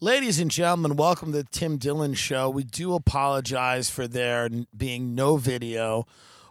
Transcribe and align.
Ladies 0.00 0.38
and 0.38 0.48
gentlemen, 0.48 0.94
welcome 0.94 1.32
to 1.32 1.38
the 1.38 1.48
Tim 1.50 1.76
Dillon 1.76 2.14
Show. 2.14 2.48
We 2.48 2.62
do 2.62 2.94
apologize 2.94 3.90
for 3.90 4.06
there 4.06 4.48
being 4.76 5.16
no 5.16 5.38
video. 5.38 6.06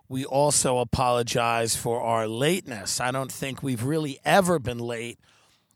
We 0.10 0.26
also 0.26 0.80
apologize 0.80 1.74
for 1.74 2.02
our 2.02 2.28
lateness. 2.28 3.00
I 3.00 3.12
don't 3.12 3.32
think 3.32 3.64
we've 3.64 3.86
really 3.86 4.20
ever 4.26 4.60
been 4.60 4.80
late 4.80 5.18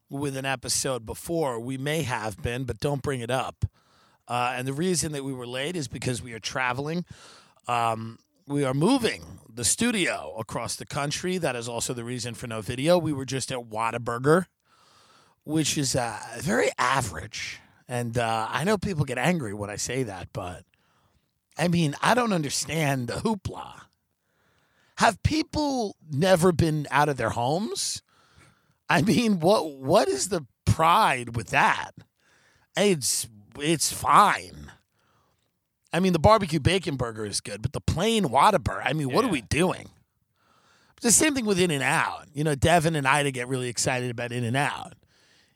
with 0.09 0.35
an 0.35 0.45
episode 0.45 1.05
before. 1.05 1.61
We 1.61 1.77
may 1.77 2.01
have 2.01 2.41
been, 2.41 2.65
but 2.65 2.81
don't 2.81 3.01
bring 3.01 3.21
it 3.21 3.31
up. 3.31 3.63
Uh, 4.27 4.53
and 4.53 4.67
the 4.67 4.73
reason 4.73 5.13
that 5.13 5.23
we 5.23 5.31
were 5.31 5.47
late 5.47 5.77
is 5.77 5.87
because 5.87 6.21
we 6.21 6.33
are 6.33 6.39
traveling. 6.39 7.05
Um, 7.69 8.19
we 8.45 8.65
are 8.65 8.73
moving 8.73 9.23
the 9.47 9.63
studio 9.63 10.35
across 10.37 10.75
the 10.75 10.85
country. 10.85 11.37
That 11.37 11.55
is 11.55 11.69
also 11.69 11.93
the 11.93 12.03
reason 12.03 12.33
for 12.33 12.47
no 12.47 12.59
video. 12.59 12.97
We 12.97 13.13
were 13.13 13.23
just 13.23 13.49
at 13.49 13.59
Whataburger 13.59 14.47
which 15.43 15.77
is 15.77 15.95
uh, 15.95 16.19
very 16.39 16.69
average. 16.77 17.59
And 17.91 18.17
uh, 18.17 18.47
I 18.49 18.63
know 18.63 18.77
people 18.77 19.03
get 19.03 19.17
angry 19.17 19.53
when 19.53 19.69
I 19.69 19.75
say 19.75 20.03
that, 20.03 20.29
but 20.31 20.63
I 21.57 21.67
mean, 21.67 21.93
I 22.01 22.13
don't 22.13 22.31
understand 22.31 23.09
the 23.09 23.15
hoopla. 23.15 23.81
Have 24.99 25.21
people 25.23 25.97
never 26.09 26.53
been 26.53 26.87
out 26.89 27.09
of 27.09 27.17
their 27.17 27.31
homes? 27.31 28.01
I 28.89 29.01
mean, 29.01 29.41
what 29.41 29.73
what 29.73 30.07
is 30.07 30.29
the 30.29 30.45
pride 30.63 31.35
with 31.35 31.47
that? 31.49 31.91
It's 32.77 33.27
it's 33.59 33.91
fine. 33.91 34.71
I 35.91 35.99
mean, 35.99 36.13
the 36.13 36.19
barbecue 36.19 36.61
bacon 36.61 36.95
burger 36.95 37.25
is 37.25 37.41
good, 37.41 37.61
but 37.61 37.73
the 37.73 37.81
plain 37.81 38.23
Whataburger, 38.23 38.83
I 38.85 38.93
mean, 38.93 39.11
what 39.11 39.25
are 39.25 39.31
we 39.31 39.41
doing? 39.41 39.89
It's 40.95 41.03
the 41.03 41.11
same 41.11 41.35
thing 41.35 41.45
with 41.45 41.59
In 41.59 41.71
and 41.71 41.83
Out. 41.83 42.27
You 42.33 42.45
know, 42.45 42.55
Devin 42.55 42.95
and 42.95 43.05
Ida 43.05 43.31
get 43.31 43.49
really 43.49 43.67
excited 43.67 44.09
about 44.09 44.31
In 44.31 44.45
and 44.45 44.55
Out. 44.55 44.93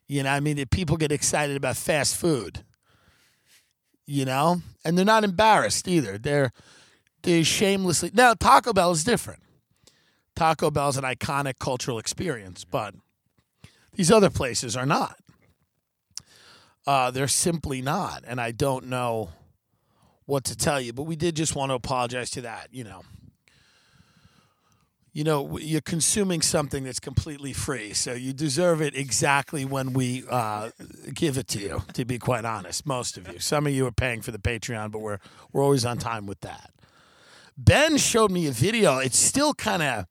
You 0.07 0.23
know, 0.23 0.29
I 0.29 0.39
mean, 0.39 0.63
people 0.67 0.97
get 0.97 1.11
excited 1.11 1.55
about 1.55 1.77
fast 1.77 2.15
food. 2.15 2.63
You 4.07 4.25
know, 4.25 4.61
and 4.83 4.95
they're 4.97 5.05
not 5.05 5.23
embarrassed 5.23 5.87
either. 5.87 6.19
They're 6.19 6.51
they 7.23 7.41
shamelessly 7.41 8.11
now 8.13 8.35
Taco 8.35 8.71
Bell 8.71 8.91
is 8.91 9.03
different. 9.03 9.41
Taco 10.35 10.69
Bell 10.69 10.89
is 10.89 10.97
an 10.97 11.03
iconic 11.03 11.57
cultural 11.59 11.97
experience, 11.97 12.65
but 12.65 12.93
these 13.95 14.11
other 14.11 14.29
places 14.29 14.77
are 14.77 14.85
not. 14.85 15.17
Uh, 16.85 17.09
they're 17.09 17.27
simply 17.27 17.81
not, 17.81 18.23
and 18.27 18.39
I 18.39 18.51
don't 18.51 18.85
know 18.85 19.29
what 20.25 20.43
to 20.45 20.55
tell 20.55 20.79
you. 20.79 20.93
But 20.93 21.03
we 21.03 21.15
did 21.15 21.35
just 21.35 21.55
want 21.55 21.71
to 21.71 21.73
apologize 21.73 22.29
to 22.31 22.41
that. 22.41 22.67
You 22.71 22.83
know, 22.83 23.01
you 25.15 25.23
know, 25.23 25.57
you're 25.59 25.79
consuming 25.79 26.41
something 26.41 26.83
that's 26.83 26.99
completely 26.99 27.53
free, 27.53 27.93
so 27.93 28.11
you 28.11 28.33
deserve 28.33 28.81
it 28.81 28.93
exactly 28.93 29.63
when 29.63 29.93
we 29.93 30.25
uh, 30.29 30.71
give 31.13 31.37
it 31.37 31.47
to 31.47 31.59
you. 31.59 31.83
To 31.93 32.03
be 32.03 32.19
quite 32.19 32.43
honest, 32.43 32.85
most 32.85 33.17
of 33.17 33.31
you, 33.31 33.39
some 33.39 33.65
of 33.65 33.71
you 33.71 33.87
are 33.87 33.93
paying 33.93 34.21
for 34.21 34.31
the 34.31 34.37
Patreon, 34.37 34.91
but 34.91 34.99
we're 34.99 35.19
we're 35.53 35.63
always 35.63 35.85
on 35.85 35.99
time 35.99 36.25
with 36.25 36.41
that. 36.41 36.71
Ben 37.57 37.97
showed 37.97 38.29
me 38.29 38.47
a 38.47 38.51
video. 38.51 38.97
It's 38.97 39.17
still 39.17 39.53
kind 39.53 39.81
of, 39.81 40.05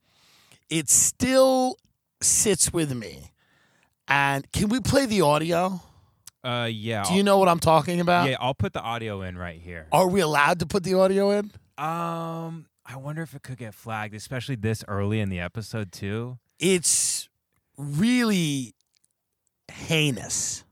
it 0.71 0.89
still 0.89 1.77
sits 2.23 2.73
with 2.73 2.97
me. 2.97 3.33
And 4.09 4.51
can 4.53 4.71
we 4.71 4.81
play 4.81 5.05
the 5.05 5.21
audio? 5.21 5.83
Uh, 6.43 6.71
yeah. 6.73 7.03
Do 7.03 7.13
you 7.13 7.23
know 7.23 7.37
what 7.37 7.51
I'm 7.51 7.61
talking 7.61 8.01
about? 8.01 8.31
Yeah, 8.31 8.37
I'll 8.41 8.55
put 8.55 8.73
the 8.73 8.81
audio 8.81 9.21
in 9.21 9.37
right 9.37 9.61
here. 9.61 9.87
Are 9.93 10.09
we 10.09 10.21
allowed 10.21 10.61
to 10.61 10.67
put 10.67 10.83
the 10.83 10.95
audio 10.95 11.31
in? 11.33 11.51
Um, 11.77 12.65
I 12.87 12.97
wonder 12.97 13.23
if 13.23 13.35
it 13.35 13.43
could 13.43 13.59
get 13.59 13.75
flagged, 13.75 14.15
especially 14.15 14.57
this 14.57 14.85
early 14.89 15.21
in 15.21 15.31
the 15.31 15.41
episode 15.41 15.93
too. 15.93 16.39
it's 16.59 17.29
really 17.77 18.75
heinous. 19.71 20.65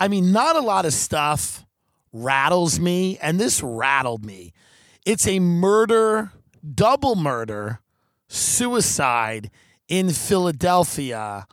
I 0.00 0.08
mean, 0.08 0.32
not 0.32 0.56
a 0.56 0.60
lot 0.60 0.84
of 0.84 0.92
stuff 0.92 1.64
rattles 2.12 2.80
me, 2.80 3.18
and 3.20 3.38
this 3.40 3.62
rattled 3.62 4.24
me. 4.24 4.52
It's 5.04 5.26
a 5.26 5.38
murder, 5.38 6.32
double 6.74 7.14
murder, 7.14 7.80
suicide 8.28 9.50
in 9.88 10.10
Philadelphia 10.10 11.46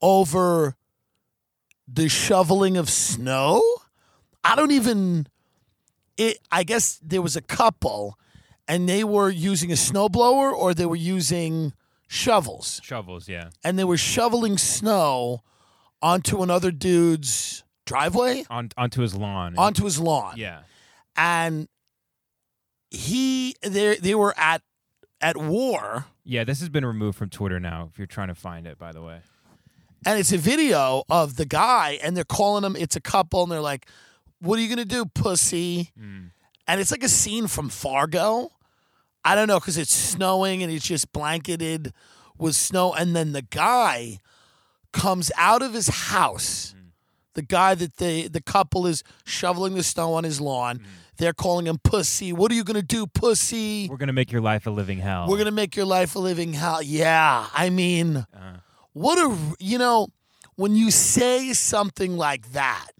over 0.00 0.76
the 1.88 2.08
shoveling 2.08 2.76
of 2.76 2.88
snow. 2.88 3.62
I 4.44 4.56
don't 4.56 4.70
even 4.70 5.26
it 6.16 6.38
I 6.50 6.62
guess 6.62 7.00
there 7.02 7.22
was 7.22 7.36
a 7.36 7.42
couple 7.42 8.18
and 8.68 8.88
they 8.88 9.04
were 9.04 9.28
using 9.30 9.70
a 9.70 9.74
snowblower 9.76 10.52
or 10.52 10.74
they 10.74 10.86
were 10.86 10.96
using 10.96 11.72
shovels 12.08 12.80
Shovels, 12.82 13.28
yeah. 13.28 13.50
and 13.64 13.78
they 13.78 13.84
were 13.84 13.96
shoveling 13.96 14.58
snow 14.58 15.42
onto 16.00 16.42
another 16.42 16.70
dude's 16.70 17.64
driveway 17.86 18.44
On 18.50 18.68
onto 18.76 19.02
his 19.02 19.14
lawn. 19.14 19.54
onto 19.58 19.84
his 19.84 19.98
lawn 20.00 20.34
yeah. 20.36 20.60
and 21.16 21.68
he 22.90 23.54
they 23.62 23.96
they 23.96 24.14
were 24.14 24.34
at 24.36 24.62
at 25.20 25.36
war 25.36 26.06
Yeah, 26.24 26.44
this 26.44 26.60
has 26.60 26.68
been 26.68 26.84
removed 26.84 27.16
from 27.16 27.30
Twitter 27.30 27.58
now 27.60 27.88
if 27.90 27.98
you're 27.98 28.06
trying 28.06 28.28
to 28.28 28.34
find 28.34 28.66
it, 28.66 28.78
by 28.78 28.92
the 28.92 29.00
way. 29.02 29.20
and 30.04 30.18
it's 30.18 30.32
a 30.32 30.38
video 30.38 31.04
of 31.08 31.36
the 31.36 31.44
guy 31.46 31.98
and 32.02 32.16
they're 32.16 32.24
calling 32.24 32.64
him 32.64 32.76
it's 32.76 32.96
a 32.96 33.00
couple 33.00 33.42
and 33.42 33.50
they're 33.52 33.60
like 33.60 33.86
what 34.40 34.58
are 34.58 34.62
you 34.62 34.68
gonna 34.68 34.84
do 34.84 35.04
pussy 35.06 35.92
mm. 35.98 36.30
And 36.66 36.80
it's 36.80 36.90
like 36.90 37.02
a 37.02 37.08
scene 37.08 37.46
from 37.46 37.68
fargo. 37.68 38.50
I 39.24 39.34
don't 39.34 39.48
know 39.48 39.60
because 39.60 39.78
it's 39.78 39.92
snowing 39.92 40.62
and 40.62 40.72
it's 40.72 40.86
just 40.86 41.12
blanketed 41.12 41.92
with 42.38 42.54
snow. 42.54 42.92
And 42.92 43.14
then 43.14 43.32
the 43.32 43.42
guy 43.42 44.18
comes 44.92 45.30
out 45.36 45.62
of 45.62 45.74
his 45.74 45.88
house. 45.88 46.74
Mm. 46.76 46.90
The 47.34 47.42
guy 47.42 47.74
that 47.74 47.96
the 47.96 48.28
the 48.28 48.42
couple 48.42 48.86
is 48.86 49.02
shoveling 49.24 49.74
the 49.74 49.82
snow 49.82 50.14
on 50.14 50.24
his 50.24 50.40
lawn. 50.40 50.78
Mm. 50.78 50.84
They're 51.18 51.32
calling 51.32 51.66
him 51.66 51.78
pussy. 51.82 52.32
What 52.32 52.50
are 52.50 52.54
you 52.54 52.64
gonna 52.64 52.82
do 52.82 53.06
pussy? 53.06 53.86
We're 53.88 53.96
gonna 53.96 54.12
make 54.12 54.32
your 54.32 54.40
life 54.40 54.66
a 54.66 54.70
living 54.70 54.98
hell. 54.98 55.28
we're 55.28 55.38
gonna 55.38 55.50
make 55.50 55.76
your 55.76 55.86
life 55.86 56.14
a 56.16 56.18
living 56.18 56.52
hell. 56.52 56.82
Yeah, 56.82 57.46
I 57.54 57.70
mean, 57.70 58.16
uh-huh. 58.16 58.56
what 58.92 59.18
a 59.18 59.36
you 59.58 59.78
know 59.78 60.08
when 60.56 60.74
you 60.74 60.90
say 60.90 61.52
something 61.52 62.16
like 62.16 62.52
that, 62.52 62.90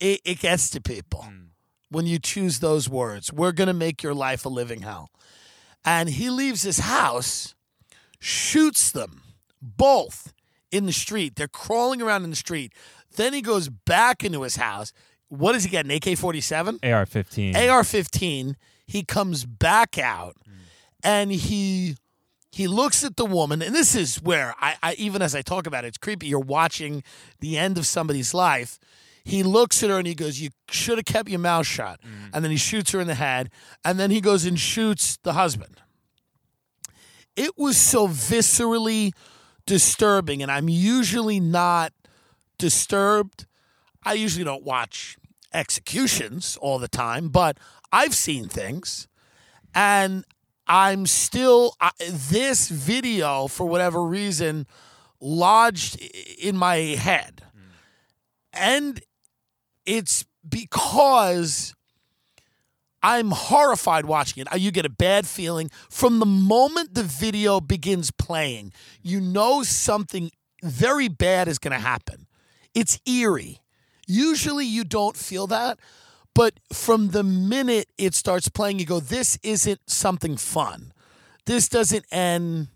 it, 0.00 0.20
it 0.24 0.38
gets 0.40 0.70
to 0.70 0.80
people. 0.80 1.26
Mm. 1.28 1.45
When 1.88 2.06
you 2.06 2.18
choose 2.18 2.58
those 2.58 2.88
words, 2.88 3.32
we're 3.32 3.52
gonna 3.52 3.72
make 3.74 4.02
your 4.02 4.14
life 4.14 4.44
a 4.44 4.48
living 4.48 4.82
hell, 4.82 5.10
and 5.84 6.08
he 6.08 6.30
leaves 6.30 6.62
his 6.62 6.80
house, 6.80 7.54
shoots 8.18 8.90
them 8.90 9.22
both 9.62 10.32
in 10.72 10.86
the 10.86 10.92
street. 10.92 11.36
They're 11.36 11.48
crawling 11.48 12.02
around 12.02 12.24
in 12.24 12.30
the 12.30 12.36
street. 12.36 12.72
Then 13.16 13.32
he 13.32 13.40
goes 13.40 13.68
back 13.68 14.24
into 14.24 14.42
his 14.42 14.56
house. 14.56 14.92
What 15.28 15.52
does 15.52 15.64
he 15.64 15.70
get? 15.70 15.84
An 15.86 15.90
AK 15.92 16.18
forty 16.18 16.40
seven. 16.40 16.78
AR 16.82 17.06
fifteen. 17.06 17.56
AR 17.56 17.84
15, 17.84 18.56
he 18.86 19.02
comes 19.02 19.44
back 19.44 19.98
out 19.98 20.36
and 21.02 21.30
he 21.32 21.96
he 22.52 22.66
looks 22.68 23.04
at 23.04 23.16
the 23.16 23.26
woman, 23.26 23.60
and 23.60 23.74
this 23.74 23.94
is 23.94 24.22
where 24.22 24.54
I, 24.60 24.76
I 24.82 24.94
even 24.94 25.20
as 25.20 25.34
I 25.34 25.42
talk 25.42 25.66
about 25.66 25.84
it, 25.84 25.88
it's 25.88 25.98
creepy. 25.98 26.26
You're 26.26 26.40
watching 26.40 27.02
the 27.40 27.58
end 27.58 27.76
of 27.78 27.86
somebody's 27.86 28.32
life. 28.32 28.78
He 29.26 29.42
looks 29.42 29.82
at 29.82 29.90
her 29.90 29.98
and 29.98 30.06
he 30.06 30.14
goes, 30.14 30.40
You 30.40 30.50
should 30.70 30.98
have 30.98 31.04
kept 31.04 31.28
your 31.28 31.40
mouth 31.40 31.66
shut. 31.66 32.00
Mm. 32.00 32.30
And 32.32 32.44
then 32.44 32.52
he 32.52 32.56
shoots 32.56 32.92
her 32.92 33.00
in 33.00 33.08
the 33.08 33.16
head, 33.16 33.50
and 33.84 33.98
then 33.98 34.12
he 34.12 34.20
goes 34.20 34.44
and 34.44 34.56
shoots 34.56 35.18
the 35.24 35.32
husband. 35.32 35.80
It 37.34 37.58
was 37.58 37.76
so 37.76 38.06
viscerally 38.06 39.12
disturbing, 39.66 40.42
and 40.42 40.52
I'm 40.52 40.68
usually 40.68 41.40
not 41.40 41.92
disturbed. 42.56 43.46
I 44.04 44.12
usually 44.12 44.44
don't 44.44 44.62
watch 44.62 45.16
executions 45.52 46.56
all 46.60 46.78
the 46.78 46.86
time, 46.86 47.28
but 47.28 47.58
I've 47.90 48.14
seen 48.14 48.46
things. 48.46 49.08
And 49.74 50.24
I'm 50.68 51.04
still, 51.04 51.74
I, 51.80 51.90
this 51.98 52.68
video, 52.68 53.48
for 53.48 53.66
whatever 53.66 54.04
reason, 54.04 54.68
lodged 55.20 56.00
in 56.38 56.56
my 56.56 56.76
head. 56.76 57.42
Mm. 57.42 57.60
And 58.52 59.02
it's 59.86 60.24
because 60.48 61.74
I'm 63.02 63.30
horrified 63.30 64.06
watching 64.06 64.44
it. 64.44 64.60
You 64.60 64.70
get 64.70 64.84
a 64.84 64.90
bad 64.90 65.26
feeling 65.26 65.70
from 65.88 66.18
the 66.18 66.26
moment 66.26 66.94
the 66.94 67.04
video 67.04 67.60
begins 67.60 68.10
playing. 68.10 68.72
You 69.00 69.20
know 69.20 69.62
something 69.62 70.30
very 70.62 71.08
bad 71.08 71.48
is 71.48 71.58
going 71.58 71.72
to 71.72 71.78
happen. 71.78 72.26
It's 72.74 73.00
eerie. 73.06 73.60
Usually 74.06 74.66
you 74.66 74.84
don't 74.84 75.16
feel 75.16 75.46
that, 75.48 75.78
but 76.34 76.54
from 76.72 77.08
the 77.08 77.22
minute 77.22 77.88
it 77.96 78.14
starts 78.14 78.48
playing, 78.48 78.78
you 78.78 78.86
go, 78.86 79.00
this 79.00 79.38
isn't 79.42 79.80
something 79.86 80.36
fun. 80.36 80.92
This 81.44 81.68
doesn't 81.68 82.04
end 82.10 82.68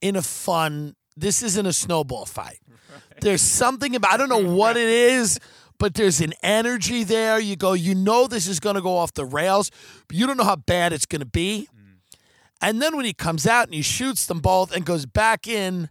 in 0.00 0.16
a 0.16 0.22
fun, 0.22 0.94
this 1.16 1.42
isn't 1.42 1.66
a 1.66 1.72
snowball 1.72 2.24
fight. 2.26 2.60
There's 3.20 3.42
something 3.42 3.96
about, 3.96 4.12
I 4.12 4.16
don't 4.16 4.28
know 4.28 4.54
what 4.54 4.76
it 4.76 4.88
is, 4.88 5.40
but 5.78 5.94
there's 5.94 6.20
an 6.20 6.32
energy 6.42 7.04
there. 7.04 7.38
You 7.38 7.56
go, 7.56 7.72
you 7.72 7.94
know, 7.94 8.26
this 8.26 8.46
is 8.46 8.60
going 8.60 8.76
to 8.76 8.82
go 8.82 8.96
off 8.96 9.14
the 9.14 9.24
rails, 9.24 9.70
but 10.08 10.16
you 10.16 10.26
don't 10.26 10.36
know 10.36 10.44
how 10.44 10.56
bad 10.56 10.92
it's 10.92 11.06
going 11.06 11.20
to 11.20 11.26
be. 11.26 11.68
Mm. 11.74 12.18
And 12.60 12.82
then 12.82 12.96
when 12.96 13.04
he 13.04 13.12
comes 13.12 13.46
out 13.46 13.66
and 13.66 13.74
he 13.74 13.82
shoots 13.82 14.26
them 14.26 14.40
both 14.40 14.74
and 14.74 14.84
goes 14.84 15.06
back 15.06 15.46
in, 15.46 15.90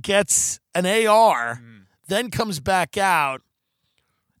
gets 0.00 0.60
an 0.74 0.86
AR, 0.86 1.60
mm. 1.62 1.82
then 2.06 2.30
comes 2.30 2.60
back 2.60 2.96
out 2.96 3.42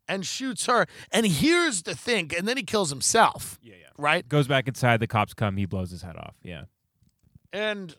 and 0.08 0.26
shoots 0.26 0.66
her. 0.66 0.86
And 1.12 1.26
here's 1.26 1.82
the 1.82 1.94
thing, 1.94 2.30
and 2.36 2.48
then 2.48 2.56
he 2.56 2.62
kills 2.62 2.90
himself. 2.90 3.58
Yeah, 3.62 3.74
yeah. 3.80 3.86
Right? 3.96 4.28
Goes 4.28 4.46
back 4.46 4.68
inside. 4.68 5.00
The 5.00 5.06
cops 5.06 5.34
come. 5.34 5.56
He 5.56 5.66
blows 5.66 5.90
his 5.90 6.02
head 6.02 6.16
off. 6.16 6.36
Yeah. 6.42 6.64
And 7.52 7.96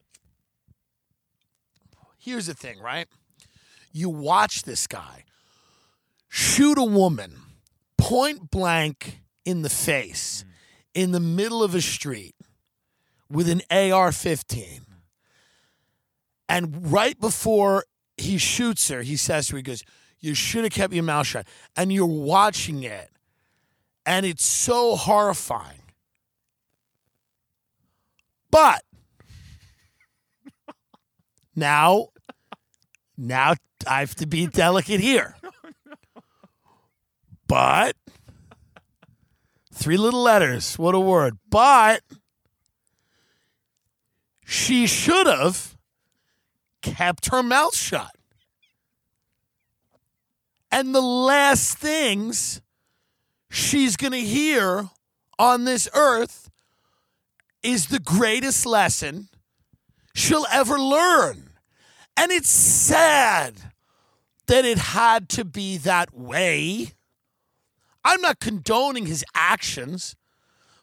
here's 2.18 2.48
the 2.48 2.54
thing, 2.54 2.80
right? 2.80 3.08
You 3.92 4.10
watch 4.10 4.64
this 4.64 4.88
guy 4.88 5.25
shoot 6.30 6.78
a 6.78 6.84
woman 6.84 7.36
point 7.98 8.50
blank 8.50 9.22
in 9.44 9.62
the 9.62 9.70
face 9.70 10.46
in 10.94 11.12
the 11.12 11.20
middle 11.20 11.64
of 11.64 11.76
a 11.76 11.81
street 11.81 12.36
with 13.30 13.50
an 13.50 13.62
AR 13.70 14.12
15. 14.12 14.86
And 16.48 16.92
right 16.92 17.20
before 17.20 17.86
he 18.18 18.38
shoots 18.38 18.88
her, 18.90 19.02
he 19.02 19.16
says 19.16 19.48
to 19.48 19.54
her, 19.54 19.58
he 19.58 19.64
goes, 19.64 19.84
You 20.20 20.34
should 20.34 20.64
have 20.64 20.74
kept 20.74 20.94
your 20.94 21.04
mouth 21.04 21.28
shut. 21.28 21.48
And 21.76 21.94
you're 21.94 22.06
watching 22.06 22.84
it, 22.84 23.12
and 24.06 24.25
it's 24.25 24.46
so 24.46 24.96
horrifying. 24.96 25.82
But 28.50 28.84
now, 31.56 32.08
now 33.16 33.54
I 33.88 34.00
have 34.00 34.16
to 34.16 34.25
be 34.25 34.48
delicate 34.48 35.00
here. 35.00 35.36
But 37.50 37.96
three 39.74 39.98
little 39.98 40.22
letters, 40.22 40.78
what 40.78 40.94
a 40.94 41.00
word. 41.00 41.40
But 41.50 42.04
she 44.46 44.86
should 44.86 45.25
have 45.25 45.75
kept 46.84 47.31
her 47.31 47.42
mouth 47.42 47.75
shut. 47.75 48.16
And 50.72 50.94
the 50.94 51.01
last 51.01 51.80
things 51.80 52.62
she's 53.50 53.98
going 53.98 54.13
to 54.13 54.19
hear 54.19 54.88
on 55.40 55.66
this 55.66 55.90
earth 55.96 56.51
is 57.63 57.88
the 57.88 58.00
greatest 58.00 58.68
lesson 58.68 59.28
she'll 60.13 60.46
ever 60.51 60.80
learn. 60.80 61.50
And 62.16 62.31
it's 62.31 62.51
sad 62.51 63.56
that 64.46 64.66
it 64.66 64.78
had 64.78 65.30
to 65.30 65.44
be 65.46 65.78
that 65.78 66.13
way. 66.16 66.94
I'm 68.04 68.22
not 68.22 68.40
condoning 68.40 69.06
his 69.06 69.24
actions, 69.36 70.16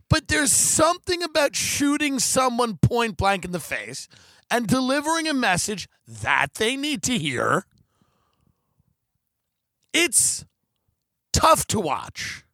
but 0.08 0.28
there's 0.28 0.52
something 0.52 1.22
about 1.22 1.56
shooting 1.56 2.18
someone 2.18 2.76
point 2.76 3.16
blank 3.16 3.44
in 3.44 3.52
the 3.52 3.60
face 3.60 4.08
and 4.50 4.66
delivering 4.66 5.26
a 5.26 5.34
message 5.34 5.88
that 6.06 6.54
they 6.54 6.76
need 6.76 7.02
to 7.04 7.18
hear. 7.18 7.64
It's 9.92 10.44
tough 11.32 11.66
to 11.68 11.80
watch. 11.80 12.44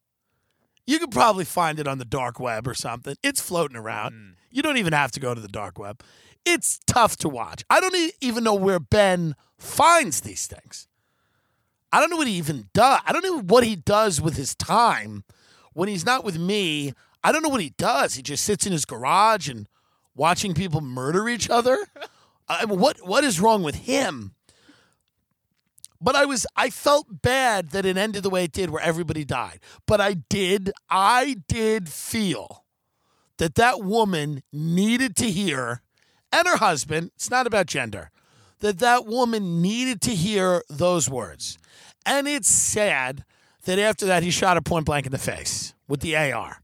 You 0.87 0.99
could 0.99 1.11
probably 1.11 1.45
find 1.45 1.79
it 1.79 1.87
on 1.87 1.99
the 1.99 2.05
dark 2.05 2.41
web 2.41 2.67
or 2.67 2.75
something. 2.75 3.17
It's 3.23 3.41
floating 3.41 3.77
around. 3.77 4.13
Hmm. 4.13 4.31
You 4.51 4.63
don't 4.63 4.77
even 4.77 4.93
have 4.93 5.13
to 5.13 5.21
go 5.21 5.35
to 5.35 5.41
the 5.41 5.49
dark 5.49 5.79
web. 5.79 6.03
It's 6.45 6.81
tough 6.87 7.17
to 7.19 7.29
watch. 7.29 7.65
I 7.71 7.81
don't 7.81 8.13
even 8.21 8.45
know 8.45 8.55
where 8.55 8.81
Ben 8.81 9.37
finds 9.59 10.23
these 10.23 10.47
things. 10.47 10.89
I 11.93 12.01
don't 12.01 12.11
know 12.11 12.17
what 12.17 12.27
he 12.27 12.35
even 12.35 12.69
does. 12.73 13.01
I 13.05 13.13
don't 13.13 13.25
know 13.25 13.41
what 13.41 13.65
he 13.65 13.77
does 13.77 14.21
with 14.21 14.37
his 14.37 14.55
time 14.55 15.25
when 15.75 15.89
he's 15.89 16.07
not 16.07 16.25
with 16.25 16.39
me. 16.39 16.95
I 17.23 17.33
don't 17.33 17.43
know 17.43 17.49
what 17.49 17.61
he 17.61 17.75
does. 17.77 18.15
He 18.15 18.23
just 18.23 18.45
sits 18.45 18.67
in 18.67 18.73
his 18.73 18.85
garage 18.85 19.49
and 19.49 19.69
watching 20.15 20.55
people 20.55 20.81
murder 20.81 21.29
each 21.29 21.51
other. 21.51 21.79
I 22.49 22.67
mean, 22.67 22.79
what 22.79 23.07
what 23.07 23.25
is 23.25 23.41
wrong 23.41 23.63
with 23.63 23.75
him? 23.77 24.35
But 26.01 26.17
I 26.17 26.25
was 26.25 26.47
I 26.57 26.71
felt 26.71 27.23
bad 27.23 27.71
that 27.71 27.87
it 27.87 27.97
ended 27.97 28.23
the 28.23 28.31
way 28.31 28.45
it 28.45 28.53
did 28.53 28.71
where 28.71 28.83
everybody 28.83 29.25
died. 29.25 29.61
But 29.87 30.01
I 30.01 30.15
did 30.15 30.73
I 30.91 31.37
did 31.47 31.89
feel 31.89 32.65
that 33.39 33.55
that 33.55 33.83
woman 33.83 34.43
needed 34.53 35.15
to 35.17 35.31
hear 35.31 35.83
and 36.33 36.49
her 36.49 36.57
husband, 36.57 37.11
it's 37.15 37.31
not 37.31 37.47
about 37.47 37.67
gender, 37.67 38.11
that 38.63 38.79
that 38.79 39.07
woman 39.07 39.61
needed 39.61 40.01
to 40.01 40.15
hear 40.15 40.63
those 40.71 41.11
words. 41.11 41.59
And 42.07 42.27
it's 42.27 42.49
sad 42.49 43.25
that 43.65 43.79
after 43.79 44.07
that 44.07 44.23
he 44.23 44.31
shot 44.31 44.57
her 44.57 44.61
point 44.63 44.87
blank 44.87 45.05
in 45.05 45.13
the 45.13 45.19
face 45.19 45.75
with 45.89 46.01
the 46.01 46.17
AR. 46.17 46.59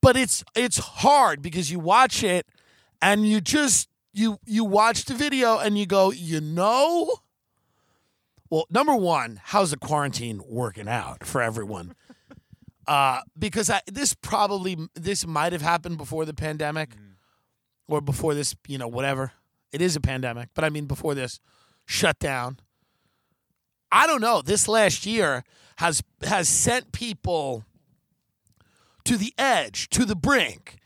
But 0.00 0.16
it's 0.16 0.44
it's 0.54 0.78
hard 0.78 1.42
because 1.42 1.70
you 1.70 1.78
watch 1.80 2.22
it 2.22 2.46
and 3.00 3.26
you 3.26 3.40
just 3.40 3.88
you 4.12 4.38
you 4.44 4.64
watch 4.64 5.04
the 5.04 5.14
video 5.14 5.58
and 5.58 5.78
you 5.78 5.86
go, 5.86 6.12
you 6.12 6.40
know, 6.40 7.18
well, 8.50 8.66
number 8.70 8.94
one, 8.94 9.40
how's 9.42 9.70
the 9.70 9.76
quarantine 9.76 10.40
working 10.46 10.88
out 10.88 11.24
for 11.24 11.40
everyone? 11.40 11.94
Uh, 12.86 13.20
because 13.38 13.68
I, 13.68 13.82
this 13.86 14.14
probably 14.14 14.78
this 14.94 15.26
might 15.26 15.52
have 15.52 15.60
happened 15.60 15.98
before 15.98 16.24
the 16.24 16.32
pandemic, 16.32 16.94
or 17.88 18.00
before 18.00 18.34
this, 18.34 18.54
you 18.66 18.78
know, 18.78 18.88
whatever. 18.88 19.32
It 19.72 19.82
is 19.82 19.96
a 19.96 20.00
pandemic, 20.00 20.50
but 20.54 20.64
I 20.64 20.70
mean 20.70 20.86
before 20.86 21.14
this 21.14 21.40
shutdown. 21.86 22.58
I 23.90 24.06
don't 24.06 24.20
know. 24.20 24.42
This 24.42 24.68
last 24.68 25.06
year 25.06 25.44
has 25.76 26.02
has 26.22 26.48
sent 26.48 26.92
people 26.92 27.64
to 29.04 29.16
the 29.16 29.32
edge, 29.38 29.88
to 29.90 30.04
the 30.04 30.16
brink. 30.16 30.76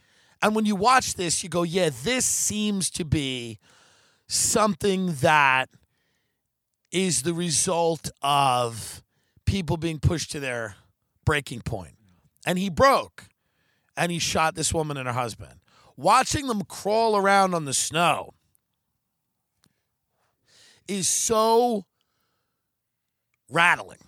And 0.40 0.54
when 0.54 0.64
you 0.64 0.76
watch 0.76 1.14
this, 1.14 1.42
you 1.42 1.48
go, 1.48 1.62
yeah, 1.62 1.90
this 2.02 2.24
seems 2.24 2.90
to 2.90 3.04
be 3.04 3.58
something 4.28 5.14
that 5.20 5.68
is 6.90 7.22
the 7.22 7.34
result 7.34 8.10
of 8.22 9.02
people 9.46 9.76
being 9.76 9.98
pushed 9.98 10.30
to 10.32 10.40
their 10.40 10.76
breaking 11.24 11.62
point. 11.62 11.94
And 12.46 12.58
he 12.58 12.70
broke 12.70 13.28
and 13.96 14.10
he 14.12 14.18
shot 14.18 14.54
this 14.54 14.74
woman 14.74 14.96
and 14.96 15.06
her 15.06 15.14
husband. 15.14 15.61
Watching 15.96 16.46
them 16.46 16.62
crawl 16.62 17.16
around 17.16 17.54
on 17.54 17.64
the 17.64 17.74
snow 17.74 18.34
is 20.88 21.08
so 21.08 21.84
rattling. 23.50 23.98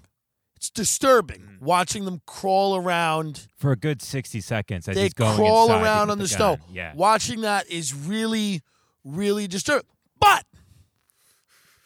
It's 0.57 0.71
disturbing 0.71 1.41
mm. 1.41 1.61
watching 1.61 2.05
them 2.05 2.23
crawl 2.27 2.77
around 2.77 3.49
For 3.57 3.73
a 3.73 3.77
good 3.77 4.01
60 4.01 4.41
seconds 4.41 4.89
as 4.89 4.97
they 4.97 5.03
he's 5.03 5.15
going 5.15 5.37
crawl 5.37 5.67
inside 5.67 5.83
around 5.83 6.11
on 6.11 6.19
the, 6.19 6.25
the 6.25 6.29
snow. 6.29 6.57
Yeah. 6.73 6.93
Watching 6.95 7.43
that 7.43 7.71
is 7.71 7.95
really, 7.95 8.63
really 9.05 9.47
disturbing. 9.47 9.87
But, 10.19 10.47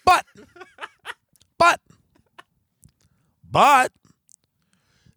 but, 0.05 0.25
but, 1.59 1.81
but, 3.51 3.93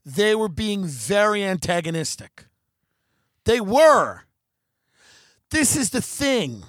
they 0.03 0.33
were 0.33 0.49
being 0.49 0.85
very 0.85 1.43
antagonistic. 1.43 2.45
They 3.45 3.61
were. 3.61 4.23
This 5.51 5.75
is 5.75 5.89
the 5.89 6.01
thing. 6.01 6.63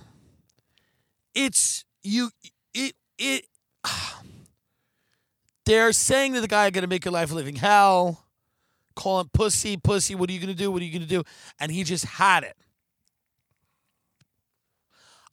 It's 1.35 1.85
you. 2.03 2.31
It 2.75 2.95
it. 3.17 3.47
They're 5.65 5.93
saying 5.93 6.35
to 6.35 6.41
the 6.41 6.49
guy, 6.49 6.69
"Going 6.71 6.83
to 6.83 6.89
make 6.89 7.05
your 7.05 7.13
life 7.13 7.31
a 7.31 7.35
living 7.35 7.57
hell." 7.57 8.27
Call 8.95 9.21
him 9.21 9.31
pussy, 9.33 9.79
pussy. 9.79 10.15
What 10.15 10.29
are 10.29 10.33
you 10.35 10.39
going 10.39 10.55
to 10.55 10.55
do? 10.55 10.71
What 10.71 10.83
are 10.83 10.85
you 10.85 10.93
going 10.93 11.09
to 11.09 11.09
do? 11.09 11.23
And 11.59 11.73
he 11.73 11.83
just 11.83 12.05
had 12.05 12.43
it. 12.43 12.57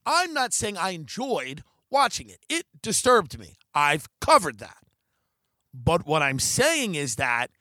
I'm 0.06 0.34
not 0.34 0.54
saying 0.54 0.78
I 0.78 0.92
enjoyed 0.92 1.64
watching 1.90 2.30
it. 2.30 2.40
It 2.48 2.66
disturbed 2.82 3.38
me. 3.38 3.58
I've 3.74 4.08
covered 4.22 4.60
that. 4.60 4.78
But 5.74 6.06
what 6.06 6.22
I'm 6.22 6.40
saying 6.40 6.96
is 6.96 7.18
that 7.18 7.52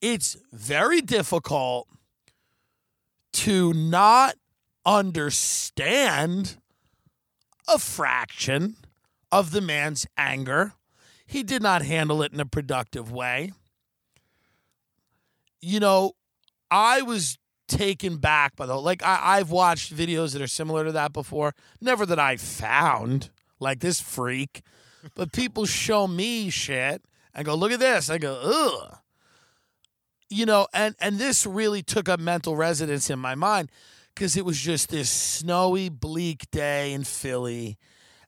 it's 0.00 0.36
very 0.52 1.00
difficult 1.00 1.88
to 3.32 3.72
not 3.72 4.36
understand 4.84 6.56
a 7.68 7.78
fraction 7.78 8.76
of 9.30 9.50
the 9.50 9.60
man's 9.60 10.06
anger. 10.16 10.72
He 11.26 11.42
did 11.42 11.62
not 11.62 11.82
handle 11.82 12.22
it 12.22 12.32
in 12.32 12.40
a 12.40 12.46
productive 12.46 13.12
way. 13.12 13.52
You 15.60 15.78
know, 15.78 16.12
I 16.70 17.02
was 17.02 17.38
taken 17.68 18.16
back 18.16 18.56
by 18.56 18.66
the 18.66 18.74
like 18.74 19.02
I, 19.02 19.38
I've 19.38 19.50
watched 19.50 19.94
videos 19.94 20.32
that 20.32 20.42
are 20.42 20.48
similar 20.48 20.84
to 20.84 20.92
that 20.92 21.12
before. 21.12 21.54
Never 21.80 22.04
that 22.06 22.18
I 22.18 22.36
found 22.36 23.30
like 23.60 23.80
this 23.80 24.00
freak, 24.00 24.62
but 25.14 25.32
people 25.32 25.66
show 25.66 26.08
me 26.08 26.50
shit 26.50 27.02
and 27.32 27.44
go, 27.44 27.54
look 27.54 27.72
at 27.72 27.78
this. 27.78 28.10
I 28.10 28.18
go, 28.18 28.40
ugh. 28.42 28.98
You 30.28 30.46
know, 30.46 30.66
and 30.72 30.96
and 31.00 31.18
this 31.18 31.46
really 31.46 31.82
took 31.82 32.08
up 32.08 32.18
mental 32.18 32.56
residence 32.56 33.10
in 33.10 33.18
my 33.18 33.34
mind 33.34 33.70
because 34.20 34.36
it 34.36 34.44
was 34.44 34.60
just 34.60 34.90
this 34.90 35.08
snowy, 35.08 35.88
bleak 35.88 36.50
day 36.50 36.92
in 36.92 37.04
Philly, 37.04 37.78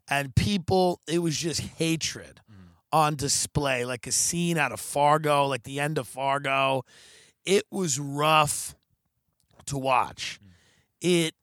and 0.09 0.35
people, 0.35 0.99
it 1.07 1.19
was 1.19 1.37
just 1.37 1.61
hatred 1.61 2.41
mm. 2.51 2.71
on 2.91 3.15
display, 3.15 3.85
like 3.85 4.07
a 4.07 4.11
scene 4.11 4.57
out 4.57 4.73
of 4.73 4.81
Fargo, 4.81 5.45
like 5.45 5.65
the 5.65 5.81
end 5.81 5.99
of 5.99 6.09
Fargo. 6.09 6.87
It 7.45 7.65
was 7.71 8.01
rough 8.01 8.75
to 9.67 9.77
watch. 9.77 10.41
Mm. 10.43 10.49
It 11.03 11.35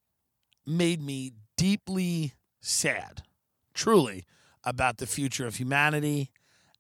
made 0.65 0.99
me 0.99 1.33
deeply 1.55 2.33
sad, 2.59 3.21
truly, 3.75 4.25
about 4.63 4.97
the 4.97 5.05
future 5.05 5.45
of 5.45 5.57
humanity 5.57 6.31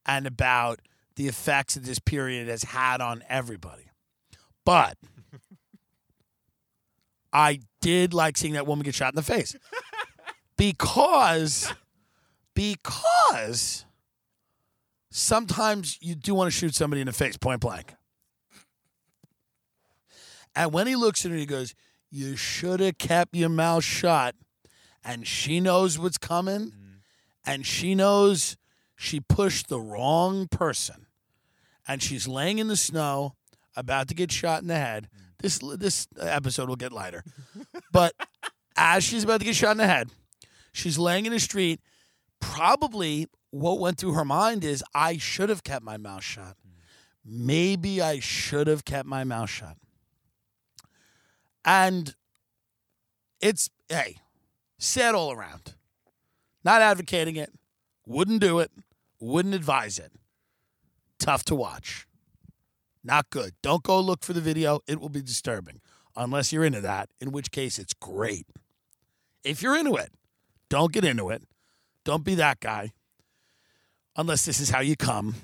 and 0.07 0.25
about 0.25 0.79
the 1.17 1.27
effects 1.27 1.75
that 1.75 1.83
this 1.83 1.99
period 1.99 2.47
has 2.47 2.63
had 2.63 2.99
on 2.99 3.23
everybody. 3.29 3.91
But 4.65 4.97
I 7.31 7.59
did 7.81 8.13
like 8.13 8.37
seeing 8.37 8.53
that 8.53 8.67
woman 8.67 8.83
get 8.83 8.95
shot 8.95 9.13
in 9.13 9.15
the 9.15 9.23
face 9.23 9.55
because 10.57 11.71
because 12.55 13.85
sometimes 15.09 15.97
you 16.01 16.15
do 16.15 16.33
want 16.35 16.51
to 16.51 16.51
shoot 16.51 16.75
somebody 16.75 17.01
in 17.01 17.07
the 17.07 17.13
face 17.13 17.37
point 17.37 17.61
blank. 17.61 17.93
And 20.55 20.73
when 20.73 20.87
he 20.87 20.95
looks 20.95 21.25
at 21.25 21.31
her, 21.31 21.37
he 21.37 21.45
goes, 21.45 21.75
You 22.09 22.35
should 22.35 22.79
have 22.79 22.97
kept 22.97 23.35
your 23.35 23.49
mouth 23.49 23.83
shut. 23.83 24.35
And 25.03 25.25
she 25.25 25.59
knows 25.59 25.97
what's 25.97 26.17
coming. 26.17 26.71
Mm. 26.71 26.73
And 27.45 27.65
she 27.65 27.95
knows 27.95 28.57
she 28.95 29.21
pushed 29.21 29.69
the 29.69 29.79
wrong 29.79 30.47
person. 30.47 31.07
And 31.87 32.03
she's 32.03 32.27
laying 32.27 32.59
in 32.59 32.67
the 32.67 32.75
snow, 32.75 33.35
about 33.75 34.09
to 34.09 34.13
get 34.13 34.31
shot 34.31 34.61
in 34.61 34.67
the 34.67 34.75
head. 34.75 35.07
Mm. 35.15 35.28
This 35.41 35.59
this 35.77 36.07
episode 36.19 36.69
will 36.69 36.75
get 36.75 36.91
lighter. 36.91 37.23
but 37.91 38.13
as 38.75 39.03
she's 39.03 39.23
about 39.23 39.39
to 39.39 39.45
get 39.45 39.55
shot 39.55 39.71
in 39.71 39.77
the 39.77 39.87
head, 39.87 40.09
she's 40.71 40.97
laying 40.97 41.25
in 41.25 41.31
the 41.31 41.39
street. 41.39 41.79
Probably 42.39 43.27
what 43.51 43.79
went 43.79 43.97
through 43.97 44.13
her 44.13 44.25
mind 44.25 44.63
is, 44.63 44.83
I 44.93 45.17
should 45.17 45.49
have 45.49 45.63
kept 45.63 45.83
my 45.83 45.97
mouth 45.97 46.23
shut. 46.23 46.55
Maybe 47.25 48.01
I 48.01 48.19
should 48.19 48.67
have 48.67 48.85
kept 48.85 49.07
my 49.07 49.23
mouth 49.23 49.49
shut. 49.49 49.77
And 51.65 52.15
it's, 53.41 53.69
hey, 53.89 54.17
sad 54.77 55.15
all 55.15 55.31
around. 55.31 55.75
Not 56.63 56.81
advocating 56.81 57.35
it, 57.35 57.51
wouldn't 58.05 58.41
do 58.41 58.59
it, 58.59 58.71
wouldn't 59.19 59.55
advise 59.55 59.99
it. 59.99 60.11
Tough 61.19 61.43
to 61.45 61.55
watch. 61.55 62.07
Not 63.03 63.29
good. 63.29 63.53
Don't 63.61 63.83
go 63.83 63.99
look 63.99 64.23
for 64.23 64.33
the 64.33 64.41
video. 64.41 64.79
It 64.87 64.99
will 64.99 65.09
be 65.09 65.21
disturbing 65.21 65.81
unless 66.15 66.51
you're 66.51 66.65
into 66.65 66.81
that, 66.81 67.09
in 67.21 67.31
which 67.31 67.51
case 67.51 67.79
it's 67.79 67.93
great. 67.93 68.45
If 69.43 69.61
you're 69.61 69.77
into 69.77 69.95
it, 69.95 70.11
don't 70.69 70.91
get 70.91 71.05
into 71.05 71.29
it. 71.29 71.43
Don't 72.03 72.23
be 72.23 72.35
that 72.35 72.59
guy 72.59 72.91
unless 74.15 74.45
this 74.45 74.59
is 74.59 74.69
how 74.69 74.81
you 74.81 74.95
come. 74.95 75.35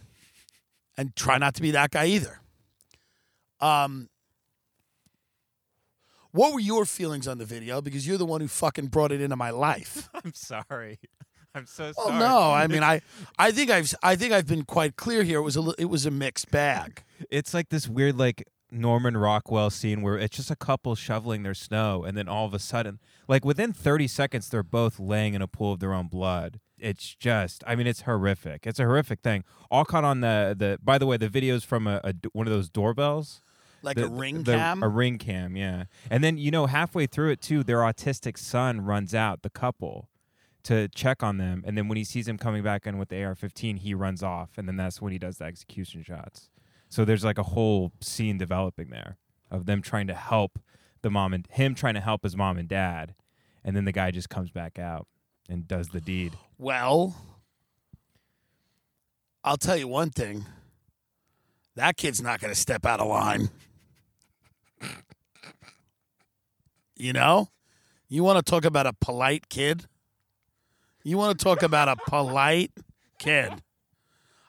And 0.98 1.16
try 1.16 1.38
not 1.38 1.56
to 1.56 1.62
be 1.62 1.72
that 1.72 1.92
guy 1.92 2.06
either. 2.06 2.40
Um, 3.60 4.10
what 6.32 6.54
were 6.54 6.60
your 6.60 6.86
feelings 6.86 7.28
on 7.28 7.38
the 7.38 7.46
video? 7.46 7.82
Because 7.82 8.06
you're 8.06 8.18
the 8.18 8.26
one 8.26 8.42
who 8.42 8.48
fucking 8.48 8.88
brought 8.88 9.12
it 9.12 9.22
into 9.22 9.36
my 9.36 9.50
life. 9.50 10.10
I'm 10.14 10.34
sorry. 10.34 11.00
I'm 11.56 11.66
so 11.66 11.94
Well, 11.98 12.08
sorry. 12.08 12.20
no, 12.20 12.52
I 12.52 12.68
mean, 12.68 12.84
I, 12.84 13.02
I 13.40 13.52
think 13.52 13.72
I've, 13.72 13.94
I 14.04 14.16
think 14.16 14.34
I've 14.34 14.46
been 14.48 14.64
quite 14.66 14.96
clear 14.98 15.24
here. 15.24 15.40
It 15.40 15.44
was 15.44 15.56
a, 15.58 15.74
it 15.78 15.86
was 15.86 16.06
a 16.06 16.12
mixed 16.12 16.52
bag. 16.52 17.04
It's 17.30 17.54
like 17.54 17.70
this 17.70 17.88
weird 17.88 18.18
like 18.18 18.44
Norman 18.72 19.16
Rockwell 19.16 19.70
scene 19.70 20.02
where 20.02 20.18
it's 20.18 20.36
just 20.36 20.52
a 20.52 20.56
couple 20.56 20.94
shoveling 20.96 21.44
their 21.44 21.54
snow 21.54 22.04
and 22.04 22.18
then 22.18 22.28
all 22.28 22.46
of 22.46 22.54
a 22.54 22.60
sudden 22.60 23.00
like 23.28 23.46
within 23.46 23.72
30 23.72 24.08
seconds 24.08 24.50
they're 24.50 24.64
both 24.64 25.00
laying 25.00 25.34
in 25.34 25.42
a 25.42 25.48
pool 25.48 25.72
of 25.74 25.80
their 25.80 25.94
own 25.94 26.08
blood. 26.08 26.60
It's 26.78 27.16
just 27.16 27.64
I 27.66 27.76
mean 27.76 27.88
it's 27.88 28.02
horrific. 28.02 28.68
It's 28.68 28.80
a 28.80 28.84
horrific 28.84 29.22
thing. 29.22 29.46
All 29.72 29.86
caught 29.86 30.04
on 30.04 30.20
the 30.20 30.54
the 30.58 30.78
by 30.84 30.98
the 30.98 31.06
way 31.06 31.16
the 31.16 31.30
videos 31.30 31.64
from 31.66 31.88
a, 31.88 32.02
a 32.04 32.12
d- 32.12 32.30
one 32.34 32.48
of 32.48 32.52
those 32.54 32.68
doorbells 32.70 33.42
Like 33.82 33.96
the- 33.96 34.08
a 34.08 34.10
ring 34.10 34.44
the- 34.44 34.54
cam. 34.58 34.84
A 34.84 34.90
ring 34.90 35.18
cam, 35.20 35.56
yeah. 35.56 35.86
And 36.12 36.22
then 36.22 36.38
you 36.38 36.52
know 36.52 36.66
halfway 36.66 37.06
through 37.06 37.30
it 37.32 37.42
too, 37.42 37.64
their 37.64 37.78
autistic 37.80 38.38
son 38.38 38.82
runs 38.82 39.16
out, 39.16 39.42
the 39.42 39.50
couple, 39.50 40.10
to 40.66 40.88
check 40.90 41.24
on 41.24 41.38
them, 41.38 41.64
and 41.66 41.78
then 41.78 41.88
when 41.88 41.98
he 41.98 42.04
sees 42.04 42.28
him 42.28 42.38
coming 42.38 42.64
back 42.64 42.86
in 42.86 42.98
with 42.98 43.10
the 43.10 43.24
AR-15, 43.24 43.80
he 43.80 43.94
runs 43.94 44.24
off, 44.24 44.52
and 44.58 44.68
then 44.68 44.76
that's 44.76 45.02
when 45.02 45.12
he 45.12 45.20
does 45.20 45.38
the 45.38 45.46
execution 45.46 46.04
shots. 46.04 46.50
So 46.90 47.06
there's 47.06 47.24
like 47.24 47.38
a 47.38 47.44
whole 47.44 47.92
scene 48.02 48.38
developing 48.38 48.90
there 48.90 49.18
of 49.52 49.66
them 49.66 49.82
trying 49.82 50.08
to 50.08 50.14
help 50.14 50.60
the 51.02 51.12
mom 51.12 51.34
and 51.34 51.48
him 51.52 51.76
trying 51.76 51.94
to 51.94 52.02
help 52.02 52.24
his 52.24 52.36
mom 52.36 52.58
and 52.58 52.68
dad, 52.68 53.16
and 53.64 53.76
then 53.76 53.86
the 53.86 53.92
guy 53.92 54.12
just 54.12 54.30
comes 54.30 54.50
back 54.50 54.80
out 54.80 55.08
and 55.48 55.68
does 55.68 55.90
the 55.90 56.02
deed. 56.02 56.34
Well, 56.58 57.14
I'll 59.44 59.58
tell 59.58 59.76
you 59.76 59.90
one 59.90 60.10
thing. 60.10 60.46
That 61.76 61.98
kid's 61.98 62.22
not 62.22 62.40
going 62.40 62.54
to 62.54 62.60
step 62.60 62.86
out 62.86 63.02
of 63.02 63.08
line. 63.08 63.50
You 66.98 67.12
know? 67.12 67.50
You 68.08 68.24
want 68.24 68.44
to 68.44 68.50
talk 68.50 68.64
about 68.64 68.88
a 68.88 68.94
polite 68.94 69.50
kid? 69.50 69.86
You 71.08 71.20
want 71.20 71.38
to 71.38 71.44
talk 71.44 71.62
about 71.62 71.88
a 71.88 71.96
polite 72.10 72.72
kid? 73.20 73.54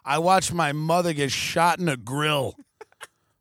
I 0.06 0.18
watched 0.18 0.54
my 0.54 0.72
mother 0.72 1.12
get 1.12 1.30
shot 1.30 1.78
in 1.78 1.86
a 1.86 1.98
grill 1.98 2.54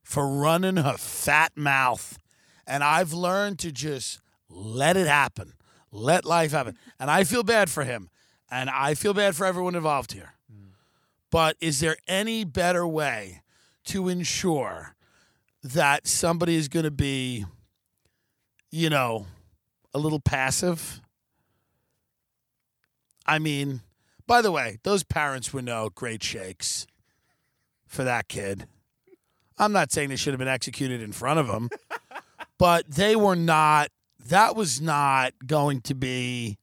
for 0.03 0.27
running 0.27 0.75
her 0.75 0.97
fat 0.97 1.53
mouth. 1.55 2.19
And 2.67 2.83
I've 2.83 3.13
learned 3.13 3.59
to 3.59 3.71
just 3.71 4.19
let 4.49 4.97
it 4.97 5.07
happen. 5.07 5.53
Let 5.93 6.25
life 6.25 6.51
happen. 6.51 6.77
And 6.99 7.09
I 7.09 7.23
feel 7.23 7.43
bad 7.43 7.69
for 7.69 7.85
him. 7.85 8.09
And 8.51 8.69
I 8.69 8.95
feel 8.95 9.13
bad 9.13 9.33
for 9.33 9.45
everyone 9.45 9.75
involved 9.75 10.11
here. 10.11 10.33
But 11.31 11.55
is 11.61 11.79
there 11.79 11.95
any 12.09 12.43
better 12.43 12.85
way 12.85 13.43
to 13.85 14.09
ensure 14.09 14.97
that 15.63 16.05
somebody 16.05 16.55
is 16.55 16.67
going 16.67 16.83
to 16.83 16.91
be, 16.91 17.45
you 18.71 18.89
know, 18.89 19.25
a 19.93 19.99
little 19.99 20.19
passive? 20.19 20.99
I 23.25 23.39
mean, 23.39 23.81
by 24.27 24.41
the 24.41 24.51
way, 24.51 24.79
those 24.83 25.03
parents 25.03 25.53
were 25.53 25.61
no 25.61 25.89
great 25.89 26.23
shakes 26.23 26.87
for 27.87 28.03
that 28.03 28.27
kid. 28.27 28.67
I'm 29.57 29.71
not 29.71 29.91
saying 29.91 30.09
they 30.09 30.15
should 30.15 30.33
have 30.33 30.39
been 30.39 30.47
executed 30.47 31.01
in 31.01 31.11
front 31.11 31.39
of 31.39 31.47
him, 31.47 31.69
but 32.57 32.89
they 32.89 33.15
were 33.15 33.35
not, 33.35 33.89
that 34.27 34.55
was 34.55 34.81
not 34.81 35.33
going 35.45 35.81
to 35.81 35.95
be 35.95 36.57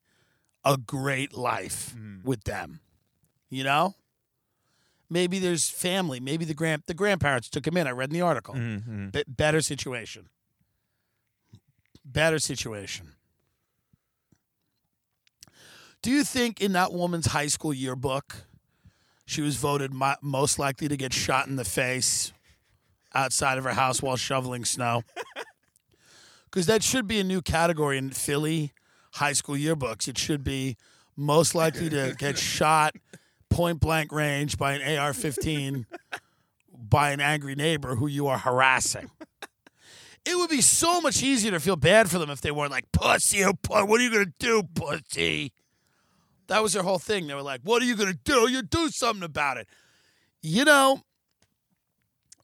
a 0.64 0.76
great 0.76 1.36
life 1.36 1.94
with 2.24 2.44
them. 2.44 2.80
You 3.48 3.64
know? 3.64 3.94
Maybe 5.08 5.38
there's 5.38 5.68
family. 5.68 6.20
Maybe 6.20 6.46
the 6.46 6.54
grand 6.54 6.84
the 6.86 6.94
grandparents 6.94 7.50
took 7.50 7.66
him 7.66 7.76
in. 7.76 7.86
I 7.86 7.90
read 7.90 8.08
in 8.08 8.14
the 8.14 8.22
article. 8.22 8.54
Mm-hmm. 8.54 9.08
Be- 9.10 9.24
better 9.28 9.60
situation. 9.60 10.30
Better 12.02 12.38
situation. 12.38 13.12
Do 16.02 16.10
you 16.10 16.24
think 16.24 16.60
in 16.60 16.72
that 16.72 16.92
woman's 16.92 17.26
high 17.26 17.46
school 17.46 17.72
yearbook, 17.72 18.44
she 19.24 19.40
was 19.40 19.56
voted 19.56 19.92
mo- 19.92 20.16
most 20.20 20.58
likely 20.58 20.88
to 20.88 20.96
get 20.96 21.12
shot 21.12 21.46
in 21.46 21.56
the 21.56 21.64
face 21.64 22.32
outside 23.14 23.56
of 23.56 23.64
her 23.64 23.74
house 23.74 24.02
while 24.02 24.16
shoveling 24.16 24.64
snow? 24.64 25.02
Because 26.50 26.66
that 26.66 26.82
should 26.82 27.08
be 27.08 27.18
a 27.18 27.24
new 27.24 27.40
category 27.40 27.96
in 27.96 28.10
Philly 28.10 28.72
high 29.14 29.32
school 29.32 29.54
yearbooks. 29.54 30.06
It 30.06 30.18
should 30.18 30.44
be 30.44 30.76
most 31.16 31.54
likely 31.54 31.88
to 31.88 32.14
get 32.18 32.36
shot 32.56 32.94
point 33.48 33.80
blank 33.80 34.12
range 34.12 34.58
by 34.58 34.74
an 34.74 34.98
AR 34.98 35.14
15 35.14 35.86
by 36.74 37.12
an 37.12 37.22
angry 37.22 37.54
neighbor 37.54 37.94
who 37.94 38.06
you 38.06 38.26
are 38.26 38.36
harassing. 38.36 39.10
It 40.26 40.36
would 40.36 40.50
be 40.50 40.60
so 40.60 41.00
much 41.00 41.22
easier 41.22 41.52
to 41.52 41.58
feel 41.58 41.76
bad 41.76 42.10
for 42.10 42.18
them 42.18 42.28
if 42.28 42.42
they 42.42 42.50
weren't 42.50 42.70
like, 42.70 42.92
pussy, 42.92 43.42
what 43.42 43.70
are 43.72 43.98
you 44.02 44.10
going 44.10 44.26
to 44.26 44.32
do, 44.38 44.62
pussy? 44.74 45.52
That 46.48 46.62
was 46.62 46.72
their 46.72 46.82
whole 46.82 46.98
thing. 46.98 47.26
They 47.26 47.34
were 47.34 47.42
like, 47.42 47.60
what 47.62 47.82
are 47.82 47.84
you 47.84 47.96
going 47.96 48.12
to 48.12 48.18
do? 48.24 48.50
You 48.50 48.62
do 48.62 48.88
something 48.88 49.22
about 49.22 49.56
it. 49.56 49.68
You 50.42 50.64
know, 50.64 51.00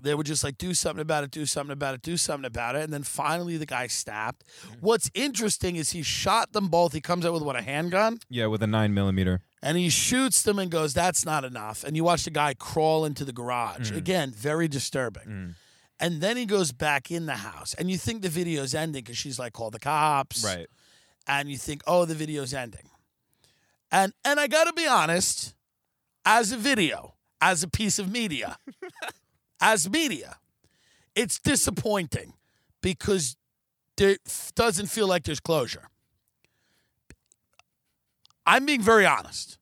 they 0.00 0.14
were 0.14 0.22
just 0.22 0.44
like, 0.44 0.58
do 0.58 0.74
something 0.74 1.02
about 1.02 1.24
it, 1.24 1.30
do 1.30 1.44
something 1.44 1.72
about 1.72 1.94
it, 1.94 2.02
do 2.02 2.16
something 2.16 2.46
about 2.46 2.76
it. 2.76 2.82
And 2.82 2.92
then 2.92 3.02
finally 3.02 3.56
the 3.56 3.66
guy 3.66 3.88
snapped. 3.88 4.44
Mm. 4.66 4.76
What's 4.80 5.10
interesting 5.14 5.76
is 5.76 5.90
he 5.90 6.02
shot 6.02 6.52
them 6.52 6.68
both. 6.68 6.92
He 6.92 7.00
comes 7.00 7.26
out 7.26 7.32
with 7.32 7.42
what, 7.42 7.56
a 7.56 7.62
handgun? 7.62 8.18
Yeah, 8.28 8.46
with 8.46 8.62
a 8.62 8.66
nine 8.66 8.94
millimeter. 8.94 9.42
and 9.62 9.76
he 9.76 9.88
shoots 9.88 10.42
them 10.42 10.58
and 10.58 10.70
goes, 10.70 10.94
"That's 10.94 11.24
not 11.24 11.44
enough." 11.44 11.82
And 11.82 11.96
you 11.96 12.04
watch 12.04 12.24
the 12.24 12.30
guy 12.30 12.54
crawl 12.54 13.04
into 13.04 13.24
the 13.24 13.32
garage 13.32 13.90
mm. 13.90 13.96
again, 13.96 14.30
very 14.30 14.68
disturbing. 14.68 15.26
Mm. 15.26 15.54
And 16.00 16.20
then 16.20 16.36
he 16.36 16.46
goes 16.46 16.70
back 16.70 17.10
in 17.10 17.26
the 17.26 17.34
house, 17.34 17.74
and 17.74 17.90
you 17.90 17.98
think 17.98 18.22
the 18.22 18.28
video's 18.28 18.72
ending 18.72 19.02
because 19.02 19.18
she's 19.18 19.38
like, 19.38 19.52
"Call 19.52 19.70
the 19.70 19.80
cops," 19.80 20.44
Right. 20.44 20.68
And 21.26 21.50
you 21.50 21.56
think, 21.56 21.82
"Oh, 21.88 22.04
the 22.04 22.14
video's 22.14 22.54
ending." 22.54 22.88
And 23.90 24.12
and 24.24 24.38
I 24.38 24.46
got 24.46 24.64
to 24.64 24.72
be 24.72 24.86
honest, 24.86 25.54
as 26.24 26.52
a 26.52 26.56
video, 26.56 27.14
as 27.40 27.62
a 27.62 27.68
piece 27.68 27.98
of 27.98 28.10
media, 28.10 28.58
as 29.60 29.88
media, 29.88 30.36
it's 31.14 31.38
disappointing 31.38 32.34
because 32.82 33.36
there 33.96 34.16
doesn't 34.54 34.86
feel 34.86 35.08
like 35.08 35.24
there's 35.24 35.40
closure. 35.40 35.88
I'm 38.46 38.64
being 38.64 38.80
very 38.80 39.04
honest. 39.04 39.58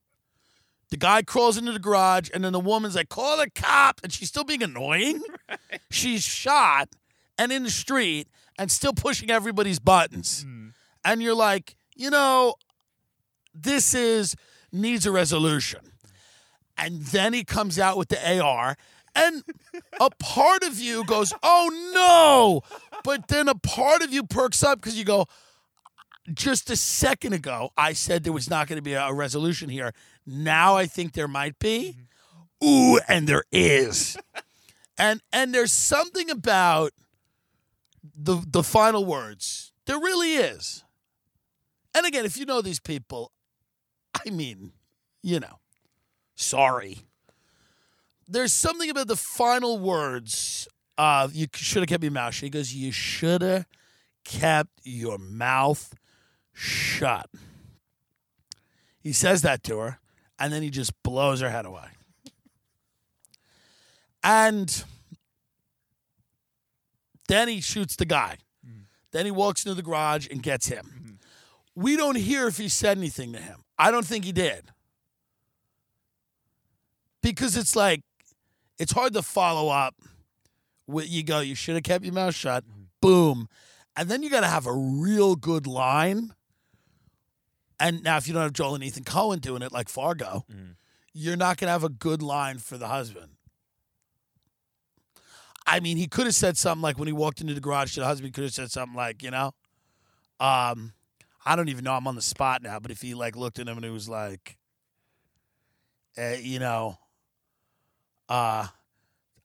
The 0.90 0.96
guy 0.96 1.22
crawls 1.22 1.58
into 1.58 1.72
the 1.72 1.80
garage, 1.80 2.30
and 2.32 2.44
then 2.44 2.52
the 2.52 2.60
woman's 2.60 2.94
like, 2.94 3.08
call 3.08 3.36
the 3.36 3.50
cop. 3.50 4.00
And 4.04 4.12
she's 4.12 4.28
still 4.28 4.44
being 4.44 4.62
annoying. 4.62 5.20
She's 5.90 6.22
shot 6.22 6.90
and 7.38 7.50
in 7.50 7.64
the 7.64 7.70
street 7.70 8.28
and 8.58 8.70
still 8.70 8.92
pushing 8.92 9.30
everybody's 9.30 9.78
buttons. 9.78 10.44
Mm. 10.44 10.72
And 11.04 11.22
you're 11.22 11.34
like, 11.34 11.76
you 11.94 12.10
know, 12.10 12.54
this 13.62 13.94
is 13.94 14.36
needs 14.72 15.06
a 15.06 15.12
resolution. 15.12 15.80
And 16.78 17.00
then 17.02 17.32
he 17.32 17.42
comes 17.42 17.78
out 17.78 17.96
with 17.96 18.08
the 18.08 18.40
AR, 18.40 18.76
and 19.14 19.42
a 19.98 20.10
part 20.10 20.62
of 20.62 20.78
you 20.78 21.04
goes, 21.04 21.32
oh 21.42 21.70
no. 21.94 22.78
But 23.02 23.28
then 23.28 23.48
a 23.48 23.54
part 23.54 24.02
of 24.02 24.12
you 24.12 24.24
perks 24.24 24.62
up 24.62 24.80
because 24.80 24.98
you 24.98 25.04
go, 25.04 25.26
just 26.32 26.70
a 26.70 26.76
second 26.76 27.32
ago, 27.32 27.70
I 27.76 27.92
said 27.92 28.24
there 28.24 28.32
was 28.32 28.50
not 28.50 28.68
going 28.68 28.76
to 28.76 28.82
be 28.82 28.92
a, 28.92 29.12
resolution 29.12 29.68
here. 29.68 29.92
Now 30.26 30.76
I 30.76 30.86
think 30.86 31.12
there 31.14 31.28
might 31.28 31.58
be. 31.58 31.96
Mm-hmm. 32.62 32.66
Ooh, 32.66 33.00
and 33.08 33.26
there 33.26 33.44
is. 33.52 34.16
and 34.98 35.20
and 35.32 35.54
there's 35.54 35.72
something 35.72 36.30
about 36.30 36.92
the 38.16 38.42
the 38.46 38.62
final 38.62 39.04
words. 39.04 39.72
There 39.86 39.98
really 39.98 40.34
is. 40.34 40.84
And 41.94 42.06
again, 42.06 42.24
if 42.24 42.36
you 42.36 42.44
know 42.44 42.60
these 42.60 42.80
people, 42.80 43.30
I 44.24 44.30
mean, 44.30 44.72
you 45.22 45.40
know, 45.40 45.58
sorry. 46.34 46.98
There's 48.28 48.52
something 48.52 48.90
about 48.90 49.08
the 49.08 49.16
final 49.16 49.78
words 49.78 50.68
of 50.98 51.34
you 51.34 51.46
should 51.54 51.82
have 51.82 51.88
kept 51.88 52.02
your 52.02 52.12
mouth 52.12 52.34
shut. 52.34 52.44
He 52.44 52.50
goes, 52.50 52.72
You 52.72 52.92
should 52.92 53.42
have 53.42 53.66
kept 54.24 54.70
your 54.82 55.18
mouth 55.18 55.94
shut. 56.52 57.28
He 59.00 59.12
says 59.12 59.42
that 59.42 59.62
to 59.64 59.78
her, 59.78 60.00
and 60.38 60.52
then 60.52 60.62
he 60.62 60.70
just 60.70 60.92
blows 61.02 61.40
her 61.40 61.50
head 61.50 61.66
away. 61.66 61.88
And 64.24 64.84
then 67.28 67.46
he 67.46 67.60
shoots 67.60 67.94
the 67.94 68.04
guy. 68.04 68.38
Mm. 68.66 68.86
Then 69.12 69.24
he 69.24 69.30
walks 69.30 69.64
into 69.64 69.74
the 69.74 69.82
garage 69.82 70.26
and 70.28 70.42
gets 70.42 70.66
him. 70.66 70.95
We 71.76 71.96
don't 71.96 72.16
hear 72.16 72.48
if 72.48 72.56
he 72.56 72.68
said 72.68 72.96
anything 72.96 73.34
to 73.34 73.38
him. 73.38 73.62
I 73.78 73.90
don't 73.90 74.06
think 74.06 74.24
he 74.24 74.32
did. 74.32 74.70
Because 77.22 77.56
it's 77.56 77.76
like, 77.76 78.02
it's 78.78 78.92
hard 78.92 79.12
to 79.12 79.22
follow 79.22 79.68
up. 79.68 79.94
With, 80.86 81.10
you 81.10 81.22
go, 81.22 81.40
you 81.40 81.54
should 81.54 81.74
have 81.74 81.84
kept 81.84 82.04
your 82.04 82.14
mouth 82.14 82.34
shut. 82.34 82.64
Boom. 83.00 83.48
And 83.94 84.08
then 84.08 84.22
you 84.22 84.30
got 84.30 84.40
to 84.40 84.46
have 84.46 84.66
a 84.66 84.72
real 84.72 85.36
good 85.36 85.66
line. 85.66 86.32
And 87.78 88.02
now, 88.02 88.16
if 88.16 88.26
you 88.26 88.32
don't 88.32 88.42
have 88.42 88.52
Joel 88.54 88.76
and 88.76 88.84
Ethan 88.84 89.04
Coen 89.04 89.40
doing 89.40 89.60
it 89.62 89.72
like 89.72 89.88
Fargo, 89.88 90.46
you're 91.12 91.36
not 91.36 91.58
going 91.58 91.66
to 91.66 91.72
have 91.72 91.84
a 91.84 91.90
good 91.90 92.22
line 92.22 92.58
for 92.58 92.78
the 92.78 92.88
husband. 92.88 93.32
I 95.66 95.80
mean, 95.80 95.96
he 95.96 96.06
could 96.06 96.26
have 96.26 96.34
said 96.34 96.56
something 96.56 96.80
like 96.80 96.98
when 96.98 97.08
he 97.08 97.12
walked 97.12 97.40
into 97.40 97.52
the 97.52 97.60
garage 97.60 97.94
to 97.94 98.00
the 98.00 98.06
husband, 98.06 98.32
could 98.32 98.44
have 98.44 98.54
said 98.54 98.70
something 98.70 98.96
like, 98.96 99.22
you 99.22 99.30
know, 99.30 99.52
um, 100.38 100.92
I 101.46 101.54
don't 101.56 101.68
even 101.68 101.84
know. 101.84 101.92
I'm 101.92 102.06
on 102.08 102.16
the 102.16 102.22
spot 102.22 102.62
now, 102.62 102.78
but 102.80 102.90
if 102.90 103.00
he 103.00 103.14
like 103.14 103.36
looked 103.36 103.58
at 103.58 103.68
him 103.68 103.76
and 103.76 103.84
he 103.84 103.90
was 103.90 104.08
like, 104.08 104.56
uh, 106.18 106.34
you 106.40 106.58
know, 106.58 106.98
uh, 108.28 108.66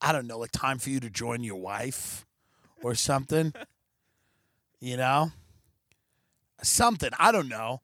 I 0.02 0.12
don't 0.12 0.26
know, 0.28 0.40
like 0.40 0.52
time 0.52 0.80
for 0.80 0.90
you 0.90 1.00
to 1.00 1.10
join 1.10 1.44
your 1.44 1.58
wife 1.58 2.26
or 2.84 2.96
something, 2.96 3.54
you 4.80 4.98
know, 4.98 5.32
something. 6.64 7.12
I 7.20 7.32
don't 7.32 7.48
know. 7.50 7.82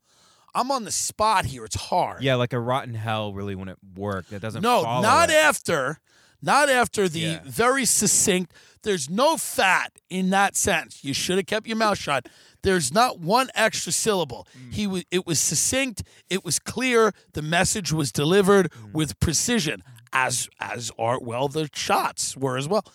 I'm 0.55 0.71
on 0.71 0.83
the 0.85 0.91
spot 0.91 1.45
here. 1.45 1.65
It's 1.65 1.75
hard. 1.75 2.23
Yeah, 2.23 2.35
like 2.35 2.53
a 2.53 2.59
rotten 2.59 2.95
hell 2.95 3.33
really 3.33 3.53
wouldn't 3.53 3.77
work. 3.95 4.27
That 4.29 4.41
doesn't. 4.41 4.63
No, 4.63 4.81
not 4.81 5.29
it. 5.29 5.35
after. 5.35 5.99
Not 6.41 6.69
after 6.69 7.07
the 7.09 7.19
Yeah. 7.19 7.39
very 7.45 7.85
succinct. 7.85 8.53
There's 8.83 9.09
no 9.09 9.37
fat 9.37 9.91
in 10.09 10.29
that 10.31 10.55
sentence. 10.55 11.03
You 11.03 11.13
should 11.13 11.37
have 11.37 11.45
kept 11.45 11.67
your 11.67 11.75
mouth 11.77 11.97
shut. 11.99 12.27
There's 12.67 12.91
not 12.93 13.19
one 13.19 13.49
extra 13.55 13.93
syllable. 13.93 14.45
Mm. 14.57 14.73
He 14.73 14.87
was. 14.87 15.03
It 15.09 15.25
was 15.25 15.39
succinct. 15.39 16.03
It 16.29 16.43
was 16.43 16.59
clear. 16.59 17.13
The 17.31 17.41
message 17.41 17.93
was 17.93 18.11
delivered 18.11 18.69
Mm. 18.71 18.91
with 18.91 19.19
precision, 19.21 19.81
as 20.11 20.49
as 20.59 20.91
are 20.99 21.17
well 21.19 21.47
the 21.47 21.69
shots 21.73 22.35
were 22.35 22.57
as 22.57 22.67
well. 22.67 22.85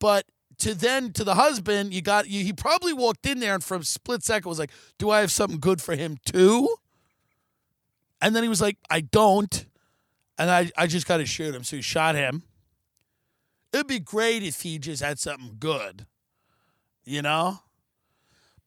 But 0.00 0.26
to 0.58 0.74
then 0.74 1.12
to 1.12 1.22
the 1.22 1.36
husband, 1.36 1.94
you 1.94 2.02
got 2.02 2.28
you. 2.28 2.42
He 2.42 2.52
probably 2.52 2.92
walked 2.92 3.24
in 3.24 3.38
there 3.38 3.54
and 3.54 3.62
for 3.62 3.76
a 3.76 3.84
split 3.84 4.24
second 4.24 4.48
was 4.48 4.58
like, 4.58 4.72
"Do 4.98 5.10
I 5.10 5.20
have 5.20 5.30
something 5.30 5.60
good 5.60 5.80
for 5.80 5.94
him 5.94 6.18
too?" 6.24 6.76
And 8.20 8.34
then 8.34 8.42
he 8.42 8.48
was 8.48 8.60
like, 8.60 8.78
"I 8.90 9.00
don't." 9.00 9.66
and 10.38 10.50
I, 10.50 10.70
I 10.74 10.86
just 10.86 11.06
got 11.06 11.18
to 11.18 11.26
shoot 11.26 11.54
him. 11.54 11.64
So 11.64 11.76
he 11.76 11.82
shot 11.82 12.14
him. 12.14 12.44
It'd 13.74 13.86
be 13.86 14.00
great 14.00 14.42
if 14.42 14.62
he 14.62 14.78
just 14.78 15.02
had 15.02 15.18
something 15.18 15.56
good, 15.58 16.06
you 17.04 17.20
know? 17.20 17.60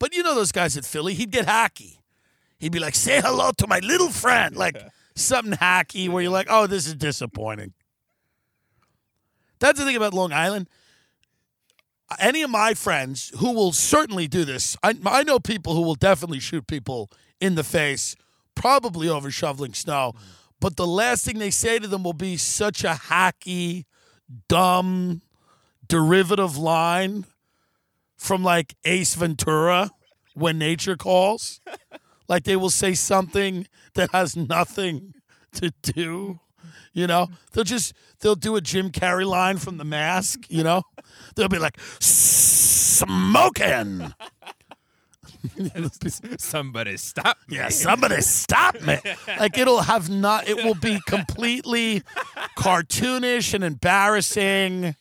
But 0.03 0.13
you 0.13 0.21
know 0.21 0.35
those 0.35 0.51
guys 0.51 0.75
at 0.75 0.83
Philly, 0.83 1.13
he'd 1.13 1.31
get 1.31 1.45
hacky. 1.45 1.99
He'd 2.57 2.73
be 2.73 2.79
like, 2.79 2.93
say 2.93 3.21
hello 3.21 3.51
to 3.57 3.67
my 3.67 3.79
little 3.79 4.09
friend. 4.09 4.53
Like 4.53 4.75
something 5.15 5.53
hacky 5.53 6.09
where 6.09 6.21
you're 6.21 6.29
like, 6.29 6.47
oh, 6.49 6.67
this 6.67 6.85
is 6.87 6.95
disappointing. 6.95 7.71
That's 9.59 9.79
the 9.79 9.85
thing 9.85 9.95
about 9.95 10.13
Long 10.13 10.33
Island. 10.33 10.67
Any 12.19 12.41
of 12.41 12.49
my 12.49 12.73
friends 12.73 13.31
who 13.37 13.53
will 13.53 13.71
certainly 13.71 14.27
do 14.27 14.43
this, 14.43 14.75
I, 14.83 14.93
I 15.05 15.23
know 15.23 15.39
people 15.39 15.73
who 15.73 15.83
will 15.83 15.95
definitely 15.95 16.41
shoot 16.41 16.67
people 16.67 17.09
in 17.39 17.55
the 17.55 17.63
face, 17.63 18.17
probably 18.55 19.07
over 19.07 19.31
shoveling 19.31 19.73
snow. 19.73 20.15
But 20.59 20.75
the 20.75 20.85
last 20.85 21.23
thing 21.23 21.39
they 21.39 21.49
say 21.49 21.79
to 21.79 21.87
them 21.87 22.03
will 22.03 22.11
be 22.11 22.35
such 22.35 22.83
a 22.83 22.99
hacky, 23.07 23.85
dumb, 24.49 25.21
derivative 25.87 26.57
line 26.57 27.25
from 28.23 28.41
like 28.41 28.75
Ace 28.86 29.15
Ventura 29.15 29.91
when 30.33 30.57
nature 30.57 30.95
calls. 30.95 31.59
like 32.29 32.45
they 32.45 32.55
will 32.55 32.69
say 32.69 32.93
something 32.93 33.67
that 33.95 34.12
has 34.12 34.38
nothing 34.38 35.13
to 35.53 35.73
do. 35.81 36.39
You 36.93 37.05
know, 37.05 37.27
they'll 37.51 37.65
just 37.65 37.93
they'll 38.21 38.36
do 38.36 38.55
a 38.55 38.62
Jim 38.62 38.91
Carrey 38.91 39.25
line 39.25 39.57
from 39.57 39.77
The 39.77 39.83
Mask. 39.83 40.45
You 40.47 40.63
know, 40.63 40.83
they'll 41.36 41.49
be 41.49 41.59
like 41.59 41.77
smoking. 41.99 43.03
Somebody 46.38 46.95
stop. 46.95 47.38
me. 47.49 47.57
Yeah, 47.57 47.67
somebody 47.67 48.21
stop 48.21 48.79
me. 48.81 48.99
Like 49.39 49.57
it'll 49.57 49.81
have 49.81 50.09
not 50.09 50.47
it 50.47 50.55
will 50.63 50.75
be 50.75 51.01
completely 51.07 52.03
cartoonish 52.57 53.53
and 53.53 53.65
embarrassing. 53.65 54.95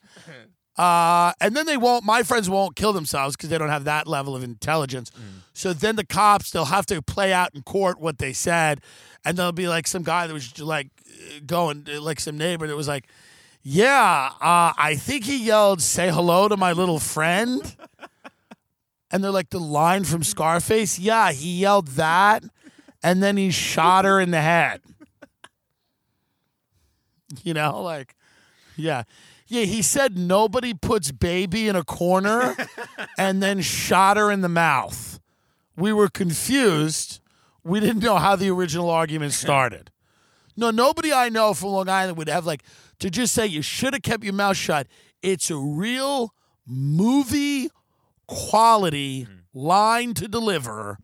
Uh, 0.77 1.33
and 1.41 1.55
then 1.55 1.67
they 1.67 1.77
won't 1.77 2.03
my 2.05 2.23
friends 2.23 2.49
won't 2.49 2.77
kill 2.77 2.93
themselves 2.95 3.37
because 3.37 3.51
they 3.51 3.59
don't 3.59 3.69
have 3.69 3.85
that 3.85 4.07
level 4.07 4.35
of 4.35 4.43
intelligence. 4.43 5.11
So 5.53 5.73
then 5.75 5.97
the 5.97 6.07
cops 6.07 6.51
they'll 6.51 6.65
have 6.65 6.87
to 6.87 7.03
play 7.03 7.33
out 7.33 7.55
in 7.55 7.63
court 7.63 8.01
what 8.01 8.19
they 8.19 8.33
said, 8.33 8.81
and 9.25 9.37
there'll 9.37 9.53
be 9.53 9.69
like 9.69 9.87
some 9.87 10.03
guy 10.03 10.27
that 10.27 10.33
was 10.33 10.59
like 10.59 10.89
going 11.47 11.87
like 12.01 12.21
some 12.21 12.39
neighbor 12.39 12.67
that 12.67 12.77
was 12.77 12.89
like, 12.89 13.07
Yeah, 13.63 14.31
uh, 14.41 14.73
I 14.79 14.97
think 14.99 15.25
he 15.25 15.45
yelled, 15.45 15.83
say 15.83 16.11
hello 16.11 16.49
to 16.49 16.57
my 16.57 16.73
little 16.73 16.99
friend. 16.99 17.77
And 19.11 19.23
they're 19.23 19.31
like, 19.31 19.51
the 19.51 19.61
line 19.61 20.05
from 20.05 20.23
Scarface? 20.23 20.99
Yeah, 20.99 21.33
he 21.33 21.59
yelled 21.61 21.89
that, 21.89 22.45
and 23.03 23.23
then 23.23 23.37
he 23.37 23.51
shot 23.51 24.07
her 24.07 24.19
in 24.19 24.31
the 24.31 24.41
head. 24.41 24.81
You 27.45 27.55
know, 27.55 27.83
like, 27.83 28.15
yeah. 28.77 29.03
Yeah, 29.53 29.65
he 29.65 29.83
said 29.83 30.17
nobody 30.17 30.73
puts 30.73 31.13
baby 31.13 31.69
in 31.69 31.77
a 31.77 31.85
corner 31.85 32.57
and 33.19 33.43
then 33.43 33.61
shot 33.61 34.17
her 34.17 34.31
in 34.31 34.41
the 34.41 34.49
mouth. 34.49 35.21
We 35.77 35.93
were 35.93 36.09
confused. 36.09 37.21
We 37.63 37.79
didn't 37.79 38.03
know 38.03 38.17
how 38.17 38.35
the 38.35 38.49
original 38.49 38.89
argument 38.89 39.35
started. 39.35 39.91
No, 40.55 40.71
nobody 40.71 41.15
I 41.15 41.31
know 41.31 41.55
from 41.55 41.71
Long 41.71 41.89
Island 41.89 42.19
would 42.19 42.29
have 42.29 42.45
like 42.45 42.63
to 42.99 43.09
just 43.09 43.33
say 43.33 43.47
you 43.47 43.63
should 43.63 43.95
have 43.95 44.03
kept 44.03 44.23
your 44.23 44.35
mouth 44.35 44.55
shut. 44.55 44.87
It's 45.23 45.51
a 45.51 45.57
real 45.57 46.35
movie 46.67 47.71
quality 48.27 49.23
hmm. 49.23 49.33
line 49.55 50.13
to 50.13 50.29
deliver. 50.29 50.99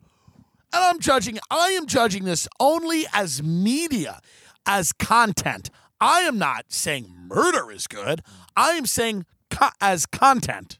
And 0.70 0.84
I'm 0.84 1.00
judging, 1.00 1.38
I 1.50 1.68
am 1.68 1.86
judging 1.86 2.24
this 2.24 2.46
only 2.60 3.06
as 3.14 3.42
media, 3.42 4.20
as 4.66 4.92
content. 4.92 5.70
I 6.00 6.20
am 6.20 6.38
not 6.38 6.66
saying 6.68 7.12
murder 7.26 7.70
is 7.70 7.86
good. 7.86 8.22
I 8.56 8.70
am 8.72 8.86
saying 8.86 9.26
co- 9.50 9.70
as 9.80 10.06
content. 10.06 10.78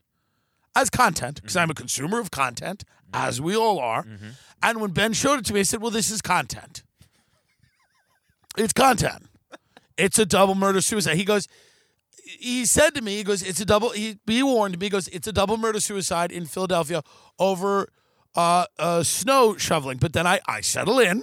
As 0.76 0.90
content, 0.90 1.40
because 1.42 1.56
I'm 1.56 1.70
a 1.70 1.74
consumer 1.74 2.20
of 2.20 2.30
content, 2.30 2.84
as 3.12 3.40
we 3.40 3.56
all 3.56 3.78
are. 3.80 4.06
And 4.62 4.80
when 4.80 4.92
Ben 4.92 5.12
showed 5.12 5.40
it 5.40 5.44
to 5.46 5.54
me, 5.54 5.60
I 5.60 5.62
said, 5.64 5.80
Well, 5.82 5.90
this 5.90 6.10
is 6.10 6.22
content. 6.22 6.82
It's 8.56 8.72
content. 8.72 9.24
it's 9.96 10.18
a 10.18 10.26
double 10.26 10.54
murder 10.54 10.80
suicide. 10.80 11.16
He 11.16 11.24
goes, 11.24 11.48
he 12.24 12.66
said 12.66 12.94
to 12.94 13.00
me, 13.00 13.16
he 13.16 13.24
goes, 13.24 13.42
it's 13.42 13.60
a 13.60 13.64
double. 13.64 13.90
He, 13.90 14.18
he 14.26 14.42
warned 14.42 14.78
me. 14.78 14.86
He 14.86 14.90
goes, 14.90 15.08
it's 15.08 15.26
a 15.26 15.32
double 15.32 15.56
murder 15.56 15.80
suicide 15.80 16.30
in 16.30 16.44
Philadelphia 16.44 17.02
over 17.38 17.88
uh, 18.34 18.66
uh, 18.78 19.02
snow 19.02 19.56
shoveling. 19.56 19.98
But 19.98 20.12
then 20.12 20.26
I 20.26 20.38
I 20.46 20.60
settle 20.60 20.98
in, 20.98 21.22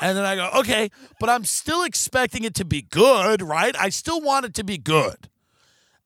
and 0.00 0.16
then 0.16 0.24
I 0.24 0.36
go, 0.36 0.50
okay, 0.60 0.90
but 1.18 1.28
I'm 1.28 1.44
still 1.44 1.82
expecting 1.82 2.44
it 2.44 2.54
to 2.56 2.64
be 2.64 2.82
good, 2.82 3.42
right? 3.42 3.74
I 3.78 3.88
still 3.90 4.20
want 4.20 4.46
it 4.46 4.54
to 4.54 4.64
be 4.64 4.78
good. 4.78 5.28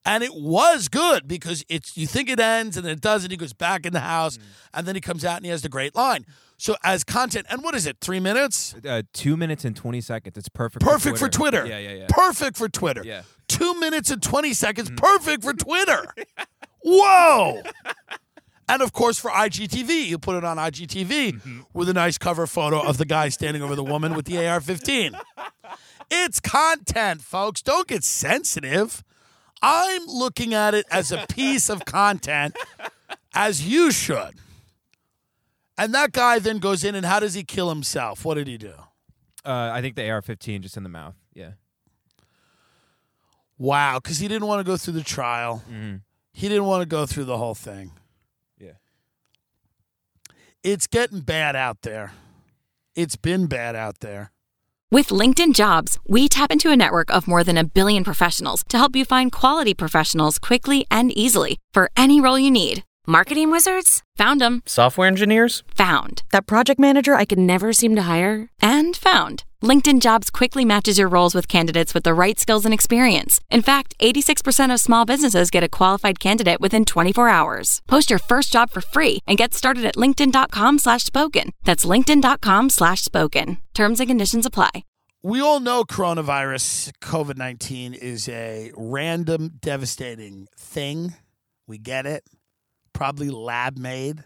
And 0.06 0.22
it 0.22 0.34
was 0.34 0.88
good 0.88 1.26
because 1.26 1.64
it's 1.70 1.96
you 1.96 2.06
think 2.06 2.28
it 2.28 2.38
ends 2.38 2.76
and 2.76 2.84
then 2.84 2.92
it 2.92 3.00
doesn't. 3.00 3.30
He 3.30 3.38
goes 3.38 3.54
back 3.54 3.86
in 3.86 3.94
the 3.94 4.00
house 4.00 4.38
and 4.74 4.86
then 4.86 4.94
he 4.94 5.00
comes 5.00 5.24
out 5.24 5.36
and 5.38 5.46
he 5.46 5.50
has 5.50 5.62
the 5.62 5.70
great 5.70 5.94
line. 5.94 6.26
So 6.58 6.76
as 6.84 7.04
content, 7.04 7.46
and 7.48 7.62
what 7.62 7.74
is 7.74 7.86
it? 7.86 7.96
Three 8.00 8.20
minutes? 8.20 8.74
Uh, 8.86 9.02
two 9.14 9.34
minutes 9.36 9.64
and 9.64 9.74
twenty 9.74 10.02
seconds. 10.02 10.36
It's 10.36 10.48
perfect. 10.50 10.84
Perfect 10.84 11.16
for 11.16 11.28
Twitter. 11.30 11.66
Yeah, 11.66 11.78
yeah, 11.78 11.94
yeah. 11.94 12.06
Perfect 12.10 12.58
for 12.58 12.68
Twitter. 12.68 13.02
Yeah. 13.02 13.22
Two 13.48 13.78
minutes 13.78 14.10
and 14.10 14.22
20 14.22 14.52
seconds. 14.54 14.90
Perfect 14.96 15.42
for 15.42 15.52
Twitter. 15.52 16.06
Whoa. 16.84 17.62
And 18.68 18.80
of 18.82 18.92
course, 18.92 19.18
for 19.18 19.30
IGTV, 19.30 20.06
you 20.06 20.18
put 20.18 20.36
it 20.36 20.44
on 20.44 20.56
IGTV 20.56 21.32
Mm-hmm. 21.34 21.60
with 21.72 21.88
a 21.88 21.92
nice 21.92 22.16
cover 22.18 22.46
photo 22.46 22.80
of 22.80 22.96
the 22.98 23.04
guy 23.04 23.28
standing 23.28 23.62
over 23.62 23.74
the 23.74 23.84
woman 23.84 24.14
with 24.14 24.24
the 24.26 24.46
AR 24.46 24.60
15. 24.60 25.16
It's 26.10 26.40
content, 26.40 27.20
folks. 27.22 27.60
Don't 27.62 27.86
get 27.88 28.04
sensitive. 28.04 29.02
I'm 29.62 30.06
looking 30.06 30.52
at 30.54 30.74
it 30.74 30.86
as 30.90 31.10
a 31.12 31.26
piece 31.28 31.68
of 31.70 31.84
content, 31.84 32.56
as 33.34 33.66
you 33.66 33.90
should. 33.90 34.34
And 35.78 35.92
that 35.94 36.12
guy 36.12 36.38
then 36.38 36.58
goes 36.58 36.84
in, 36.84 36.94
and 36.94 37.04
how 37.06 37.20
does 37.20 37.34
he 37.34 37.42
kill 37.44 37.68
himself? 37.70 38.24
What 38.24 38.34
did 38.34 38.46
he 38.46 38.56
do? 38.58 38.74
Uh, 39.44 39.70
I 39.72 39.80
think 39.80 39.96
the 39.96 40.08
AR-15 40.08 40.60
just 40.60 40.76
in 40.76 40.82
the 40.84 40.88
mouth. 40.88 41.14
Yeah. 41.34 41.52
Wow, 43.58 43.98
because 44.02 44.18
he 44.18 44.28
didn't 44.28 44.46
want 44.48 44.60
to 44.60 44.64
go 44.64 44.76
through 44.76 44.94
the 44.94 45.02
trial. 45.02 45.62
Mhm. 45.70 46.02
He 46.32 46.48
didn't 46.48 46.64
want 46.64 46.82
to 46.82 46.86
go 46.86 47.06
through 47.06 47.24
the 47.24 47.38
whole 47.38 47.54
thing. 47.54 47.92
It's 50.64 50.86
getting 50.86 51.20
bad 51.20 51.56
out 51.56 51.82
there. 51.82 52.14
It's 52.96 53.16
been 53.16 53.48
bad 53.48 53.76
out 53.76 54.00
there. 54.00 54.32
With 54.90 55.08
LinkedIn 55.08 55.54
Jobs, 55.54 55.98
we 56.08 56.26
tap 56.26 56.50
into 56.50 56.70
a 56.70 56.76
network 56.76 57.10
of 57.10 57.28
more 57.28 57.44
than 57.44 57.58
a 57.58 57.64
billion 57.64 58.02
professionals 58.02 58.64
to 58.70 58.78
help 58.78 58.96
you 58.96 59.04
find 59.04 59.30
quality 59.30 59.74
professionals 59.74 60.38
quickly 60.38 60.86
and 60.90 61.12
easily 61.12 61.58
for 61.74 61.90
any 61.98 62.18
role 62.18 62.38
you 62.38 62.50
need. 62.50 62.82
Marketing 63.06 63.50
wizards? 63.50 64.02
Found 64.16 64.40
them. 64.40 64.62
Software 64.64 65.06
engineers? 65.06 65.62
Found. 65.76 66.22
That 66.32 66.46
project 66.46 66.80
manager 66.80 67.14
I 67.14 67.26
could 67.26 67.38
never 67.38 67.70
seem 67.74 67.94
to 67.96 68.04
hire? 68.04 68.48
And 68.62 68.96
found. 68.96 69.44
LinkedIn 69.62 70.00
Jobs 70.00 70.30
quickly 70.30 70.64
matches 70.64 70.96
your 70.96 71.08
roles 71.08 71.34
with 71.34 71.46
candidates 71.46 71.92
with 71.92 72.04
the 72.04 72.14
right 72.14 72.38
skills 72.38 72.64
and 72.64 72.72
experience. 72.72 73.42
In 73.50 73.60
fact, 73.60 73.94
86% 74.00 74.72
of 74.72 74.80
small 74.80 75.04
businesses 75.04 75.50
get 75.50 75.62
a 75.62 75.68
qualified 75.68 76.18
candidate 76.18 76.62
within 76.62 76.86
24 76.86 77.28
hours. 77.28 77.82
Post 77.86 78.08
your 78.08 78.18
first 78.18 78.50
job 78.50 78.70
for 78.70 78.80
free 78.80 79.18
and 79.26 79.36
get 79.36 79.52
started 79.52 79.84
at 79.84 79.96
linkedin.com 79.96 80.78
slash 80.78 81.02
spoken. 81.02 81.50
That's 81.64 81.84
linkedin.com 81.84 82.70
slash 82.70 83.02
spoken. 83.02 83.58
Terms 83.74 84.00
and 84.00 84.08
conditions 84.08 84.46
apply. 84.46 84.84
We 85.22 85.42
all 85.42 85.60
know 85.60 85.84
coronavirus, 85.84 86.92
COVID 87.02 87.36
19, 87.36 87.92
is 87.92 88.30
a 88.30 88.72
random, 88.74 89.58
devastating 89.60 90.48
thing. 90.56 91.14
We 91.66 91.76
get 91.76 92.06
it. 92.06 92.24
Probably 92.94 93.28
lab 93.28 93.76
made. 93.76 94.24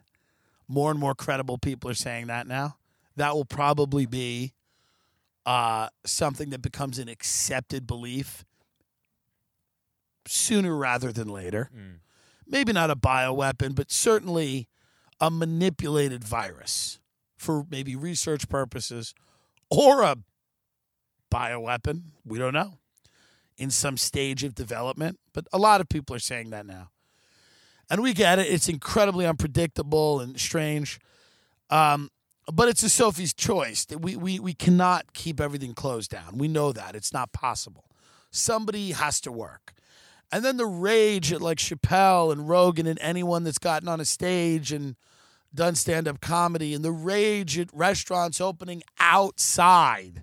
More 0.68 0.90
and 0.92 1.00
more 1.00 1.14
credible 1.14 1.58
people 1.58 1.90
are 1.90 1.94
saying 1.94 2.28
that 2.28 2.46
now. 2.46 2.76
That 3.16 3.34
will 3.34 3.44
probably 3.46 4.06
be 4.06 4.52
uh, 5.46 5.88
something 6.04 6.50
that 6.50 6.62
becomes 6.62 6.98
an 6.98 7.08
accepted 7.08 7.86
belief 7.86 8.44
sooner 10.26 10.76
rather 10.76 11.10
than 11.10 11.26
later. 11.28 11.70
Maybe 12.46 12.72
not 12.72 12.90
a 12.90 12.96
bioweapon, 12.96 13.74
but 13.74 13.90
certainly 13.90 14.68
a 15.20 15.30
manipulated 15.30 16.22
virus 16.22 17.00
for 17.36 17.64
maybe 17.70 17.96
research 17.96 18.48
purposes 18.48 19.14
or 19.70 20.02
a 20.02 20.16
bioweapon. 21.32 22.02
We 22.24 22.38
don't 22.38 22.54
know. 22.54 22.74
In 23.56 23.70
some 23.70 23.96
stage 23.96 24.44
of 24.44 24.54
development. 24.54 25.18
But 25.32 25.46
a 25.52 25.58
lot 25.58 25.80
of 25.80 25.88
people 25.88 26.14
are 26.14 26.20
saying 26.20 26.50
that 26.50 26.66
now. 26.66 26.90
And 27.90 28.02
we 28.02 28.12
get 28.12 28.38
it. 28.38 28.46
It's 28.48 28.68
incredibly 28.68 29.26
unpredictable 29.26 30.20
and 30.20 30.38
strange. 30.38 31.00
Um, 31.70 32.10
but 32.52 32.68
it's 32.68 32.82
a 32.82 32.88
Sophie's 32.88 33.34
choice. 33.34 33.86
We, 33.98 34.16
we, 34.16 34.38
we 34.38 34.54
cannot 34.54 35.12
keep 35.12 35.40
everything 35.40 35.74
closed 35.74 36.10
down. 36.10 36.38
We 36.38 36.48
know 36.48 36.72
that. 36.72 36.94
It's 36.94 37.12
not 37.12 37.32
possible. 37.32 37.84
Somebody 38.30 38.92
has 38.92 39.20
to 39.22 39.32
work. 39.32 39.72
And 40.30 40.44
then 40.44 40.58
the 40.58 40.66
rage 40.66 41.32
at 41.32 41.40
like 41.40 41.58
Chappelle 41.58 42.32
and 42.32 42.48
Rogan 42.48 42.86
and 42.86 42.98
anyone 43.00 43.44
that's 43.44 43.58
gotten 43.58 43.88
on 43.88 44.00
a 44.00 44.04
stage 44.04 44.72
and 44.72 44.96
done 45.54 45.74
stand 45.74 46.06
up 46.06 46.20
comedy 46.20 46.74
and 46.74 46.84
the 46.84 46.92
rage 46.92 47.58
at 47.58 47.68
restaurants 47.72 48.40
opening 48.40 48.82
outside. 49.00 50.22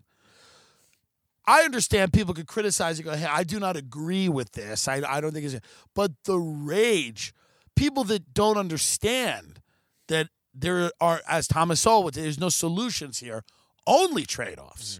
I 1.47 1.61
understand 1.61 2.13
people 2.13 2.33
could 2.33 2.47
criticize 2.47 2.97
and 2.97 3.05
go, 3.05 3.15
hey, 3.15 3.27
I 3.29 3.43
do 3.43 3.59
not 3.59 3.77
agree 3.77 4.29
with 4.29 4.51
this. 4.53 4.87
I, 4.87 5.01
I 5.07 5.21
don't 5.21 5.31
think 5.31 5.45
it's. 5.45 5.59
But 5.93 6.11
the 6.25 6.37
rage, 6.37 7.33
people 7.75 8.03
that 8.05 8.33
don't 8.33 8.57
understand 8.57 9.61
that 10.07 10.29
there 10.53 10.91
are, 11.01 11.21
as 11.27 11.47
Thomas 11.47 11.81
Sowell 11.81 12.03
would 12.03 12.15
say, 12.15 12.21
there's 12.21 12.39
no 12.39 12.49
solutions 12.49 13.19
here, 13.19 13.43
only 13.85 14.25
trade 14.25 14.59
offs. 14.59 14.99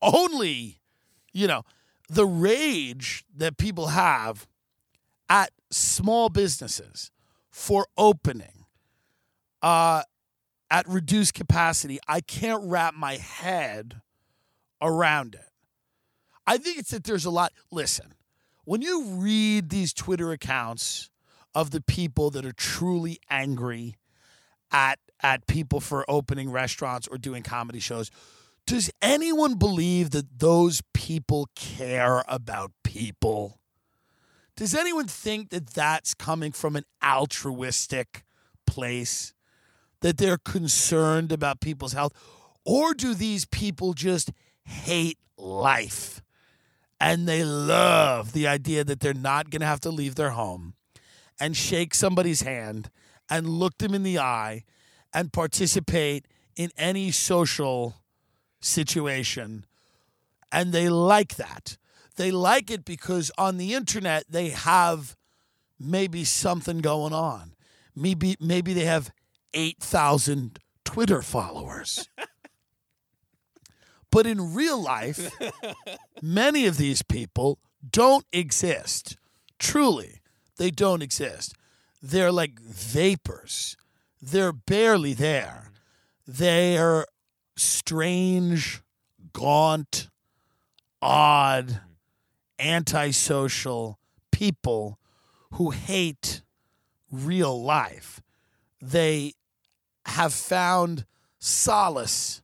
Only, 0.00 0.80
you 1.32 1.46
know, 1.46 1.62
the 2.08 2.26
rage 2.26 3.24
that 3.36 3.56
people 3.56 3.88
have 3.88 4.46
at 5.28 5.50
small 5.70 6.28
businesses 6.28 7.10
for 7.50 7.86
opening 7.96 8.66
uh, 9.62 10.02
at 10.70 10.86
reduced 10.88 11.34
capacity, 11.34 11.98
I 12.06 12.20
can't 12.20 12.62
wrap 12.64 12.94
my 12.94 13.16
head 13.16 14.00
around 14.80 15.34
it. 15.34 15.50
I 16.46 16.56
think 16.58 16.78
it's 16.78 16.90
that 16.90 17.04
there's 17.04 17.24
a 17.24 17.30
lot. 17.30 17.52
Listen, 17.70 18.14
when 18.64 18.80
you 18.80 19.04
read 19.04 19.70
these 19.70 19.92
Twitter 19.92 20.30
accounts 20.30 21.10
of 21.54 21.70
the 21.70 21.80
people 21.80 22.30
that 22.30 22.44
are 22.44 22.52
truly 22.52 23.18
angry 23.30 23.96
at 24.70 24.98
at 25.20 25.46
people 25.46 25.80
for 25.80 26.04
opening 26.08 26.50
restaurants 26.50 27.08
or 27.08 27.18
doing 27.18 27.42
comedy 27.42 27.80
shows, 27.80 28.10
does 28.66 28.90
anyone 29.02 29.54
believe 29.54 30.10
that 30.10 30.38
those 30.38 30.82
people 30.94 31.48
care 31.54 32.22
about 32.28 32.70
people? 32.84 33.58
Does 34.56 34.74
anyone 34.74 35.06
think 35.06 35.50
that 35.50 35.68
that's 35.70 36.14
coming 36.14 36.52
from 36.52 36.76
an 36.76 36.84
altruistic 37.02 38.24
place? 38.66 39.32
That 40.00 40.18
they're 40.18 40.38
concerned 40.38 41.32
about 41.32 41.60
people's 41.60 41.92
health? 41.92 42.12
Or 42.64 42.94
do 42.94 43.14
these 43.14 43.46
people 43.46 43.94
just 43.94 44.30
hate 44.64 45.18
life? 45.36 46.22
And 47.00 47.26
they 47.26 47.44
love 47.44 48.32
the 48.32 48.46
idea 48.46 48.84
that 48.84 49.00
they're 49.00 49.14
not 49.14 49.50
going 49.50 49.60
to 49.60 49.66
have 49.66 49.80
to 49.80 49.90
leave 49.90 50.16
their 50.16 50.30
home 50.30 50.74
and 51.40 51.56
shake 51.56 51.94
somebody's 51.94 52.42
hand 52.42 52.90
and 53.30 53.48
look 53.48 53.78
them 53.78 53.94
in 53.94 54.02
the 54.02 54.18
eye 54.18 54.64
and 55.12 55.32
participate 55.32 56.26
in 56.56 56.70
any 56.76 57.10
social 57.10 57.96
situation. 58.60 59.64
And 60.50 60.72
they 60.72 60.88
like 60.88 61.36
that. 61.36 61.76
They 62.16 62.30
like 62.30 62.70
it 62.70 62.84
because 62.84 63.30
on 63.38 63.58
the 63.58 63.74
internet 63.74 64.24
they 64.28 64.48
have 64.48 65.16
maybe 65.78 66.24
something 66.24 66.78
going 66.78 67.12
on. 67.12 67.54
Maybe 67.94 68.36
maybe 68.40 68.74
they 68.74 68.84
have 68.84 69.10
8,000 69.54 70.58
Twitter 70.84 71.22
followers. 71.22 72.08
but 74.10 74.26
in 74.26 74.54
real 74.54 74.82
life, 74.82 75.30
many 76.22 76.66
of 76.66 76.76
these 76.76 77.02
people 77.02 77.58
don't 77.88 78.24
exist. 78.32 79.16
Truly, 79.58 80.20
they 80.58 80.70
don't 80.70 81.02
exist. 81.02 81.54
They're 82.02 82.32
like 82.32 82.60
vapors. 82.60 83.76
They're 84.20 84.52
barely 84.52 85.14
there. 85.14 85.70
They're 86.26 87.06
strange, 87.56 88.82
gaunt, 89.32 90.08
odd, 91.00 91.80
antisocial 92.58 93.98
people 94.32 94.98
who 95.52 95.70
hate 95.70 96.42
real 97.10 97.62
life. 97.62 98.20
They 98.80 99.34
have 100.06 100.32
found 100.32 101.04
solace 101.38 102.42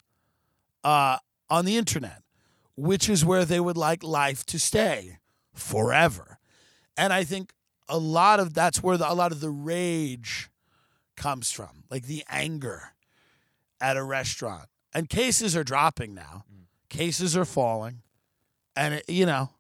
uh, 0.83 1.18
on 1.50 1.64
the 1.64 1.77
internet, 1.77 2.22
which 2.77 3.09
is 3.09 3.24
where 3.24 3.44
they 3.44 3.61
would 3.61 3.77
like 3.77 4.03
life 4.03 4.44
to 4.46 4.59
stay 4.59 5.18
forever. 5.53 6.38
And 6.96 7.12
I 7.12 7.24
think 7.24 7.54
a 7.88 7.99
lot 7.99 8.40
of 8.40 8.55
that's 8.55 8.83
where 8.83 8.97
the, 8.97 9.11
a 9.11 9.14
lot 9.14 9.33
of 9.33 9.40
the 9.40 9.51
rage 9.51 10.51
comes 11.16 11.51
from, 11.51 11.85
like 11.90 12.05
the 12.05 12.25
anger 12.29 12.94
at 13.81 13.97
a 13.97 14.03
restaurant. 14.03 14.68
And 14.92 15.09
cases 15.09 15.57
are 15.57 15.64
dropping 15.64 16.14
now. 16.14 16.44
Mm. 16.53 16.64
Cases 16.88 17.37
are 17.37 17.44
falling. 17.44 18.03
And, 18.77 18.94
it, 18.94 19.05
you 19.09 19.27
know, 19.27 19.51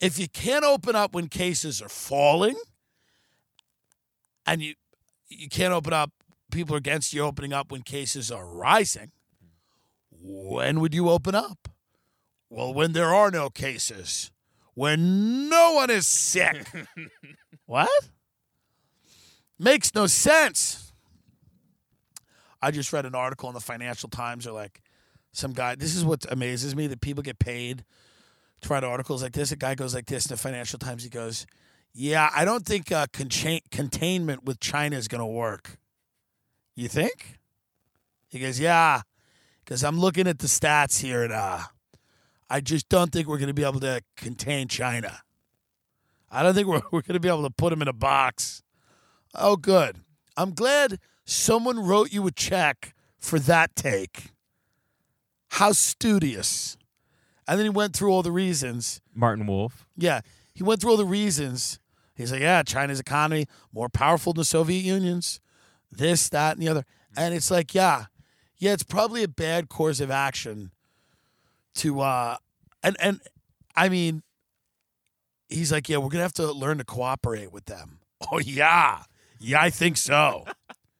if 0.00 0.18
you 0.18 0.28
can't 0.28 0.64
open 0.64 0.94
up 0.94 1.14
when 1.14 1.28
cases 1.28 1.80
are 1.80 1.88
falling 1.88 2.56
and 4.46 4.62
you 4.62 4.74
you 5.28 5.48
can't 5.48 5.72
open 5.72 5.92
up 5.92 6.10
people 6.50 6.74
are 6.74 6.78
against 6.78 7.12
you 7.12 7.22
opening 7.22 7.52
up 7.52 7.72
when 7.72 7.82
cases 7.82 8.30
are 8.30 8.46
rising 8.46 9.12
mm. 9.42 9.48
when 10.22 10.80
would 10.80 10.94
you 10.94 11.08
open 11.08 11.34
up 11.34 11.68
well 12.50 12.72
when 12.72 12.92
there 12.92 13.14
are 13.14 13.30
no 13.30 13.48
cases 13.48 14.30
when 14.74 15.48
no 15.48 15.72
one 15.74 15.90
is 15.90 16.06
sick 16.06 16.66
what 17.66 17.88
makes 19.58 19.94
no 19.94 20.06
sense 20.06 20.92
i 22.60 22.70
just 22.70 22.92
read 22.92 23.06
an 23.06 23.14
article 23.14 23.48
in 23.48 23.54
the 23.54 23.60
financial 23.60 24.08
times 24.08 24.46
or 24.46 24.52
like 24.52 24.80
some 25.32 25.52
guy 25.52 25.74
this 25.74 25.94
is 25.94 26.04
what 26.04 26.24
amazes 26.30 26.74
me 26.76 26.86
that 26.86 27.00
people 27.00 27.22
get 27.22 27.38
paid 27.38 27.84
to 28.64 28.72
write 28.72 28.84
articles 28.84 29.22
like 29.22 29.32
this. 29.32 29.52
A 29.52 29.56
guy 29.56 29.74
goes 29.74 29.94
like 29.94 30.06
this 30.06 30.26
in 30.26 30.30
the 30.30 30.36
Financial 30.36 30.78
Times. 30.78 31.04
He 31.04 31.10
goes, 31.10 31.46
"Yeah, 31.92 32.30
I 32.34 32.44
don't 32.44 32.66
think 32.66 32.90
uh, 32.90 33.06
containment 33.12 34.44
with 34.44 34.60
China 34.60 34.96
is 34.96 35.08
going 35.08 35.20
to 35.20 35.26
work." 35.26 35.78
You 36.74 36.88
think? 36.88 37.38
He 38.28 38.40
goes, 38.40 38.58
"Yeah, 38.58 39.02
because 39.64 39.84
I'm 39.84 39.98
looking 39.98 40.26
at 40.26 40.40
the 40.40 40.46
stats 40.46 41.00
here, 41.00 41.22
and 41.22 41.32
uh, 41.32 41.60
I 42.48 42.60
just 42.60 42.88
don't 42.88 43.12
think 43.12 43.26
we're 43.26 43.38
going 43.38 43.48
to 43.48 43.54
be 43.54 43.64
able 43.64 43.80
to 43.80 44.02
contain 44.16 44.68
China. 44.68 45.20
I 46.30 46.42
don't 46.42 46.54
think 46.54 46.68
we're 46.68 46.82
we're 46.92 47.02
going 47.02 47.14
to 47.14 47.20
be 47.20 47.28
able 47.28 47.44
to 47.44 47.50
put 47.50 47.70
them 47.70 47.82
in 47.82 47.88
a 47.88 47.92
box." 47.92 48.62
Oh, 49.34 49.56
good. 49.56 50.00
I'm 50.36 50.52
glad 50.52 51.00
someone 51.24 51.84
wrote 51.84 52.12
you 52.12 52.26
a 52.26 52.30
check 52.30 52.94
for 53.18 53.38
that 53.40 53.74
take. 53.74 54.32
How 55.48 55.72
studious. 55.72 56.76
And 57.46 57.58
then 57.58 57.66
he 57.66 57.70
went 57.70 57.94
through 57.94 58.10
all 58.10 58.22
the 58.22 58.32
reasons. 58.32 59.00
Martin 59.14 59.46
Wolf. 59.46 59.86
Yeah, 59.96 60.20
he 60.52 60.62
went 60.62 60.80
through 60.80 60.92
all 60.92 60.96
the 60.96 61.04
reasons. 61.04 61.78
He's 62.14 62.30
like, 62.32 62.40
yeah, 62.40 62.62
China's 62.62 63.00
economy 63.00 63.46
more 63.72 63.88
powerful 63.88 64.32
than 64.32 64.42
the 64.42 64.44
Soviet 64.44 64.80
Union's, 64.80 65.40
this, 65.90 66.28
that, 66.28 66.56
and 66.56 66.62
the 66.62 66.68
other. 66.68 66.84
And 67.16 67.34
it's 67.34 67.50
like, 67.50 67.74
yeah, 67.74 68.06
yeah, 68.56 68.72
it's 68.72 68.84
probably 68.84 69.24
a 69.24 69.28
bad 69.28 69.68
course 69.68 70.00
of 70.00 70.10
action 70.10 70.70
to, 71.76 72.00
uh, 72.00 72.36
and 72.82 72.96
and 73.00 73.20
I 73.76 73.88
mean, 73.88 74.22
he's 75.48 75.72
like, 75.72 75.88
yeah, 75.88 75.98
we're 75.98 76.08
gonna 76.08 76.22
have 76.22 76.32
to 76.34 76.52
learn 76.52 76.78
to 76.78 76.84
cooperate 76.84 77.52
with 77.52 77.66
them. 77.66 77.98
Oh 78.32 78.38
yeah, 78.38 79.02
yeah, 79.38 79.60
I 79.60 79.68
think 79.68 79.98
so. 79.98 80.46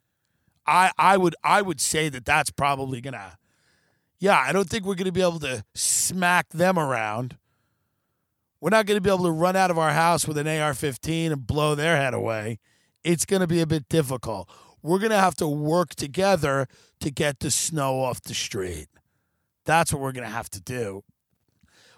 I 0.67 0.91
I 0.99 1.17
would 1.17 1.35
I 1.43 1.63
would 1.63 1.81
say 1.81 2.11
that 2.11 2.27
that's 2.27 2.51
probably 2.51 3.01
gonna 3.01 3.39
yeah, 4.25 4.39
I 4.39 4.53
don't 4.53 4.69
think 4.71 4.87
we're 4.87 4.95
going 4.95 5.05
to 5.05 5.13
be 5.13 5.21
able 5.21 5.41
to 5.41 5.65
smack 5.75 6.49
them 6.49 6.79
around. 6.79 7.37
We're 8.59 8.71
not 8.71 8.87
going 8.87 8.97
to 8.97 9.03
be 9.03 9.11
able 9.11 9.25
to 9.25 9.31
run 9.31 9.55
out 9.55 9.71
of 9.71 9.79
our 9.79 9.93
house 9.93 10.27
with 10.27 10.39
an 10.39 10.49
AR 10.49 10.73
15 10.73 11.33
and 11.33 11.47
blow 11.47 11.75
their 11.75 11.97
head 11.97 12.15
away. 12.15 12.59
It's 13.03 13.27
going 13.27 13.41
to 13.41 13.47
be 13.47 13.61
a 13.61 13.67
bit 13.67 13.87
difficult. 13.91 14.49
We're 14.83 14.99
going 14.99 15.11
to 15.11 15.19
have 15.19 15.35
to 15.37 15.47
work 15.47 15.95
together 15.95 16.69
to 17.01 17.11
get 17.11 17.41
the 17.41 17.51
snow 17.51 18.01
off 18.01 18.23
the 18.23 18.33
street. 18.33 18.89
That's 19.65 19.93
what 19.93 20.01
we're 20.03 20.13
going 20.13 20.27
to 20.27 20.33
have 20.33 20.51
to 20.51 20.61
do. 20.61 21.03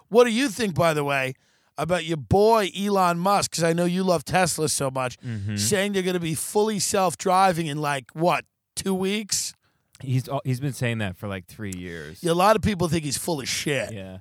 What 0.09 0.24
do 0.24 0.31
you 0.31 0.48
think, 0.48 0.74
by 0.74 0.94
the 0.94 1.02
way, 1.05 1.35
about 1.76 2.05
your 2.05 2.16
boy 2.16 2.70
Elon 2.79 3.18
Musk? 3.18 3.50
Because 3.50 3.64
I 3.64 3.72
know 3.72 3.85
you 3.85 4.02
love 4.05 4.24
Tesla 4.24 4.68
so 4.68 4.90
much, 4.90 5.18
Mm-hmm. 5.18 5.57
saying 5.57 5.92
they're 5.92 6.02
going 6.02 6.14
to 6.14 6.20
be 6.20 6.35
fully 6.35 6.79
self 6.79 7.16
driving 7.18 7.66
in 7.66 7.79
like, 7.79 8.11
what, 8.12 8.44
two 8.76 8.94
weeks? 8.94 9.52
He's 10.02 10.29
he's 10.44 10.61
been 10.61 10.74
saying 10.74 10.98
that 10.98 11.16
for 11.16 11.26
like 11.26 11.46
three 11.46 11.72
years. 11.74 12.22
Yeah, 12.22 12.33
a 12.33 12.35
lot 12.35 12.55
of 12.55 12.62
people 12.62 12.87
think 12.88 13.05
he's 13.05 13.16
full 13.16 13.40
of 13.40 13.48
shit. 13.48 13.92
Yeah. 13.92 14.18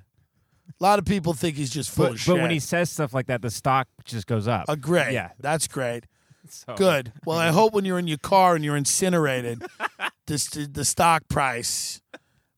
A 0.80 0.82
lot 0.82 0.98
of 0.98 1.04
people 1.04 1.32
think 1.34 1.56
he's 1.56 1.70
just 1.70 1.90
full 1.90 2.06
But, 2.06 2.12
of 2.14 2.20
shit. 2.20 2.34
but 2.34 2.42
when 2.42 2.50
he 2.50 2.58
says 2.58 2.90
stuff 2.90 3.14
like 3.14 3.26
that, 3.28 3.40
the 3.42 3.50
stock 3.50 3.86
just 4.04 4.26
goes 4.26 4.48
up. 4.48 4.64
uh, 4.68 4.74
great. 4.74 5.12
Yeah. 5.12 5.30
that's 5.38 5.68
great. 5.68 6.04
So- 6.48 6.74
Good. 6.76 7.12
Well, 7.24 7.38
I 7.38 7.48
hope 7.52 7.72
when 7.72 7.84
you're 7.84 7.98
in 7.98 8.06
your 8.08 8.18
car 8.18 8.54
and 8.54 8.64
you're 8.64 8.76
incinerated, 8.76 9.64
this 10.26 10.46
the 10.48 10.84
stock 10.84 11.28
price 11.28 12.00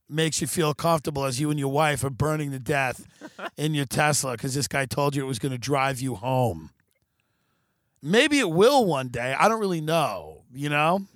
makes 0.09 0.41
you 0.41 0.47
feel 0.47 0.75
comfortable 0.75 1.25
as 1.25 1.41
you 1.41 1.51
and 1.51 1.59
your 1.59 1.71
wife 1.71 2.03
are 2.05 2.11
burning 2.11 2.51
to 2.51 2.59
death 2.59 3.07
in 3.57 3.75
your 3.75 3.85
Tesla 3.85 4.33
because 4.33 4.55
this 4.55 4.69
guy 4.69 4.87
told 4.87 5.15
you 5.15 5.23
it 5.23 5.29
was 5.29 5.39
going 5.39 5.53
to 5.53 5.59
drive 5.59 6.01
you 6.01 6.15
home. 6.15 6.71
Maybe 8.03 8.39
it 8.39 8.51
will 8.51 8.85
one 8.87 9.09
day. 9.09 9.35
I 9.39 9.49
don't 9.49 9.61
really 9.61 9.81
know. 9.81 10.43
You 10.53 10.69
know. 10.69 11.07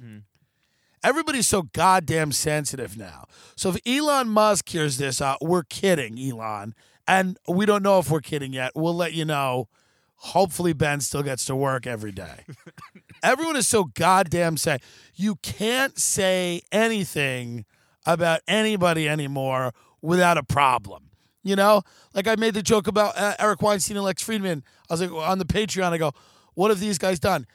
Everybody's 1.05 1.49
so 1.49 1.63
goddamn 1.63 2.31
sensitive 2.31 2.97
now. 2.97 3.25
So 3.57 3.71
if 3.71 3.79
Elon 3.87 4.29
Musk 4.29 4.69
hears 4.69 4.99
this, 4.99 5.21
uh, 5.21 5.35
we're 5.41 5.65
kidding, 5.65 6.19
Elon. 6.19 6.75
And 7.09 7.39
we 7.49 7.67
don't 7.67 7.83
know 7.83 7.99
if 7.99 8.09
we're 8.11 8.21
kidding 8.21 8.53
yet. 8.53 8.73
We'll 8.77 8.95
let 8.95 9.13
you 9.13 9.25
know. 9.25 9.69
Hopefully, 10.17 10.73
Ben 10.73 11.01
still 11.01 11.25
gets 11.25 11.45
to 11.47 11.57
work 11.57 11.85
every 11.85 12.13
day. 12.13 12.45
Everyone 13.25 13.57
is 13.57 13.67
so 13.67 13.85
goddamn 13.85 14.57
sad. 14.57 14.81
You 15.17 15.35
can't 15.37 15.99
say 15.99 16.63
anything 16.71 17.65
about 18.07 18.41
anybody 18.47 19.09
anymore 19.09 19.73
without 20.01 20.39
a 20.39 20.43
problem. 20.43 21.11
You 21.45 21.57
know, 21.57 21.83
like 22.15 22.29
I 22.29 22.37
made 22.37 22.55
the 22.55 22.63
joke 22.63 22.87
about 22.87 23.17
uh, 23.17 23.35
Eric 23.39 23.63
Weinstein 23.63 23.97
and 23.97 24.05
Lex 24.05 24.23
Fridman. 24.23 24.63
I 24.89 24.95
was 24.95 25.01
like 25.01 25.11
on 25.11 25.39
the 25.39 25.45
Patreon. 25.45 25.93
I 25.93 25.99
go, 25.99 26.13
"What 26.55 26.71
have 26.71 26.79
these 26.79 26.99
guys 26.99 27.19
done? 27.19 27.47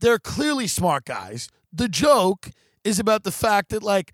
They're 0.00 0.18
clearly 0.18 0.66
smart 0.66 1.04
guys." 1.04 1.48
The 1.72 1.88
joke 1.88 2.50
is 2.82 2.98
about 2.98 3.22
the 3.24 3.30
fact 3.30 3.70
that, 3.70 3.82
like, 3.82 4.12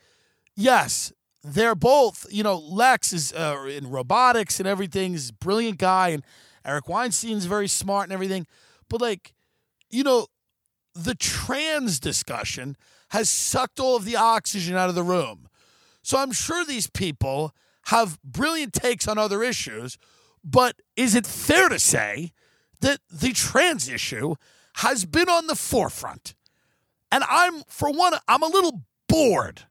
yes, 0.54 1.12
they're 1.42 1.74
both. 1.74 2.26
You 2.30 2.42
know, 2.42 2.58
Lex 2.58 3.12
is 3.12 3.32
uh, 3.32 3.66
in 3.70 3.88
robotics 3.88 4.58
and 4.58 4.68
everything. 4.68 5.12
He's 5.12 5.30
a 5.30 5.34
brilliant 5.34 5.78
guy, 5.78 6.08
and 6.08 6.22
Eric 6.64 6.88
Weinstein's 6.88 7.46
very 7.46 7.68
smart 7.68 8.04
and 8.04 8.12
everything. 8.12 8.46
But 8.88 9.00
like, 9.00 9.32
you 9.90 10.04
know, 10.04 10.26
the 10.94 11.14
trans 11.14 11.98
discussion 11.98 12.76
has 13.10 13.28
sucked 13.28 13.80
all 13.80 13.96
of 13.96 14.04
the 14.04 14.16
oxygen 14.16 14.76
out 14.76 14.88
of 14.88 14.94
the 14.94 15.02
room. 15.02 15.48
So 16.02 16.18
I'm 16.18 16.32
sure 16.32 16.64
these 16.64 16.88
people 16.88 17.54
have 17.86 18.20
brilliant 18.22 18.72
takes 18.72 19.08
on 19.08 19.18
other 19.18 19.42
issues, 19.42 19.98
but 20.44 20.80
is 20.96 21.14
it 21.14 21.26
fair 21.26 21.68
to 21.68 21.78
say 21.78 22.32
that 22.80 23.00
the 23.10 23.32
trans 23.32 23.88
issue 23.88 24.34
has 24.76 25.04
been 25.04 25.28
on 25.28 25.46
the 25.46 25.56
forefront? 25.56 26.34
And 27.10 27.24
I'm, 27.28 27.62
for 27.68 27.90
one, 27.90 28.14
I'm 28.26 28.42
a 28.42 28.46
little 28.46 28.82
bored 29.08 29.62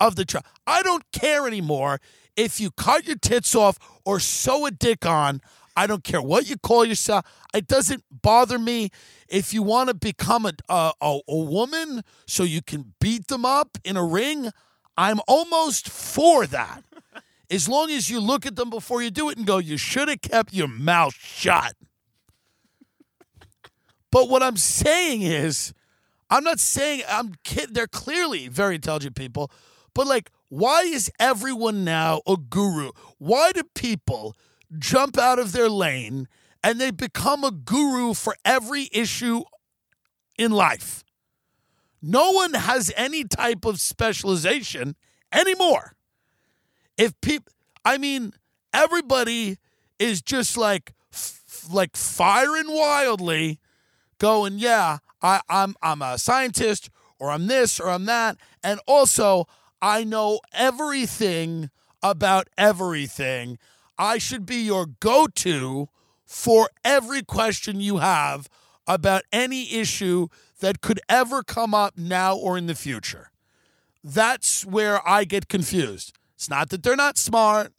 of 0.00 0.16
the 0.16 0.24
tra- 0.24 0.42
I 0.66 0.82
don't 0.82 1.04
care 1.12 1.46
anymore 1.46 2.00
if 2.36 2.60
you 2.60 2.70
cut 2.70 3.06
your 3.06 3.16
tits 3.16 3.54
off 3.54 3.78
or 4.04 4.20
sew 4.20 4.66
a 4.66 4.70
dick 4.70 5.06
on. 5.06 5.40
I 5.76 5.86
don't 5.86 6.02
care 6.02 6.20
what 6.20 6.50
you 6.50 6.56
call 6.56 6.84
yourself. 6.84 7.24
It 7.54 7.68
doesn't 7.68 8.02
bother 8.10 8.58
me. 8.58 8.90
If 9.28 9.54
you 9.54 9.62
want 9.62 9.88
to 9.88 9.94
become 9.94 10.44
a, 10.44 10.52
a, 10.68 10.92
a, 11.00 11.20
a 11.28 11.36
woman 11.36 12.02
so 12.26 12.42
you 12.42 12.62
can 12.62 12.94
beat 13.00 13.28
them 13.28 13.44
up 13.44 13.78
in 13.84 13.96
a 13.96 14.04
ring, 14.04 14.50
I'm 14.98 15.20
almost 15.28 15.88
for 15.88 16.44
that. 16.48 16.82
As 17.48 17.68
long 17.68 17.88
as 17.90 18.10
you 18.10 18.18
look 18.20 18.44
at 18.44 18.56
them 18.56 18.68
before 18.68 19.00
you 19.00 19.10
do 19.10 19.30
it 19.30 19.38
and 19.38 19.46
go, 19.46 19.58
you 19.58 19.76
should 19.76 20.08
have 20.08 20.20
kept 20.20 20.52
your 20.52 20.66
mouth 20.66 21.14
shut. 21.14 21.74
But 24.10 24.28
what 24.28 24.42
I'm 24.42 24.56
saying 24.56 25.22
is, 25.22 25.72
I'm 26.28 26.42
not 26.42 26.58
saying 26.58 27.02
I'm 27.08 27.34
kid. 27.44 27.74
They're 27.74 27.86
clearly 27.86 28.48
very 28.48 28.74
intelligent 28.74 29.14
people, 29.14 29.52
but 29.94 30.08
like, 30.08 30.30
why 30.48 30.82
is 30.82 31.12
everyone 31.20 31.84
now 31.84 32.20
a 32.26 32.36
guru? 32.36 32.90
Why 33.18 33.52
do 33.52 33.62
people 33.74 34.34
jump 34.78 35.16
out 35.16 35.38
of 35.38 35.52
their 35.52 35.68
lane 35.68 36.26
and 36.62 36.80
they 36.80 36.90
become 36.90 37.44
a 37.44 37.52
guru 37.52 38.14
for 38.14 38.34
every 38.44 38.88
issue 38.92 39.42
in 40.36 40.50
life? 40.50 41.04
No 42.00 42.30
one 42.30 42.54
has 42.54 42.92
any 42.96 43.24
type 43.24 43.64
of 43.64 43.80
specialization 43.80 44.96
anymore. 45.32 45.96
If 46.96 47.18
people, 47.20 47.52
I 47.84 47.98
mean, 47.98 48.32
everybody 48.72 49.58
is 49.98 50.22
just 50.22 50.56
like, 50.56 50.92
f- 51.12 51.66
like 51.70 51.96
firing 51.96 52.66
wildly, 52.68 53.58
going, 54.18 54.58
yeah, 54.58 54.98
I, 55.22 55.40
I'm 55.48 55.74
I'm 55.82 56.02
a 56.02 56.18
scientist, 56.18 56.90
or 57.18 57.30
I'm 57.30 57.46
this, 57.46 57.80
or 57.80 57.90
I'm 57.90 58.04
that, 58.06 58.36
and 58.62 58.80
also 58.86 59.46
I 59.80 60.04
know 60.04 60.40
everything 60.52 61.70
about 62.02 62.48
everything. 62.58 63.58
I 63.98 64.18
should 64.18 64.46
be 64.46 64.56
your 64.56 64.86
go-to 64.86 65.88
for 66.24 66.70
every 66.84 67.22
question 67.22 67.80
you 67.80 67.98
have 67.98 68.48
about 68.86 69.22
any 69.32 69.72
issue 69.74 70.28
that 70.60 70.80
could 70.80 71.00
ever 71.08 71.42
come 71.42 71.74
up 71.74 71.96
now 71.96 72.36
or 72.36 72.58
in 72.58 72.66
the 72.66 72.74
future. 72.74 73.30
That's 74.02 74.64
where 74.64 75.06
I 75.08 75.24
get 75.24 75.48
confused. 75.48 76.12
It's 76.34 76.48
not 76.48 76.70
that 76.70 76.82
they're 76.82 76.96
not 76.96 77.18
smart. 77.18 77.72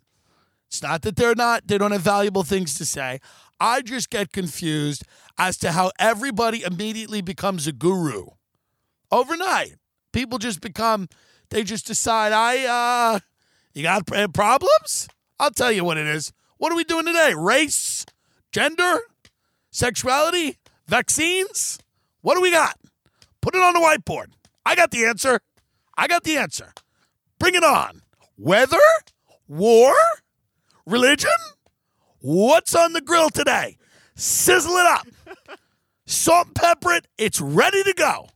It's 0.67 0.83
not 0.83 1.01
that 1.01 1.15
they're 1.15 1.35
not, 1.35 1.67
they 1.67 1.77
don't 1.77 1.91
have 1.91 2.01
valuable 2.01 2.43
things 2.43 2.77
to 2.77 2.85
say. 2.85 3.19
I 3.59 3.81
just 3.81 4.09
get 4.09 4.31
confused 4.31 5.03
as 5.37 5.57
to 5.57 5.71
how 5.71 5.91
everybody 5.97 6.63
immediately 6.63 7.21
becomes 7.21 7.67
a 7.67 7.71
guru 7.71 8.27
overnight. 9.11 9.75
People 10.13 10.37
just 10.37 10.61
become, 10.61 11.09
they 11.49 11.63
just 11.63 11.87
decide, 11.87 12.31
I, 12.31 12.65
uh, 13.15 13.19
you 13.73 13.83
got 13.83 14.05
problems? 14.33 15.07
I'll 15.39 15.51
tell 15.51 15.71
you 15.71 15.83
what 15.83 15.97
it 15.97 16.07
is. 16.07 16.31
What 16.57 16.71
are 16.71 16.75
we 16.75 16.83
doing 16.83 17.05
today? 17.05 17.33
Race, 17.35 18.05
gender, 18.51 18.99
sexuality, 19.71 20.57
vaccines? 20.87 21.79
What 22.21 22.35
do 22.35 22.41
we 22.41 22.51
got? 22.51 22.77
Put 23.41 23.55
it 23.55 23.63
on 23.63 23.73
the 23.73 23.79
whiteboard. 23.79 24.27
I 24.65 24.75
got 24.75 24.91
the 24.91 25.05
answer. 25.05 25.39
I 25.97 26.07
got 26.07 26.23
the 26.23 26.37
answer. 26.37 26.73
Bring 27.39 27.55
it 27.55 27.63
on. 27.63 28.01
Weather? 28.37 28.77
War? 29.47 29.93
Religion? 30.85 31.31
What's 32.19 32.75
on 32.75 32.93
the 32.93 33.01
grill 33.01 33.29
today? 33.29 33.77
Sizzle 34.15 34.75
it 34.75 34.85
up. 34.85 35.07
Salt 36.05 36.47
and 36.47 36.55
pepper 36.55 36.91
it. 36.93 37.07
It's 37.17 37.39
ready 37.39 37.83
to 37.83 37.93
go. 37.93 38.27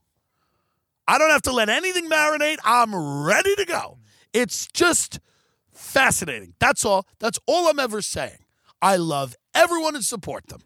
I 1.08 1.18
don't 1.18 1.32
have 1.32 1.42
to 1.44 1.52
let 1.52 1.70
anything 1.70 2.10
marinate. 2.10 2.58
I'm 2.64 2.96
ready 3.26 3.56
to 3.56 3.66
go. 3.66 3.98
It's 4.32 4.68
just 4.68 5.20
fascinating. 5.74 6.54
That's 6.60 6.86
all. 6.86 7.06
That's 7.20 7.40
all 7.46 7.68
I'm 7.68 7.80
ever 7.80 8.02
saying. 8.02 8.40
I 8.82 8.96
love 8.96 9.36
everyone 9.54 9.96
and 9.96 10.04
support 10.04 10.48
them. 10.48 10.62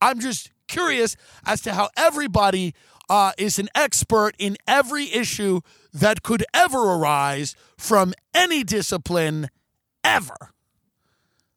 I'm 0.00 0.20
just 0.20 0.50
curious 0.70 1.16
as 1.44 1.60
to 1.62 1.74
how 1.74 1.90
everybody 1.96 2.74
uh, 3.08 3.32
is 3.36 3.58
an 3.58 3.68
expert 3.74 4.34
in 4.38 4.56
every 4.66 5.12
issue 5.12 5.60
that 5.92 6.22
could 6.22 6.44
ever 6.54 6.78
arise 6.78 7.56
from 7.76 8.14
any 8.32 8.62
discipline 8.62 9.48
ever. 10.04 10.54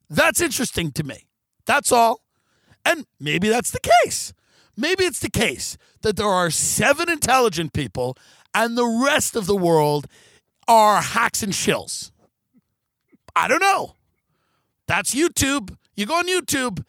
That's 0.10 0.42
interesting 0.42 0.92
to 0.94 1.04
me. 1.04 1.28
That's 1.66 1.92
all. 1.92 2.22
And 2.84 3.06
maybe 3.20 3.50
that's 3.50 3.72
the 3.72 3.80
case. 4.04 4.34
Maybe 4.76 5.04
it's 5.04 5.20
the 5.20 5.30
case 5.30 5.78
that 6.02 6.18
there 6.18 6.28
are 6.28 6.50
seven 6.50 7.10
intelligent 7.10 7.74
people 7.74 8.18
and 8.54 8.78
the 8.78 9.04
rest 9.06 9.36
of 9.36 9.46
the 9.46 9.56
world 9.56 10.08
are 10.68 11.02
hacks 11.02 11.44
and 11.44 11.54
shills. 11.54 12.12
I 13.36 13.48
don't 13.48 13.62
know. 13.62 13.96
That's 14.88 15.14
YouTube. 15.14 15.76
You 15.96 16.06
go 16.06 16.16
on 16.16 16.28
YouTube. 16.28 16.84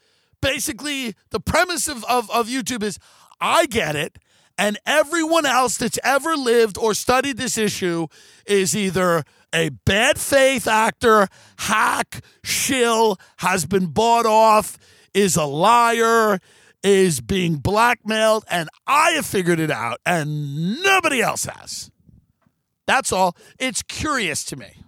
Basically, 0.45 1.15
the 1.31 1.39
premise 1.39 1.87
of, 1.87 2.05
of, 2.05 2.29
of 2.29 2.45
YouTube 2.47 2.83
is 2.83 2.99
I 3.41 3.65
get 3.65 3.95
it, 3.95 4.19
and 4.59 4.77
everyone 4.85 5.43
else 5.43 5.75
that's 5.75 5.97
ever 6.03 6.35
lived 6.35 6.77
or 6.77 6.93
studied 6.93 7.37
this 7.37 7.57
issue 7.57 8.05
is 8.45 8.75
either 8.75 9.23
a 9.51 9.69
bad 9.69 10.19
faith 10.19 10.67
actor, 10.67 11.29
hack, 11.57 12.23
shill, 12.43 13.17
has 13.37 13.65
been 13.65 13.87
bought 13.87 14.27
off, 14.27 14.77
is 15.15 15.35
a 15.35 15.45
liar, 15.45 16.39
is 16.83 17.21
being 17.21 17.55
blackmailed, 17.55 18.45
and 18.47 18.69
I 18.85 19.13
have 19.13 19.25
figured 19.25 19.59
it 19.59 19.71
out, 19.71 19.99
and 20.05 20.79
nobody 20.83 21.23
else 21.23 21.45
has. 21.45 21.89
That's 22.85 23.11
all. 23.11 23.35
It's 23.57 23.81
curious 23.81 24.43
to 24.45 24.55
me. 24.55 24.83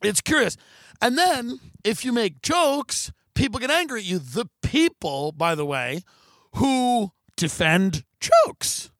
It's 0.00 0.20
curious. 0.20 0.56
And 1.02 1.18
then 1.18 1.58
if 1.82 2.04
you 2.04 2.12
make 2.12 2.40
jokes, 2.40 3.10
people 3.38 3.60
get 3.60 3.70
angry 3.70 4.00
at 4.00 4.06
you. 4.06 4.18
The 4.18 4.46
people, 4.62 5.32
by 5.32 5.54
the 5.54 5.64
way, 5.64 6.02
who 6.56 7.12
defend 7.36 8.04
jokes, 8.20 8.90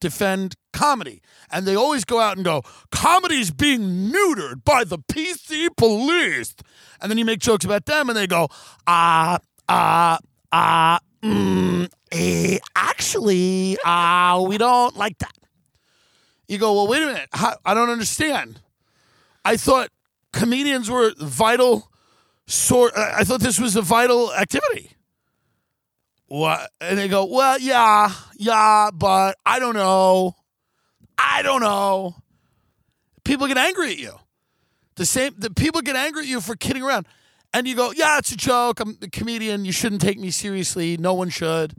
defend 0.00 0.54
comedy. 0.72 1.22
And 1.50 1.66
they 1.66 1.74
always 1.74 2.04
go 2.04 2.20
out 2.20 2.36
and 2.36 2.44
go, 2.44 2.62
comedy's 2.92 3.50
being 3.50 4.12
neutered 4.12 4.64
by 4.64 4.84
the 4.84 4.98
PC 4.98 5.68
police. 5.76 6.54
And 7.00 7.10
then 7.10 7.16
you 7.16 7.24
make 7.24 7.40
jokes 7.40 7.64
about 7.64 7.86
them 7.86 8.10
and 8.10 8.16
they 8.16 8.26
go, 8.26 8.48
ah, 8.86 9.38
ah, 9.68 10.18
ah, 10.52 11.00
mm, 11.22 11.88
eh, 12.12 12.58
actually, 12.76 13.78
ah, 13.84 14.44
we 14.46 14.58
don't 14.58 14.96
like 14.96 15.18
that. 15.18 15.32
You 16.48 16.58
go, 16.58 16.74
well, 16.74 16.86
wait 16.86 17.02
a 17.02 17.06
minute. 17.06 17.28
I 17.32 17.74
don't 17.74 17.90
understand. 17.90 18.60
I 19.44 19.56
thought 19.56 19.88
comedians 20.32 20.90
were 20.90 21.12
vital 21.18 21.89
sort. 22.50 22.96
I 22.96 23.24
thought 23.24 23.40
this 23.40 23.58
was 23.58 23.76
a 23.76 23.82
vital 23.82 24.32
activity. 24.34 24.92
What? 26.26 26.70
And 26.80 26.98
they 26.98 27.08
go, 27.08 27.24
well, 27.24 27.58
yeah, 27.58 28.12
yeah, 28.36 28.90
but 28.92 29.36
I 29.44 29.58
don't 29.58 29.74
know. 29.74 30.36
I 31.18 31.42
don't 31.42 31.60
know. 31.60 32.14
People 33.24 33.46
get 33.46 33.58
angry 33.58 33.90
at 33.92 33.98
you. 33.98 34.12
The 34.96 35.06
same. 35.06 35.34
The 35.38 35.50
people 35.50 35.80
get 35.80 35.96
angry 35.96 36.22
at 36.22 36.28
you 36.28 36.40
for 36.40 36.56
kidding 36.56 36.82
around, 36.82 37.06
and 37.52 37.66
you 37.66 37.74
go, 37.74 37.92
yeah, 37.92 38.18
it's 38.18 38.32
a 38.32 38.36
joke. 38.36 38.80
I'm 38.80 38.98
a 39.02 39.08
comedian. 39.08 39.64
You 39.64 39.72
shouldn't 39.72 40.00
take 40.00 40.18
me 40.18 40.30
seriously. 40.30 40.96
No 40.96 41.14
one 41.14 41.30
should. 41.30 41.74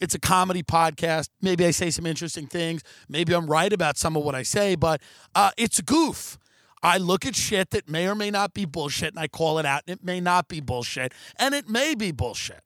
It's 0.00 0.14
a 0.14 0.20
comedy 0.20 0.62
podcast. 0.62 1.28
Maybe 1.42 1.64
I 1.66 1.70
say 1.72 1.90
some 1.90 2.06
interesting 2.06 2.46
things. 2.46 2.82
Maybe 3.08 3.34
I'm 3.34 3.46
right 3.46 3.72
about 3.72 3.96
some 3.96 4.16
of 4.16 4.22
what 4.22 4.34
I 4.34 4.42
say, 4.42 4.74
but 4.74 5.00
uh, 5.34 5.50
it's 5.56 5.78
a 5.78 5.82
goof. 5.82 6.38
I 6.82 6.98
look 6.98 7.26
at 7.26 7.34
shit 7.34 7.70
that 7.70 7.88
may 7.88 8.08
or 8.08 8.14
may 8.14 8.30
not 8.30 8.54
be 8.54 8.64
bullshit 8.64 9.10
and 9.10 9.18
I 9.18 9.28
call 9.28 9.58
it 9.58 9.66
out, 9.66 9.82
and 9.86 9.98
it 9.98 10.04
may 10.04 10.20
not 10.20 10.48
be 10.48 10.60
bullshit, 10.60 11.12
and 11.38 11.54
it 11.54 11.68
may 11.68 11.94
be 11.94 12.12
bullshit. 12.12 12.62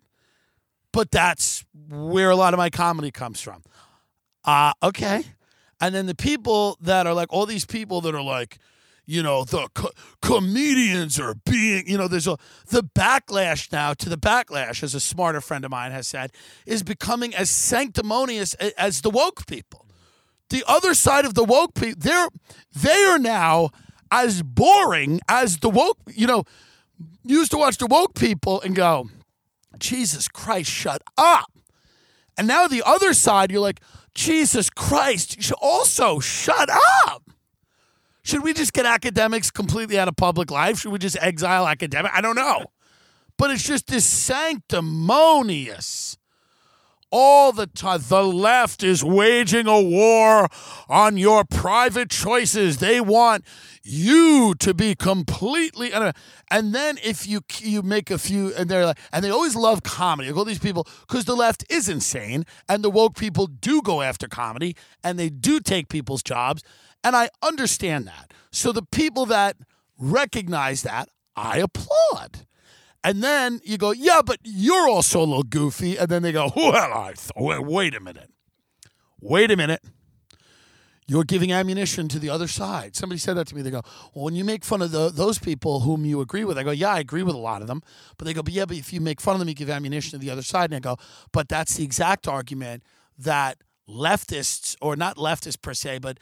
But 0.93 1.11
that's 1.11 1.65
where 1.89 2.31
a 2.31 2.37
lot 2.37 2.53
of 2.53 2.59
my 2.59 2.69
comedy 2.71 3.11
comes 3.11 3.41
from. 3.41 3.63
Uh, 4.45 4.73
okay. 4.83 5.25
And 5.81 5.95
then 5.95 6.07
the 6.07 6.15
people 6.15 6.77
that 6.81 7.07
are 7.07 7.15
like, 7.15 7.33
all 7.33 7.47
these 7.47 7.65
people 7.65 8.01
that 8.03 8.15
are 8.15 8.23
like, 8.23 8.59
you 9.05 9.23
know, 9.23 9.45
the 9.45 9.69
co- 9.75 9.91
comedians 10.21 11.19
are 11.19 11.35
being, 11.35 11.89
you 11.89 11.99
know, 11.99 12.07
there's 12.07 12.29
a, 12.29 12.37
the 12.69 12.83
backlash 12.83 13.73
now 13.73 13.95
to 13.95 14.09
the 14.09 14.17
backlash, 14.17 14.83
as 14.83 14.95
a 14.95 15.01
smarter 15.01 15.41
friend 15.41 15.65
of 15.65 15.71
mine 15.71 15.91
has 15.91 16.07
said, 16.07 16.31
is 16.67 16.83
becoming 16.83 17.35
as 17.35 17.51
sanctimonious 17.51 18.55
a- 18.61 18.79
as 18.81 19.01
the 19.01 19.11
woke 19.11 19.47
people. 19.47 19.87
The 20.51 20.63
other 20.69 20.95
side 20.95 21.25
of 21.25 21.35
the 21.35 21.45
woke 21.45 21.75
people, 21.75 21.99
they're, 21.99 22.29
they 22.75 23.05
are 23.05 23.19
now 23.19 23.71
as 24.13 24.43
boring 24.43 25.21
as 25.27 25.57
the 25.57 25.71
woke, 25.71 25.99
you 26.15 26.27
know, 26.27 26.45
used 27.25 27.51
to 27.51 27.57
watch 27.57 27.79
the 27.79 27.87
woke 27.87 28.15
people 28.15 28.61
and 28.61 28.77
go, 28.77 29.09
Jesus 29.79 30.29
Christ, 30.29 30.71
shut 30.71 31.03
up. 31.17 31.51
And 32.37 32.47
now 32.47 32.69
the 32.69 32.83
other 32.85 33.15
side, 33.15 33.51
you're 33.51 33.61
like, 33.61 33.81
Jesus 34.15 34.69
Christ, 34.69 35.37
you 35.37 35.43
should 35.43 35.57
also 35.63 36.21
shut 36.21 36.69
up. 37.07 37.23
Should 38.23 38.45
we 38.45 38.53
just 38.53 38.75
get 38.75 38.87
academics 38.87 39.51
completely 39.51 39.99
out 39.99 40.09
of 40.09 40.17
public 40.17 40.51
life? 40.51 40.79
Should 40.79 40.93
we 40.93 40.99
just 40.99 41.17
exile 41.21 41.67
academic? 41.67 42.13
I 42.15 42.21
don't 42.21 42.37
know. 42.37 42.67
But 43.39 43.51
it's 43.51 43.65
just 43.65 43.87
this 43.87 44.05
sanctimonious 44.05 46.19
all 47.11 47.53
the 47.53 47.67
time. 47.67 48.01
The 48.09 48.25
left 48.25 48.83
is 48.83 49.05
waging 49.05 49.67
a 49.67 49.81
war 49.81 50.49
on 50.89 51.17
your 51.17 51.45
private 51.45 52.11
choices. 52.11 52.79
They 52.79 53.01
want 53.01 53.45
you 53.85 54.55
to 54.61 54.73
be 54.75 54.95
completely 54.95 55.93
and 55.93 56.75
then 56.75 56.99
if 57.03 57.27
you 57.27 57.41
you 57.59 57.83
make 57.83 58.11
a 58.11 58.19
few 58.19 58.55
and 58.55 58.69
they're 58.69 58.87
like 58.87 58.99
and 59.13 59.25
they 59.25 59.31
always 59.31 59.57
love 59.57 59.83
comedy. 59.83 60.31
All 60.31 60.45
these 60.45 60.59
people 60.59 60.87
because 61.01 61.25
the 61.25 61.35
left 61.35 61.65
is 61.69 61.89
insane 61.89 62.45
and 62.69 62.85
the 62.85 62.91
woke 62.91 63.17
people 63.17 63.47
do 63.47 63.83
go 63.83 64.03
after 64.03 64.29
comedy 64.29 64.77
and 65.03 65.19
they 65.19 65.29
do 65.29 65.61
take 65.61 65.89
people's 65.89 66.23
jobs 66.23 66.63
and 67.05 67.17
I 67.17 67.31
understand 67.43 68.07
that. 68.07 68.33
So 68.51 68.73
the 68.73 68.83
people 68.83 69.27
that 69.27 69.57
recognize 69.99 70.83
that, 70.83 71.09
I 71.35 71.59
applaud. 71.59 72.47
And 73.05 73.23
then 73.23 73.61
you 73.65 73.79
go, 73.79 73.91
yeah, 73.91 74.23
but 74.25 74.39
you're 74.45 74.89
also 74.89 75.21
a 75.21 75.25
little 75.27 75.43
goofy. 75.43 75.97
And 75.97 76.09
then 76.09 76.23
they 76.23 76.33
go, 76.33 76.53
well, 76.55 76.93
I 76.93 77.15
th- 77.15 77.33
wait 77.37 77.95
a 77.95 78.01
minute. 78.01 78.31
Wait 79.21 79.51
a 79.51 79.57
minute. 79.57 79.83
You're 81.09 81.25
giving 81.25 81.53
ammunition 81.53 82.09
to 82.09 82.19
the 82.19 82.31
other 82.31 82.47
side. 82.47 82.95
Somebody 82.95 83.19
said 83.19 83.35
that 83.35 83.49
to 83.49 83.57
me. 83.57 83.63
They 83.63 83.71
go, 83.71 83.83
well, 84.15 84.25
when 84.25 84.35
you 84.35 84.45
make 84.45 84.65
fun 84.65 84.83
of 84.83 84.93
the, 84.93 85.11
those 85.11 85.39
people 85.39 85.81
whom 85.81 86.05
you 86.05 86.21
agree 86.21 86.45
with, 86.45 86.57
I 86.57 86.63
go, 86.63 86.71
yeah, 86.71 86.91
I 86.91 87.01
agree 87.01 87.25
with 87.25 87.35
a 87.35 87.39
lot 87.39 87.61
of 87.61 87.69
them. 87.69 87.83
But 88.17 88.27
they 88.27 88.33
go, 88.33 88.43
but 88.43 88.53
yeah, 88.53 88.67
but 88.67 88.77
if 88.77 88.93
you 88.93 89.01
make 89.01 89.21
fun 89.21 89.35
of 89.35 89.41
them, 89.41 89.49
you 89.49 89.55
give 89.55 89.69
ammunition 89.69 90.13
to 90.13 90.19
the 90.19 90.31
other 90.31 90.43
side. 90.43 90.71
And 90.71 90.77
I 90.77 90.81
go, 90.81 90.97
but 91.33 91.49
that's 91.49 91.77
the 91.77 91.85
exact 91.85 92.29
argument 92.29 92.85
that 93.19 93.59
leftists, 93.89 94.77
or 94.81 94.95
not 94.95 95.17
leftists 95.17 95.61
per 95.61 95.75
se, 95.75 95.99
but 95.99 96.19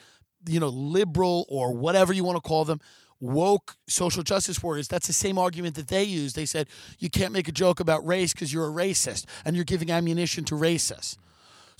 you 0.48 0.58
know, 0.58 0.68
liberal 0.68 1.44
or 1.48 1.74
whatever 1.74 2.12
you 2.12 2.24
want 2.24 2.36
to 2.36 2.40
call 2.40 2.64
them, 2.64 2.80
woke 3.20 3.76
social 3.86 4.22
justice 4.22 4.62
warriors, 4.62 4.88
that's 4.88 5.06
the 5.06 5.12
same 5.12 5.38
argument 5.38 5.74
that 5.74 5.88
they 5.88 6.02
used. 6.02 6.34
They 6.34 6.46
said, 6.46 6.68
you 6.98 7.10
can't 7.10 7.32
make 7.32 7.48
a 7.48 7.52
joke 7.52 7.78
about 7.78 8.06
race 8.06 8.32
because 8.32 8.52
you're 8.52 8.66
a 8.66 8.72
racist 8.72 9.26
and 9.44 9.54
you're 9.54 9.64
giving 9.66 9.90
ammunition 9.90 10.44
to 10.44 10.54
racists. 10.54 11.18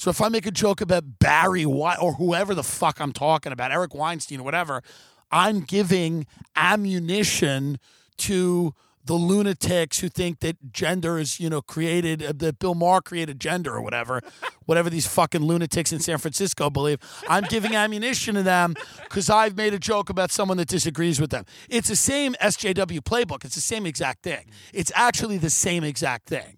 So 0.01 0.09
if 0.09 0.23
I 0.23 0.31
make 0.31 0.47
a 0.47 0.51
joke 0.51 0.81
about 0.81 1.19
Barry 1.19 1.67
White 1.67 1.99
or 2.01 2.15
whoever 2.15 2.55
the 2.55 2.63
fuck 2.63 3.03
I'm 3.03 3.13
talking 3.13 3.53
about, 3.53 3.71
Eric 3.71 3.95
Weinstein 3.95 4.41
or 4.41 4.45
whatever, 4.45 4.83
I'm 5.31 5.61
giving 5.61 6.27
ammunition 6.57 7.79
to 8.17 8.73
the 9.05 9.13
lunatics 9.13 9.99
who 9.99 10.09
think 10.09 10.41
that 10.41 10.73
gender 10.73 11.19
is, 11.19 11.39
you 11.39 11.51
know, 11.51 11.61
created, 11.61 12.23
uh, 12.23 12.33
that 12.37 12.59
Bill 12.59 12.75
Maher 12.75 13.03
created 13.03 13.39
gender 13.39 13.75
or 13.75 13.83
whatever, 13.83 14.23
whatever 14.65 14.89
these 14.89 15.07
fucking 15.07 15.43
lunatics 15.43 15.93
in 15.93 16.01
San 16.01 16.17
Francisco 16.17 16.71
believe. 16.71 16.99
I'm 17.29 17.45
giving 17.45 17.75
ammunition 17.75 18.37
to 18.37 18.43
them 18.43 18.77
because 19.05 19.29
I've 19.29 19.55
made 19.55 19.75
a 19.75 19.79
joke 19.79 20.09
about 20.09 20.31
someone 20.31 20.57
that 20.57 20.69
disagrees 20.69 21.21
with 21.21 21.29
them. 21.29 21.45
It's 21.69 21.89
the 21.89 21.97
same 21.97 22.33
SJW 22.41 23.01
playbook. 23.01 23.45
It's 23.45 23.55
the 23.55 23.61
same 23.61 23.85
exact 23.85 24.23
thing. 24.23 24.47
It's 24.73 24.93
actually 24.95 25.37
the 25.37 25.51
same 25.51 25.85
exact 25.85 26.27
thing. 26.27 26.57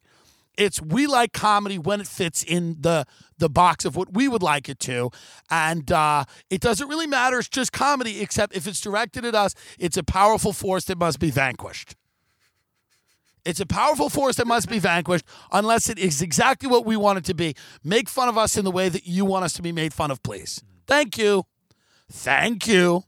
It's 0.57 0.81
we 0.81 1.07
like 1.07 1.33
comedy 1.33 1.79
when 1.79 2.01
it 2.01 2.07
fits 2.07 2.43
in 2.43 2.77
the 2.81 3.07
the 3.39 3.49
box 3.49 3.85
of 3.85 3.97
what 3.97 4.13
we 4.13 4.29
would 4.29 4.43
like 4.43 4.69
it 4.69 4.79
to, 4.81 5.11
and 5.51 5.91
uh, 5.91 6.25
it 6.51 6.61
doesn't 6.61 6.89
really 6.89 7.07
matter. 7.07 7.39
It's 7.39 7.49
just 7.49 7.73
comedy, 7.73 8.21
except 8.21 8.55
if 8.55 8.67
it's 8.67 8.81
directed 8.81 9.25
at 9.25 9.35
us, 9.35 9.55
it's 9.79 9.97
a 9.97 10.03
powerful 10.03 10.53
force 10.53 10.85
that 10.85 10.99
must 10.99 11.19
be 11.19 11.31
vanquished. 11.31 11.97
It's 13.45 13.61
a 13.61 13.67
powerful 13.67 14.09
force 14.09 14.37
that 14.37 14.47
must 14.47 14.69
be 14.69 14.79
vanquished 14.79 15.25
unless 15.51 15.89
it 15.89 15.99
is 15.99 16.23
exactly 16.23 16.69
what 16.69 16.87
we 16.87 16.97
want 16.97 17.19
it 17.19 17.25
to 17.25 17.35
be. 17.35 17.55
Make 17.83 18.09
fun 18.09 18.29
of 18.29 18.39
us 18.39 18.57
in 18.57 18.65
the 18.65 18.71
way 18.71 18.89
that 18.89 19.07
you 19.07 19.25
want 19.25 19.45
us 19.45 19.53
to 19.55 19.63
be 19.63 19.73
made 19.73 19.93
fun 19.93 20.11
of, 20.11 20.23
please. 20.23 20.63
Thank 20.87 21.19
you. 21.19 21.45
Thank 22.11 22.69
you. 22.69 23.05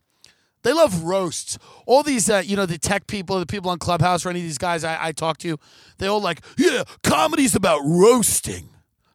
They 0.65 0.73
love 0.73 1.03
roasts. 1.03 1.59
All 1.85 2.01
these, 2.01 2.27
uh, 2.27 2.41
you 2.43 2.55
know, 2.55 2.65
the 2.65 2.79
tech 2.79 3.05
people, 3.05 3.37
the 3.37 3.45
people 3.45 3.69
on 3.69 3.77
Clubhouse, 3.77 4.25
or 4.25 4.31
any 4.31 4.39
of 4.39 4.45
these 4.45 4.57
guys 4.57 4.83
I, 4.83 4.97
I 4.99 5.11
talk 5.11 5.37
to, 5.37 5.59
they 5.99 6.07
all 6.07 6.19
like, 6.19 6.41
yeah, 6.57 6.83
comedy's 7.03 7.53
about 7.55 7.81
roasting. 7.85 8.69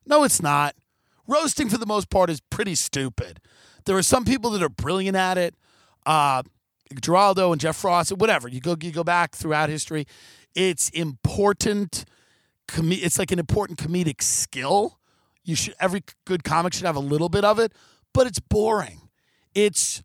No, 0.06 0.22
it's 0.22 0.40
not. 0.40 0.76
Roasting, 1.26 1.68
for 1.68 1.76
the 1.76 1.86
most 1.86 2.08
part, 2.08 2.30
is 2.30 2.40
pretty 2.50 2.76
stupid. 2.76 3.40
There 3.84 3.96
are 3.96 4.02
some 4.02 4.24
people 4.24 4.50
that 4.50 4.62
are 4.62 4.68
brilliant 4.68 5.16
at 5.16 5.38
it. 5.38 5.56
Uh, 6.06 6.44
Giraldo 7.00 7.50
and 7.50 7.60
Jeff 7.60 7.82
Ross, 7.82 8.10
whatever. 8.10 8.46
You 8.46 8.60
go, 8.60 8.76
you 8.80 8.92
go 8.92 9.02
back 9.02 9.34
throughout 9.34 9.70
history. 9.70 10.06
It's 10.54 10.88
important. 10.90 12.04
Com- 12.68 12.92
it's 12.92 13.18
like 13.18 13.32
an 13.32 13.40
important 13.40 13.80
comedic 13.80 14.22
skill. 14.22 15.00
You 15.42 15.56
should 15.56 15.74
every 15.80 16.04
good 16.26 16.44
comic 16.44 16.74
should 16.74 16.86
have 16.86 16.94
a 16.94 17.00
little 17.00 17.28
bit 17.28 17.44
of 17.44 17.58
it, 17.58 17.72
but 18.14 18.28
it's 18.28 18.38
boring. 18.38 19.08
It's 19.52 20.04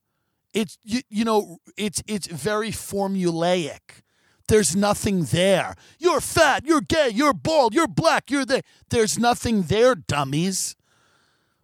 it's 0.56 0.80
you, 0.84 1.02
you 1.10 1.26
know 1.26 1.60
it's 1.78 2.02
it's 2.08 2.26
very 2.26 2.72
formulaic. 2.72 4.02
There's 4.48 4.76
nothing 4.76 5.26
there. 5.26 5.76
You're 6.00 6.22
fat. 6.22 6.66
You're 6.66 6.82
gay. 6.82 7.10
You're 7.10 7.34
bald. 7.34 7.74
You're 7.74 7.88
black. 7.88 8.30
You're 8.32 8.46
there. 8.46 8.62
There's 8.90 9.18
nothing 9.18 9.64
there, 9.64 9.96
dummies. 9.96 10.76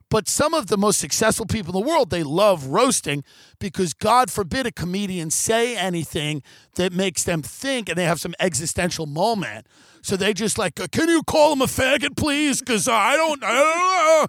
But 0.09 0.27
some 0.27 0.53
of 0.53 0.67
the 0.67 0.77
most 0.77 0.99
successful 0.99 1.45
people 1.45 1.73
in 1.73 1.85
the 1.85 1.89
world, 1.89 2.09
they 2.09 2.23
love 2.23 2.65
roasting 2.65 3.23
because 3.59 3.93
God 3.93 4.29
forbid 4.29 4.65
a 4.65 4.71
comedian 4.71 5.29
say 5.31 5.77
anything 5.77 6.43
that 6.75 6.91
makes 6.91 7.23
them 7.23 7.41
think 7.41 7.87
and 7.87 7.97
they 7.97 8.03
have 8.03 8.19
some 8.19 8.35
existential 8.37 9.05
moment. 9.05 9.67
So 10.01 10.17
they 10.17 10.33
just 10.33 10.57
like, 10.57 10.75
can 10.91 11.07
you 11.07 11.23
call 11.23 11.53
him 11.53 11.61
a 11.61 11.65
faggot, 11.65 12.17
please? 12.17 12.59
Because 12.59 12.89
I 12.89 13.15
don't. 13.15 13.41
Know. 13.41 14.27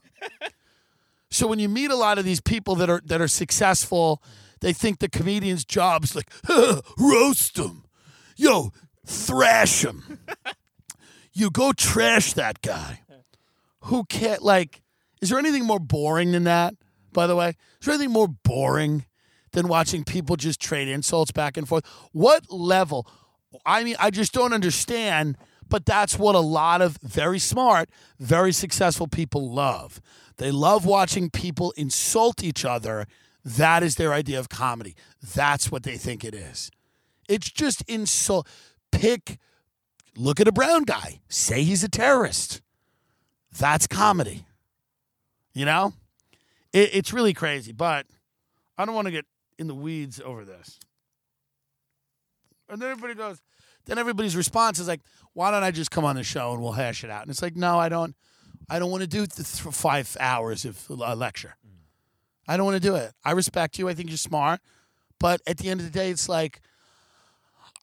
so 1.30 1.48
when 1.48 1.58
you 1.58 1.68
meet 1.68 1.90
a 1.90 1.96
lot 1.96 2.18
of 2.18 2.24
these 2.24 2.40
people 2.40 2.76
that 2.76 2.88
are 2.88 3.00
that 3.06 3.20
are 3.20 3.28
successful, 3.28 4.22
they 4.62 4.72
think 4.72 5.00
the 5.00 5.08
comedian's 5.08 5.64
job 5.64 6.04
is 6.04 6.14
like 6.14 6.30
roast 6.96 7.56
them, 7.56 7.84
yo, 8.36 8.72
thrash 9.04 9.84
him. 9.84 10.20
you 11.32 11.50
go 11.50 11.72
trash 11.72 12.32
that 12.34 12.62
guy. 12.62 13.00
Who 13.86 14.04
can't 14.04 14.42
like? 14.42 14.80
Is 15.20 15.30
there 15.30 15.38
anything 15.38 15.64
more 15.64 15.80
boring 15.80 16.30
than 16.30 16.44
that? 16.44 16.74
By 17.12 17.26
the 17.26 17.36
way, 17.36 17.48
is 17.50 17.86
there 17.86 17.94
anything 17.94 18.12
more 18.12 18.28
boring 18.28 19.04
than 19.50 19.66
watching 19.66 20.04
people 20.04 20.36
just 20.36 20.60
trade 20.60 20.88
insults 20.88 21.32
back 21.32 21.56
and 21.56 21.68
forth? 21.68 21.84
What 22.12 22.50
level? 22.50 23.06
I 23.66 23.82
mean, 23.82 23.96
I 23.98 24.10
just 24.10 24.32
don't 24.32 24.52
understand. 24.52 25.36
But 25.68 25.86
that's 25.86 26.18
what 26.18 26.34
a 26.34 26.40
lot 26.40 26.82
of 26.82 26.98
very 27.02 27.38
smart, 27.38 27.88
very 28.18 28.52
successful 28.52 29.06
people 29.08 29.50
love. 29.50 30.02
They 30.36 30.50
love 30.50 30.84
watching 30.84 31.30
people 31.30 31.72
insult 31.78 32.44
each 32.44 32.64
other. 32.66 33.06
That 33.44 33.82
is 33.82 33.96
their 33.96 34.12
idea 34.12 34.38
of 34.38 34.48
comedy. 34.48 34.94
That's 35.34 35.70
what 35.70 35.82
they 35.82 35.96
think 35.96 36.24
it 36.24 36.34
is. 36.34 36.70
It's 37.28 37.50
just 37.50 37.82
insult. 37.88 38.46
Pick, 38.90 39.38
look 40.16 40.38
at 40.38 40.46
a 40.46 40.52
brown 40.52 40.84
guy, 40.84 41.20
say 41.28 41.62
he's 41.62 41.82
a 41.82 41.88
terrorist. 41.88 42.60
That's 43.58 43.86
comedy. 43.86 44.44
You 45.54 45.64
know, 45.64 45.94
it, 46.72 46.90
it's 46.94 47.12
really 47.12 47.32
crazy, 47.32 47.72
but 47.72 48.06
I 48.78 48.84
don't 48.84 48.94
want 48.94 49.06
to 49.06 49.12
get 49.12 49.26
in 49.58 49.66
the 49.66 49.74
weeds 49.74 50.20
over 50.24 50.44
this. 50.44 50.78
And 52.68 52.80
then 52.80 52.90
everybody 52.90 53.14
goes, 53.14 53.40
then 53.86 53.98
everybody's 53.98 54.36
response 54.36 54.78
is 54.78 54.88
like, 54.88 55.00
why 55.34 55.50
don't 55.50 55.62
I 55.62 55.70
just 55.70 55.90
come 55.90 56.04
on 56.04 56.16
the 56.16 56.22
show 56.22 56.52
and 56.52 56.62
we'll 56.62 56.72
hash 56.72 57.04
it 57.04 57.10
out? 57.10 57.22
And 57.22 57.30
it's 57.30 57.42
like, 57.42 57.56
no, 57.56 57.78
I 57.78 57.88
don't. 57.88 58.14
I 58.70 58.78
don't 58.78 58.90
want 58.90 59.02
to 59.02 59.08
do 59.08 59.26
th- 59.26 59.46
five 59.46 60.16
hours 60.20 60.64
of 60.64 60.86
a 60.88 61.14
lecture. 61.16 61.56
I 62.48 62.56
don't 62.56 62.66
want 62.66 62.82
to 62.82 62.88
do 62.88 62.94
it. 62.96 63.12
I 63.24 63.32
respect 63.32 63.78
you. 63.78 63.88
I 63.88 63.94
think 63.94 64.08
you're 64.08 64.16
smart. 64.16 64.60
But 65.18 65.40
at 65.46 65.58
the 65.58 65.68
end 65.68 65.80
of 65.80 65.86
the 65.86 65.92
day, 65.92 66.10
it's 66.10 66.28
like, 66.28 66.60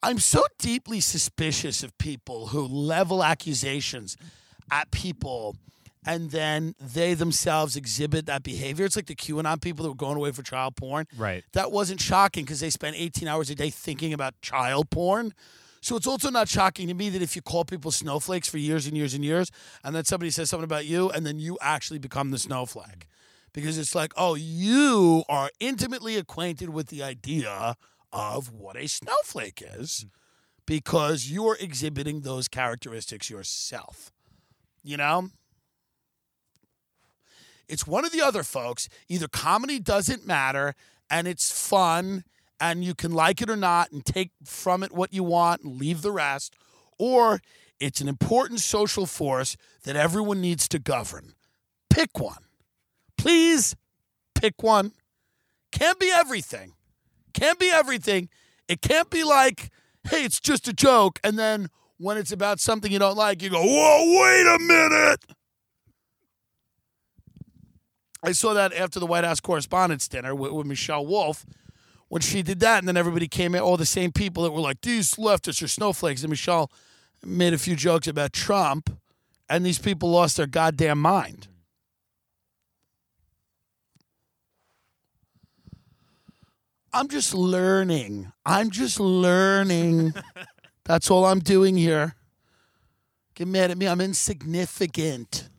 I'm 0.03 0.19
so 0.19 0.43
deeply 0.57 0.99
suspicious 0.99 1.83
of 1.83 1.97
people 1.97 2.47
who 2.47 2.65
level 2.65 3.23
accusations 3.23 4.17
at 4.71 4.91
people 4.91 5.55
and 6.05 6.31
then 6.31 6.75
they 6.79 7.13
themselves 7.13 7.75
exhibit 7.75 8.25
that 8.25 8.43
behavior. 8.43 8.85
It's 8.85 8.95
like 8.95 9.07
the 9.07 9.15
QAnon 9.15 9.61
people 9.61 9.83
that 9.83 9.89
were 9.89 9.95
going 9.95 10.15
away 10.15 10.31
for 10.31 10.41
child 10.41 10.75
porn. 10.75 11.07
Right. 11.17 11.43
That 11.53 11.71
wasn't 11.71 12.01
shocking 12.01 12.45
because 12.45 12.61
they 12.61 12.69
spent 12.69 12.95
18 12.97 13.27
hours 13.27 13.49
a 13.49 13.55
day 13.55 13.69
thinking 13.69 14.13
about 14.13 14.39
child 14.41 14.89
porn. 14.89 15.33
So 15.81 15.95
it's 15.95 16.07
also 16.07 16.29
not 16.29 16.47
shocking 16.47 16.87
to 16.87 16.93
me 16.93 17.09
that 17.09 17.21
if 17.21 17.35
you 17.35 17.41
call 17.41 17.65
people 17.65 17.91
snowflakes 17.91 18.49
for 18.49 18.57
years 18.57 18.85
and 18.85 18.97
years 18.97 19.13
and 19.13 19.23
years, 19.23 19.51
and 19.83 19.95
then 19.95 20.03
somebody 20.03 20.29
says 20.29 20.49
something 20.49 20.65
about 20.65 20.85
you, 20.85 21.09
and 21.09 21.25
then 21.25 21.39
you 21.39 21.57
actually 21.61 21.99
become 21.99 22.31
the 22.31 22.37
snowflake. 22.37 23.07
Because 23.53 23.77
it's 23.77 23.95
like, 23.95 24.13
oh, 24.15 24.35
you 24.35 25.23
are 25.27 25.49
intimately 25.59 26.17
acquainted 26.17 26.69
with 26.69 26.87
the 26.87 27.03
idea 27.03 27.75
of 28.11 28.51
what 28.51 28.77
a 28.77 28.87
snowflake 28.87 29.63
is 29.77 30.01
hmm. 30.01 30.07
because 30.65 31.29
you're 31.31 31.57
exhibiting 31.59 32.21
those 32.21 32.47
characteristics 32.47 33.29
yourself. 33.29 34.11
You 34.83 34.97
know? 34.97 35.29
It's 37.67 37.85
one 37.85 38.03
or 38.03 38.09
the 38.09 38.21
other, 38.21 38.41
folks. 38.43 38.89
Either 39.07 39.27
comedy 39.27 39.79
doesn't 39.79 40.25
matter 40.25 40.73
and 41.09 41.27
it's 41.27 41.51
fun 41.51 42.23
and 42.59 42.83
you 42.83 42.93
can 42.93 43.11
like 43.11 43.41
it 43.41 43.49
or 43.49 43.55
not 43.55 43.91
and 43.91 44.05
take 44.05 44.31
from 44.43 44.83
it 44.83 44.91
what 44.91 45.13
you 45.13 45.23
want 45.23 45.61
and 45.61 45.77
leave 45.77 46.01
the 46.01 46.11
rest, 46.11 46.55
or 46.97 47.41
it's 47.79 48.01
an 48.01 48.09
important 48.09 48.59
social 48.59 49.05
force 49.05 49.55
that 49.83 49.95
everyone 49.95 50.41
needs 50.41 50.67
to 50.67 50.79
govern. 50.79 51.33
Pick 51.89 52.19
one. 52.19 52.48
Please 53.19 53.75
pick 54.33 54.63
one. 54.63 54.93
Can't 55.73 55.99
be 55.99 56.09
everything. 56.09 56.71
Can't 57.33 57.59
be 57.59 57.69
everything. 57.69 58.29
It 58.69 58.81
can't 58.81 59.09
be 59.09 59.25
like, 59.25 59.71
hey, 60.09 60.23
it's 60.23 60.39
just 60.39 60.69
a 60.69 60.73
joke. 60.73 61.19
And 61.21 61.37
then 61.37 61.67
when 61.97 62.15
it's 62.15 62.31
about 62.31 62.61
something 62.61 62.89
you 62.89 62.97
don't 62.97 63.17
like, 63.17 63.41
you 63.41 63.49
go, 63.49 63.61
whoa, 63.61 64.21
wait 64.21 64.47
a 64.47 64.59
minute. 64.59 65.25
I 68.23 68.31
saw 68.31 68.53
that 68.53 68.73
after 68.73 69.01
the 69.01 69.05
White 69.05 69.25
House 69.25 69.41
Correspondents' 69.41 70.07
Dinner 70.07 70.33
with, 70.33 70.53
with 70.53 70.65
Michelle 70.65 71.05
Wolf 71.05 71.45
when 72.07 72.21
she 72.21 72.41
did 72.41 72.61
that, 72.61 72.79
and 72.79 72.87
then 72.87 72.95
everybody 72.95 73.27
came 73.27 73.53
in, 73.53 73.59
all 73.61 73.75
the 73.75 73.85
same 73.85 74.13
people 74.13 74.43
that 74.43 74.51
were 74.51 74.61
like, 74.61 74.79
these 74.81 75.15
leftists 75.15 75.61
are 75.61 75.67
snowflakes. 75.67 76.23
And 76.23 76.29
Michelle 76.29 76.71
made 77.23 77.53
a 77.53 77.57
few 77.57 77.75
jokes 77.75 78.07
about 78.07 78.31
Trump, 78.31 78.97
and 79.49 79.65
these 79.65 79.77
people 79.77 80.09
lost 80.09 80.37
their 80.37 80.47
goddamn 80.47 81.01
mind. 81.01 81.49
I'm 86.93 87.07
just 87.07 87.33
learning. 87.33 88.31
I'm 88.45 88.69
just 88.69 88.99
learning. 88.99 90.13
That's 90.85 91.11
all 91.11 91.25
I'm 91.25 91.39
doing 91.39 91.77
here. 91.77 92.15
Get 93.35 93.47
mad 93.47 93.71
at 93.71 93.77
me. 93.77 93.87
I'm 93.87 94.01
insignificant. 94.01 95.49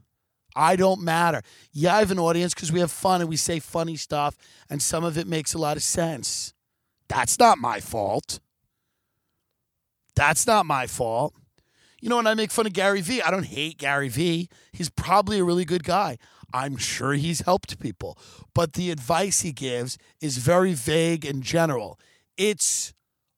I 0.57 0.77
don't 0.77 1.01
matter. 1.01 1.43
Yeah, 1.73 1.95
I 1.95 2.01
have 2.01 2.11
an 2.11 2.19
audience 2.19 2.53
because 2.53 2.73
we 2.73 2.81
have 2.81 2.91
fun 2.91 3.21
and 3.21 3.31
we 3.31 3.37
say 3.37 3.61
funny 3.61 3.97
stuff, 3.97 4.37
and 4.69 4.83
some 4.83 5.05
of 5.05 5.17
it 5.17 5.27
makes 5.27 5.55
a 5.55 5.59
lot 5.59 5.77
of 5.77 5.83
sense. 5.83 6.53
That's 7.09 7.39
not 7.39 7.59
my 7.59 7.81
fault. 7.81 8.41
That's 10.17 10.47
not 10.47 10.67
my 10.67 10.87
fault. 10.87 11.35
You 12.01 12.09
know, 12.09 12.17
when 12.17 12.27
I 12.27 12.35
make 12.35 12.51
fun 12.51 12.67
of 12.67 12.73
Gary 12.73 13.01
Vee, 13.01 13.23
I 13.23 13.31
don't 13.31 13.47
hate 13.47 13.79
Gary 13.79 14.09
Vee. 14.09 14.49
He's 14.73 14.91
probably 14.91 15.39
a 15.39 15.45
really 15.45 15.65
good 15.65 15.85
guy. 15.85 16.19
I'm 16.53 16.77
sure 16.77 17.15
he's 17.15 17.43
helped 17.43 17.79
people. 17.79 18.19
But 18.55 18.75
the 18.75 18.91
advice 18.91 19.43
he 19.43 19.53
gives 19.53 19.99
is 20.21 20.39
very 20.39 20.73
vague 20.73 21.25
and 21.25 21.43
general. 21.43 21.99
It's 22.37 22.93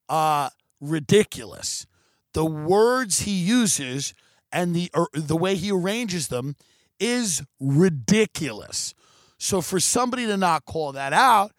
uh, 0.09 0.51
ridiculous. 0.81 1.87
The 2.35 2.45
words 2.45 3.21
he 3.21 3.33
uses 3.33 4.15
and 4.53 4.75
the, 4.75 4.91
er, 4.97 5.07
the 5.13 5.37
way 5.37 5.55
he 5.55 5.71
arranges 5.71 6.29
them 6.29 6.57
is 7.01 7.43
ridiculous. 7.59 8.95
So 9.39 9.61
for 9.61 9.81
somebody 9.81 10.27
to 10.27 10.37
not 10.37 10.65
call 10.65 10.93
that 10.93 11.13
out 11.13 11.53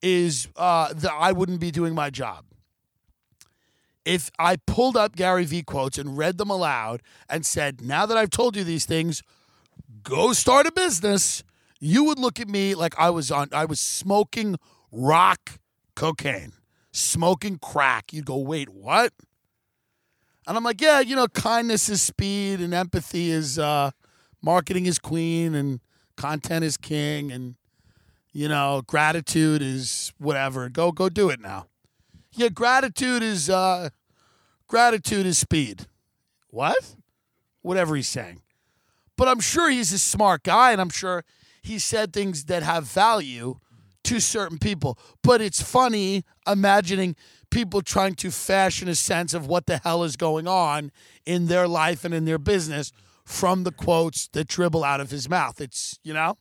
is 0.00 0.48
uh, 0.56 0.92
that 0.94 1.12
I 1.12 1.32
wouldn't 1.32 1.60
be 1.60 1.70
doing 1.70 1.94
my 1.94 2.10
job. 2.10 2.44
If 4.04 4.30
I 4.38 4.56
pulled 4.56 4.96
up 4.96 5.16
Gary 5.16 5.44
Vee 5.44 5.64
quotes 5.64 5.98
and 5.98 6.16
read 6.16 6.38
them 6.38 6.48
aloud 6.48 7.02
and 7.28 7.44
said, 7.44 7.82
now 7.82 8.06
that 8.06 8.16
I've 8.16 8.30
told 8.30 8.56
you 8.56 8.62
these 8.62 8.86
things, 8.86 9.22
go 10.06 10.32
start 10.32 10.66
a 10.66 10.72
business, 10.72 11.42
you 11.80 12.04
would 12.04 12.18
look 12.18 12.40
at 12.40 12.48
me 12.48 12.74
like 12.74 12.94
I 12.98 13.10
was 13.10 13.30
on 13.30 13.48
I 13.52 13.64
was 13.64 13.80
smoking 13.80 14.56
rock 14.90 15.58
cocaine, 15.94 16.52
smoking 16.92 17.58
crack. 17.58 18.12
You'd 18.12 18.24
go, 18.24 18.38
wait, 18.38 18.68
what? 18.70 19.12
And 20.46 20.56
I'm 20.56 20.62
like, 20.62 20.80
yeah, 20.80 21.00
you 21.00 21.16
know, 21.16 21.26
kindness 21.26 21.88
is 21.88 22.00
speed 22.00 22.60
and 22.60 22.72
empathy 22.72 23.30
is 23.30 23.58
uh, 23.58 23.90
marketing 24.40 24.86
is 24.86 24.98
queen 24.98 25.54
and 25.54 25.80
content 26.16 26.64
is 26.64 26.76
king 26.76 27.32
and 27.32 27.56
you 28.32 28.48
know, 28.48 28.82
gratitude 28.86 29.62
is 29.62 30.12
whatever. 30.18 30.68
Go 30.68 30.92
go 30.92 31.08
do 31.08 31.30
it 31.30 31.40
now. 31.40 31.66
Yeah, 32.32 32.48
gratitude 32.50 33.22
is 33.22 33.50
uh 33.50 33.88
gratitude 34.68 35.26
is 35.26 35.38
speed. 35.38 35.86
What? 36.50 36.94
Whatever 37.62 37.96
he's 37.96 38.08
saying. 38.08 38.42
But 39.16 39.28
I'm 39.28 39.40
sure 39.40 39.70
he's 39.70 39.92
a 39.92 39.98
smart 39.98 40.42
guy 40.42 40.72
and 40.72 40.80
I'm 40.80 40.90
sure 40.90 41.24
he 41.62 41.78
said 41.78 42.12
things 42.12 42.44
that 42.44 42.62
have 42.62 42.84
value 42.84 43.58
to 44.04 44.20
certain 44.20 44.58
people. 44.58 44.98
But 45.22 45.40
it's 45.40 45.60
funny 45.60 46.24
imagining 46.46 47.16
people 47.50 47.82
trying 47.82 48.14
to 48.16 48.30
fashion 48.30 48.88
a 48.88 48.94
sense 48.94 49.34
of 49.34 49.46
what 49.46 49.66
the 49.66 49.78
hell 49.78 50.04
is 50.04 50.16
going 50.16 50.46
on 50.46 50.92
in 51.24 51.46
their 51.46 51.66
life 51.66 52.04
and 52.04 52.14
in 52.14 52.24
their 52.24 52.38
business 52.38 52.92
from 53.24 53.64
the 53.64 53.72
quotes 53.72 54.28
that 54.28 54.46
dribble 54.46 54.84
out 54.84 55.00
of 55.00 55.10
his 55.10 55.28
mouth. 55.28 55.60
It's, 55.60 55.98
you 56.04 56.14
know? 56.14 56.38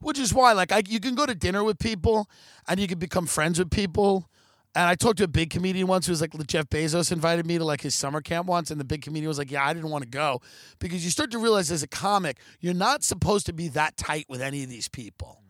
Which 0.00 0.18
is 0.18 0.32
why, 0.32 0.52
like, 0.52 0.72
I, 0.72 0.82
you 0.86 1.00
can 1.00 1.14
go 1.14 1.26
to 1.26 1.34
dinner 1.34 1.64
with 1.64 1.78
people 1.78 2.28
and 2.68 2.78
you 2.78 2.86
can 2.86 2.98
become 2.98 3.26
friends 3.26 3.58
with 3.58 3.70
people. 3.70 4.28
And 4.76 4.88
I 4.88 4.96
talked 4.96 5.18
to 5.18 5.24
a 5.24 5.28
big 5.28 5.50
comedian 5.50 5.86
once 5.86 6.06
who 6.06 6.12
was 6.12 6.20
like, 6.20 6.32
Jeff 6.46 6.68
Bezos 6.68 7.12
invited 7.12 7.46
me 7.46 7.58
to 7.58 7.64
like 7.64 7.80
his 7.80 7.94
summer 7.94 8.20
camp 8.20 8.48
once. 8.48 8.72
And 8.72 8.80
the 8.80 8.84
big 8.84 9.02
comedian 9.02 9.28
was 9.28 9.38
like, 9.38 9.50
Yeah, 9.50 9.64
I 9.64 9.72
didn't 9.72 9.90
want 9.90 10.02
to 10.02 10.10
go. 10.10 10.40
Because 10.80 11.04
you 11.04 11.10
start 11.10 11.30
to 11.30 11.38
realize 11.38 11.70
as 11.70 11.82
a 11.82 11.88
comic, 11.88 12.38
you're 12.60 12.74
not 12.74 13.04
supposed 13.04 13.46
to 13.46 13.52
be 13.52 13.68
that 13.68 13.96
tight 13.96 14.26
with 14.28 14.42
any 14.42 14.64
of 14.64 14.70
these 14.70 14.88
people 14.88 15.44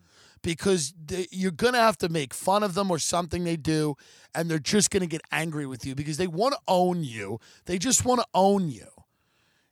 because 0.44 0.92
they, 1.06 1.26
you're 1.30 1.50
going 1.50 1.72
to 1.72 1.80
have 1.80 1.96
to 1.98 2.08
make 2.08 2.34
fun 2.34 2.62
of 2.62 2.74
them 2.74 2.90
or 2.90 2.98
something 2.98 3.42
they 3.42 3.56
do. 3.56 3.96
And 4.34 4.50
they're 4.50 4.58
just 4.58 4.90
going 4.90 5.00
to 5.00 5.08
get 5.08 5.22
angry 5.32 5.66
with 5.66 5.86
you 5.86 5.94
because 5.94 6.18
they 6.18 6.26
want 6.26 6.52
to 6.52 6.60
own 6.68 7.02
you. 7.02 7.40
They 7.64 7.78
just 7.78 8.04
want 8.04 8.20
to 8.20 8.26
own 8.34 8.68
you. 8.68 8.86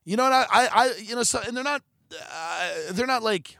You 0.04 0.16
know, 0.16 0.24
and 0.24 0.34
I, 0.34 0.46
I, 0.50 0.94
you 1.00 1.14
know, 1.14 1.22
so, 1.22 1.40
and 1.46 1.56
they're 1.56 1.62
not, 1.62 1.82
uh, 2.12 2.70
they're 2.90 3.06
not 3.06 3.22
like 3.22 3.58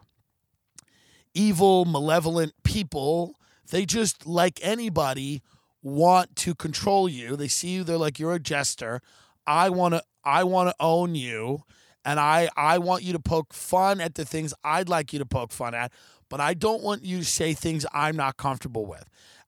evil, 1.35 1.85
malevolent 1.85 2.55
people. 2.65 3.39
They 3.71 3.85
just, 3.85 4.27
like 4.27 4.59
anybody, 4.63 5.43
want 5.83 6.37
to 6.37 6.55
control 6.55 7.09
you. 7.09 7.37
They 7.37 7.49
see 7.49 7.71
you, 7.71 7.85
they're 7.85 7.97
like, 7.97 8.19
you're 8.19 8.35
a 8.35 8.41
jester. 8.41 9.01
I 9.47 9.71
want 9.71 9.95
to, 9.95 10.03
I 10.25 10.45
want 10.45 10.69
to 10.69 10.75
own 10.79 11.15
you. 11.15 11.65
And 12.05 12.19
I, 12.19 12.49
I 12.57 12.79
want 12.79 13.03
you 13.05 13.13
to 13.13 13.21
poke 13.21 13.53
fun 13.53 14.01
at 14.01 14.15
the 14.15 14.25
things 14.25 14.53
I'd 14.65 14.89
like 14.89 15.13
you 15.13 15.19
to 15.21 15.27
poke 15.27 15.53
fun 15.53 15.75
at, 15.75 15.93
but 16.29 16.41
I 16.41 16.55
don't 16.55 16.83
want 16.83 17.05
you 17.05 17.19
to 17.19 17.25
say 17.25 17.55
things 17.55 17.87
I'm 17.93 18.17
not 18.17 18.37
comfortable 18.37 18.87
with. 18.87 19.05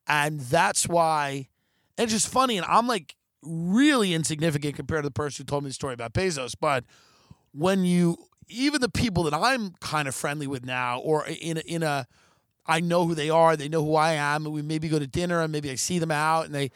And 0.06 0.40
that's 0.40 0.86
why, 0.88 1.48
it's 1.96 2.12
just 2.12 2.28
funny. 2.28 2.56
And 2.56 2.66
I'm 2.68 2.86
like 2.86 3.16
really 3.42 4.14
insignificant 4.14 4.76
compared 4.76 5.02
to 5.02 5.08
the 5.08 5.12
person 5.12 5.42
who 5.42 5.46
told 5.46 5.64
me 5.64 5.70
the 5.70 5.74
story 5.74 5.94
about 5.94 6.12
Bezos. 6.12 6.54
But 6.60 6.84
when 7.52 7.84
you, 7.84 8.16
even 8.48 8.80
the 8.80 8.88
people 8.88 9.22
that 9.24 9.34
I'm 9.34 9.74
kind 9.80 10.06
of 10.06 10.14
friendly 10.14 10.46
with 10.46 10.64
now, 10.64 10.98
or 11.00 11.26
in 11.26 11.56
a, 11.56 11.60
in 11.60 11.82
a, 11.82 12.06
I 12.66 12.80
know 12.80 13.06
who 13.06 13.14
they 13.14 13.30
are, 13.30 13.56
they 13.56 13.68
know 13.68 13.84
who 13.84 13.94
I 13.94 14.12
am, 14.12 14.46
and 14.46 14.54
we 14.54 14.62
maybe 14.62 14.88
go 14.88 14.98
to 14.98 15.06
dinner, 15.06 15.40
and 15.40 15.52
maybe 15.52 15.70
I 15.70 15.74
see 15.74 15.98
them 15.98 16.10
out, 16.10 16.46
and 16.46 16.54
they, 16.54 16.70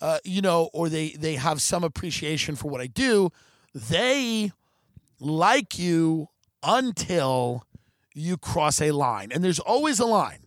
uh, 0.00 0.18
you 0.24 0.42
know, 0.42 0.70
or 0.72 0.88
they 0.88 1.10
they 1.10 1.36
have 1.36 1.62
some 1.62 1.84
appreciation 1.84 2.56
for 2.56 2.70
what 2.70 2.80
I 2.80 2.86
do. 2.86 3.30
They 3.74 4.52
like 5.18 5.78
you 5.78 6.28
until 6.62 7.64
you 8.14 8.36
cross 8.36 8.80
a 8.80 8.90
line, 8.90 9.30
and 9.32 9.42
there's 9.42 9.60
always 9.60 9.98
a 9.98 10.06
line. 10.06 10.46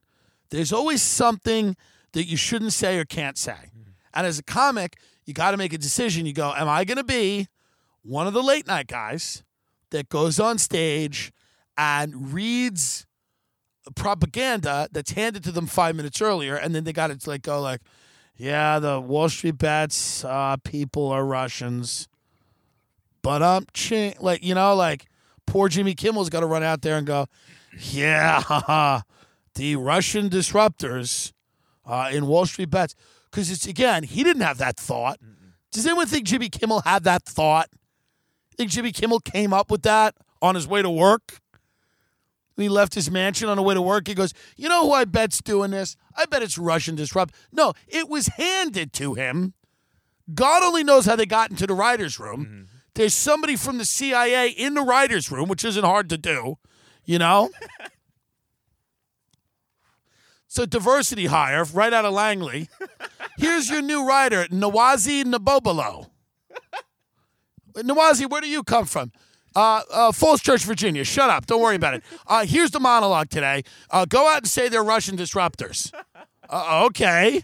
There's 0.50 0.72
always 0.72 1.02
something 1.02 1.76
that 2.12 2.26
you 2.26 2.38
shouldn't 2.38 2.74
say 2.74 3.00
or 3.00 3.06
can't 3.06 3.38
say. 3.38 3.72
And 4.14 4.28
as 4.28 4.38
a 4.38 4.44
comic, 4.44 4.98
you 5.26 5.34
got 5.34 5.52
to 5.52 5.58
make 5.58 5.74
a 5.74 5.78
decision. 5.78 6.26
You 6.26 6.34
go, 6.34 6.54
am 6.56 6.70
I 6.70 6.84
going 6.84 6.98
to 6.98 7.04
be 7.04 7.48
one 8.04 8.28
of 8.28 8.34
the 8.34 8.44
late 8.44 8.68
night 8.68 8.88
guys 8.88 9.44
that 9.90 10.10
goes 10.10 10.40
on 10.40 10.58
stage 10.58 11.32
and 11.78 12.34
reads 12.34 13.08
propaganda 13.96 14.88
that's 14.92 15.12
handed 15.12 15.44
to 15.44 15.52
them 15.52 15.68
five 15.68 15.96
minutes 15.96 16.22
earlier, 16.22 16.56
and 16.56 16.74
then 16.74 16.84
they 16.84 16.94
got 16.94 17.08
to 17.08 17.30
like 17.30 17.42
go 17.42 17.62
like, 17.62 17.82
yeah, 18.36 18.80
the 18.80 19.00
Wall 19.00 19.30
Street 19.30 19.58
bets 19.58 20.24
uh, 20.26 20.58
people 20.64 21.08
are 21.10 21.26
Russians, 21.26 22.08
but 23.22 23.42
um, 23.42 23.66
ching, 23.74 24.16
like 24.20 24.44
you 24.44 24.56
know, 24.56 24.76
like 24.76 25.06
poor 25.46 25.70
Jimmy 25.70 25.94
Kimmel's 25.94 26.30
got 26.30 26.42
to 26.42 26.48
run 26.48 26.64
out 26.64 26.82
there 26.82 26.98
and 26.98 27.06
go, 27.06 27.28
yeah, 27.80 29.02
the 29.56 29.76
Russian 29.76 30.30
disruptors 30.30 31.32
uh, 31.86 32.10
in 32.12 32.28
Wall 32.28 32.46
Street 32.46 32.70
bets, 32.70 32.96
because 33.30 33.52
it's 33.52 33.68
again, 33.68 34.04
he 34.04 34.24
didn't 34.24 34.44
have 34.44 34.58
that 34.58 34.78
thought. 34.78 35.20
Does 35.72 35.86
anyone 35.86 36.06
think 36.06 36.26
Jimmy 36.26 36.50
Kimmel 36.50 36.82
had 36.82 37.04
that 37.04 37.24
thought? 37.24 37.70
Think 38.58 38.70
Jimmy 38.70 38.92
Kimmel 38.92 39.20
came 39.20 39.54
up 39.54 39.72
with 39.72 39.82
that 39.84 40.16
on 40.42 40.54
his 40.54 40.68
way 40.68 40.84
to 40.84 40.90
work? 40.90 41.40
He 42.56 42.70
left 42.70 42.94
his 42.94 43.10
mansion 43.10 43.50
on 43.50 43.58
the 43.58 43.64
way 43.64 43.74
to 43.74 43.82
work, 43.82 44.08
he 44.08 44.14
goes, 44.14 44.34
You 44.56 44.70
know 44.70 44.86
who 44.86 44.92
I 44.92 45.06
bet's 45.06 45.42
doing 45.42 45.72
this? 45.72 45.96
I 46.16 46.26
bet 46.26 46.44
it's 46.44 46.58
Russian 46.58 46.96
disrupt. 46.96 47.34
No, 47.52 47.74
it 47.88 48.10
was 48.10 48.28
handed 48.28 48.94
to 48.94 49.16
him. 49.16 49.54
God 50.34 50.64
only 50.64 50.84
knows 50.84 51.06
how 51.06 51.16
they 51.16 51.26
got 51.26 51.50
into 51.50 51.68
the 51.68 51.74
writer's 51.74 52.20
room. 52.20 52.46
Mm-hmm. 52.46 52.64
There's 52.96 53.14
somebody 53.14 53.56
from 53.56 53.80
the 53.80 53.86
CIA 53.86 54.50
in 54.50 54.76
the 54.76 54.82
writer's 54.82 55.32
room, 55.32 55.50
which 55.50 55.66
isn't 55.66 55.84
hard 55.84 56.10
to 56.10 56.18
do, 56.18 56.58
you 57.04 57.18
know? 57.18 57.50
so 60.48 60.66
diversity 60.66 61.26
hire 61.26 61.64
right 61.66 61.92
out 61.92 62.06
of 62.06 62.14
Langley. 62.14 62.70
Here's 63.38 63.70
your 63.70 63.82
new 63.82 64.08
writer, 64.08 64.48
Nawazi 64.52 65.24
Nabobolo. 65.24 66.12
Nawazi, 67.76 68.28
where 68.28 68.42
do 68.42 68.48
you 68.48 68.64
come 68.64 68.86
from? 68.86 69.12
Uh, 69.56 69.82
uh, 69.92 70.12
Falls 70.12 70.42
Church, 70.42 70.64
Virginia. 70.64 71.04
Shut 71.04 71.30
up. 71.30 71.46
Don't 71.46 71.62
worry 71.62 71.76
about 71.76 71.96
it. 71.96 72.04
Uh, 72.26 72.46
here's 72.46 72.72
the 72.72 72.80
monologue 72.80 73.30
today. 73.30 73.64
Uh, 73.92 74.06
go 74.06 74.28
out 74.28 74.38
and 74.38 74.48
say 74.48 74.70
they're 74.70 74.84
Russian 74.84 75.18
disruptors. 75.18 75.92
Uh, 76.50 76.86
okay. 76.86 77.42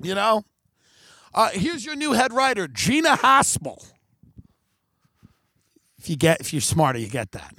You 0.00 0.14
know? 0.14 0.44
Uh, 1.34 1.50
here's 1.50 1.84
your 1.84 1.96
new 1.96 2.12
head 2.12 2.32
writer, 2.32 2.68
Gina 2.68 3.16
Haspel. 3.16 3.84
If 5.98 6.08
you 6.08 6.16
get, 6.16 6.40
if 6.40 6.52
you're 6.52 6.62
smarter, 6.62 6.98
you 6.98 7.08
get 7.08 7.32
that. 7.32 7.54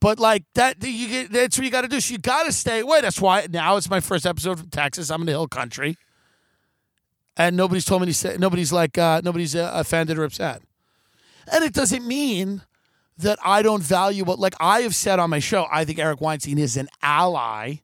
But 0.00 0.18
like 0.18 0.44
that, 0.54 0.82
you 0.82 1.08
get. 1.08 1.32
That's 1.32 1.58
what 1.58 1.64
you 1.64 1.70
got 1.70 1.82
to 1.82 1.88
do. 1.88 2.00
So 2.00 2.12
you 2.12 2.18
got 2.18 2.44
to 2.46 2.52
stay 2.52 2.80
away. 2.80 3.00
That's 3.00 3.20
why 3.20 3.46
now 3.50 3.76
it's 3.76 3.90
my 3.90 4.00
first 4.00 4.26
episode 4.26 4.58
from 4.58 4.70
Texas. 4.70 5.10
I'm 5.10 5.20
in 5.22 5.26
the 5.26 5.32
Hill 5.32 5.48
Country, 5.48 5.96
and 7.36 7.56
nobody's 7.56 7.84
told 7.84 8.02
me 8.02 8.06
to 8.06 8.14
say. 8.14 8.36
Nobody's 8.38 8.72
like, 8.72 8.96
uh, 8.98 9.20
nobody's 9.24 9.54
uh, 9.56 9.70
offended 9.74 10.18
or 10.18 10.24
upset. 10.24 10.62
And 11.50 11.64
it 11.64 11.72
doesn't 11.72 12.06
mean 12.06 12.62
that 13.18 13.38
I 13.44 13.62
don't 13.62 13.82
value 13.82 14.24
what, 14.24 14.38
like 14.38 14.54
I 14.60 14.80
have 14.80 14.94
said 14.94 15.18
on 15.18 15.30
my 15.30 15.38
show, 15.38 15.66
I 15.70 15.84
think 15.84 15.98
Eric 15.98 16.20
Weinstein 16.20 16.58
is 16.58 16.76
an 16.76 16.88
ally 17.02 17.76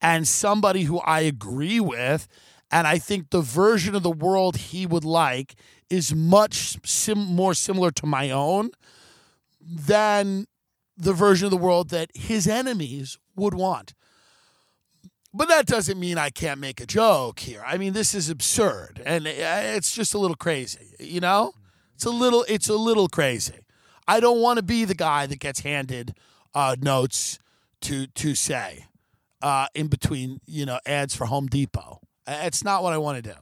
and 0.00 0.26
somebody 0.26 0.84
who 0.84 0.98
I 1.00 1.20
agree 1.20 1.80
with. 1.80 2.28
And 2.70 2.86
I 2.86 2.98
think 2.98 3.30
the 3.30 3.40
version 3.40 3.94
of 3.94 4.02
the 4.02 4.10
world 4.10 4.56
he 4.56 4.86
would 4.86 5.04
like 5.04 5.54
is 5.88 6.14
much 6.14 6.78
sim- 6.86 7.18
more 7.18 7.52
similar 7.52 7.90
to 7.90 8.06
my 8.06 8.30
own 8.30 8.70
than 9.60 10.46
the 10.96 11.12
version 11.12 11.46
of 11.46 11.50
the 11.50 11.56
world 11.56 11.90
that 11.90 12.10
his 12.14 12.46
enemies 12.46 13.18
would 13.34 13.54
want. 13.54 13.94
But 15.32 15.48
that 15.48 15.66
doesn't 15.66 15.98
mean 15.98 16.18
I 16.18 16.30
can't 16.30 16.60
make 16.60 16.80
a 16.80 16.86
joke 16.86 17.40
here. 17.40 17.62
I 17.66 17.76
mean, 17.76 17.92
this 17.92 18.14
is 18.14 18.28
absurd 18.30 19.02
and 19.04 19.26
uh, 19.26 19.30
it's 19.30 19.94
just 19.94 20.14
a 20.14 20.18
little 20.18 20.36
crazy, 20.36 20.94
you 20.98 21.20
know? 21.20 21.54
It's 22.00 22.06
a 22.06 22.10
little 22.10 22.46
it's 22.48 22.70
a 22.70 22.76
little 22.76 23.08
crazy. 23.08 23.58
I 24.08 24.20
don't 24.20 24.40
want 24.40 24.56
to 24.56 24.62
be 24.62 24.86
the 24.86 24.94
guy 24.94 25.26
that 25.26 25.38
gets 25.38 25.60
handed 25.60 26.14
uh, 26.54 26.74
notes 26.80 27.38
to 27.82 28.06
to 28.06 28.34
say 28.34 28.86
uh, 29.42 29.66
in 29.74 29.88
between, 29.88 30.40
you 30.46 30.64
know, 30.64 30.80
ads 30.86 31.14
for 31.14 31.26
Home 31.26 31.46
Depot. 31.46 32.00
Uh, 32.26 32.40
It's 32.44 32.64
not 32.64 32.82
what 32.82 32.94
I 32.94 32.96
want 32.96 33.22
to 33.22 33.30
do. 33.34 33.36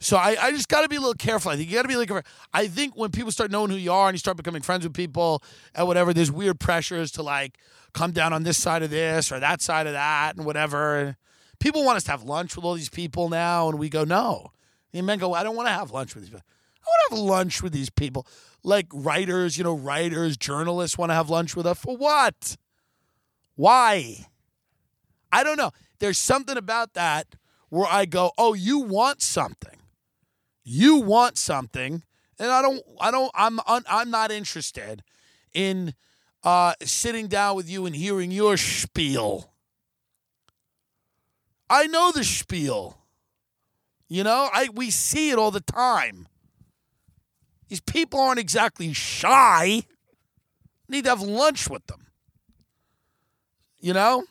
So 0.00 0.16
I, 0.16 0.36
I 0.40 0.50
just 0.50 0.68
got 0.68 0.80
to 0.80 0.88
be 0.88 0.96
a 0.96 0.98
little 0.98 1.14
careful. 1.14 1.52
I 1.52 1.56
think 1.56 1.70
you 1.70 1.76
got 1.76 1.82
to 1.82 1.88
be 1.88 1.94
like, 1.94 2.10
I 2.52 2.66
think 2.66 2.96
when 2.96 3.12
people 3.12 3.30
start 3.30 3.52
knowing 3.52 3.70
who 3.70 3.76
you 3.76 3.92
are 3.92 4.08
and 4.08 4.14
you 4.14 4.18
start 4.18 4.36
becoming 4.36 4.62
friends 4.62 4.82
with 4.82 4.92
people 4.92 5.40
and 5.72 5.86
whatever, 5.86 6.12
there's 6.12 6.32
weird 6.32 6.58
pressures 6.58 7.12
to 7.12 7.22
like 7.22 7.56
come 7.94 8.10
down 8.10 8.32
on 8.32 8.42
this 8.42 8.58
side 8.58 8.82
of 8.82 8.90
this 8.90 9.30
or 9.30 9.38
that 9.38 9.62
side 9.62 9.86
of 9.86 9.92
that 9.92 10.34
and 10.34 10.44
whatever. 10.44 11.16
People 11.60 11.84
want 11.84 11.98
us 11.98 12.02
to 12.02 12.10
have 12.10 12.24
lunch 12.24 12.56
with 12.56 12.64
all 12.64 12.74
these 12.74 12.90
people 12.90 13.28
now, 13.28 13.68
and 13.68 13.78
we 13.78 13.88
go, 13.88 14.02
no. 14.02 14.50
And 14.92 15.06
men 15.06 15.20
go, 15.20 15.34
I 15.34 15.44
don't 15.44 15.54
want 15.54 15.68
to 15.68 15.72
have 15.72 15.92
lunch 15.92 16.16
with 16.16 16.24
these 16.24 16.30
people. 16.30 16.44
I 16.86 16.90
want 16.90 17.10
to 17.10 17.16
have 17.16 17.24
lunch 17.24 17.62
with 17.62 17.72
these 17.72 17.90
people. 17.90 18.26
Like 18.62 18.86
writers, 18.92 19.58
you 19.58 19.64
know, 19.64 19.76
writers, 19.76 20.36
journalists 20.36 20.96
want 20.96 21.10
to 21.10 21.14
have 21.14 21.30
lunch 21.30 21.56
with 21.56 21.66
us. 21.66 21.78
For 21.78 21.96
what? 21.96 22.56
Why? 23.54 24.26
I 25.32 25.42
don't 25.44 25.56
know. 25.56 25.72
There's 25.98 26.18
something 26.18 26.56
about 26.56 26.94
that 26.94 27.34
where 27.68 27.86
I 27.86 28.04
go, 28.04 28.32
"Oh, 28.38 28.54
you 28.54 28.78
want 28.78 29.22
something. 29.22 29.78
You 30.64 30.96
want 30.96 31.38
something." 31.38 32.02
And 32.38 32.50
I 32.50 32.62
don't 32.62 32.82
I 33.00 33.10
don't 33.10 33.30
I'm 33.34 33.60
I'm 33.66 34.10
not 34.10 34.30
interested 34.30 35.02
in 35.54 35.94
uh 36.44 36.74
sitting 36.82 37.28
down 37.28 37.56
with 37.56 37.68
you 37.68 37.86
and 37.86 37.96
hearing 37.96 38.30
your 38.30 38.56
spiel. 38.56 39.52
I 41.68 41.86
know 41.86 42.12
the 42.12 42.24
spiel. 42.24 42.98
You 44.08 44.22
know, 44.22 44.48
I 44.52 44.68
we 44.72 44.90
see 44.90 45.30
it 45.30 45.38
all 45.38 45.50
the 45.50 45.60
time. 45.60 46.28
These 47.68 47.80
people 47.80 48.20
aren't 48.20 48.38
exactly 48.38 48.92
shy. 48.92 49.82
Need 50.88 51.04
to 51.04 51.10
have 51.10 51.22
lunch 51.22 51.68
with 51.68 51.86
them. 51.86 52.06
You 53.78 53.92
know? 53.92 54.24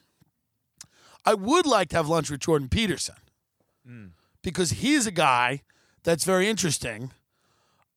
I 1.25 1.33
would 1.33 1.65
like 1.65 1.89
to 1.89 1.97
have 1.97 2.07
lunch 2.07 2.29
with 2.29 2.41
Jordan 2.41 2.69
Peterson 2.69 3.15
because 4.41 4.71
he's 4.71 5.07
a 5.07 5.11
guy 5.11 5.61
that's 6.03 6.23
very 6.23 6.47
interesting 6.47 7.11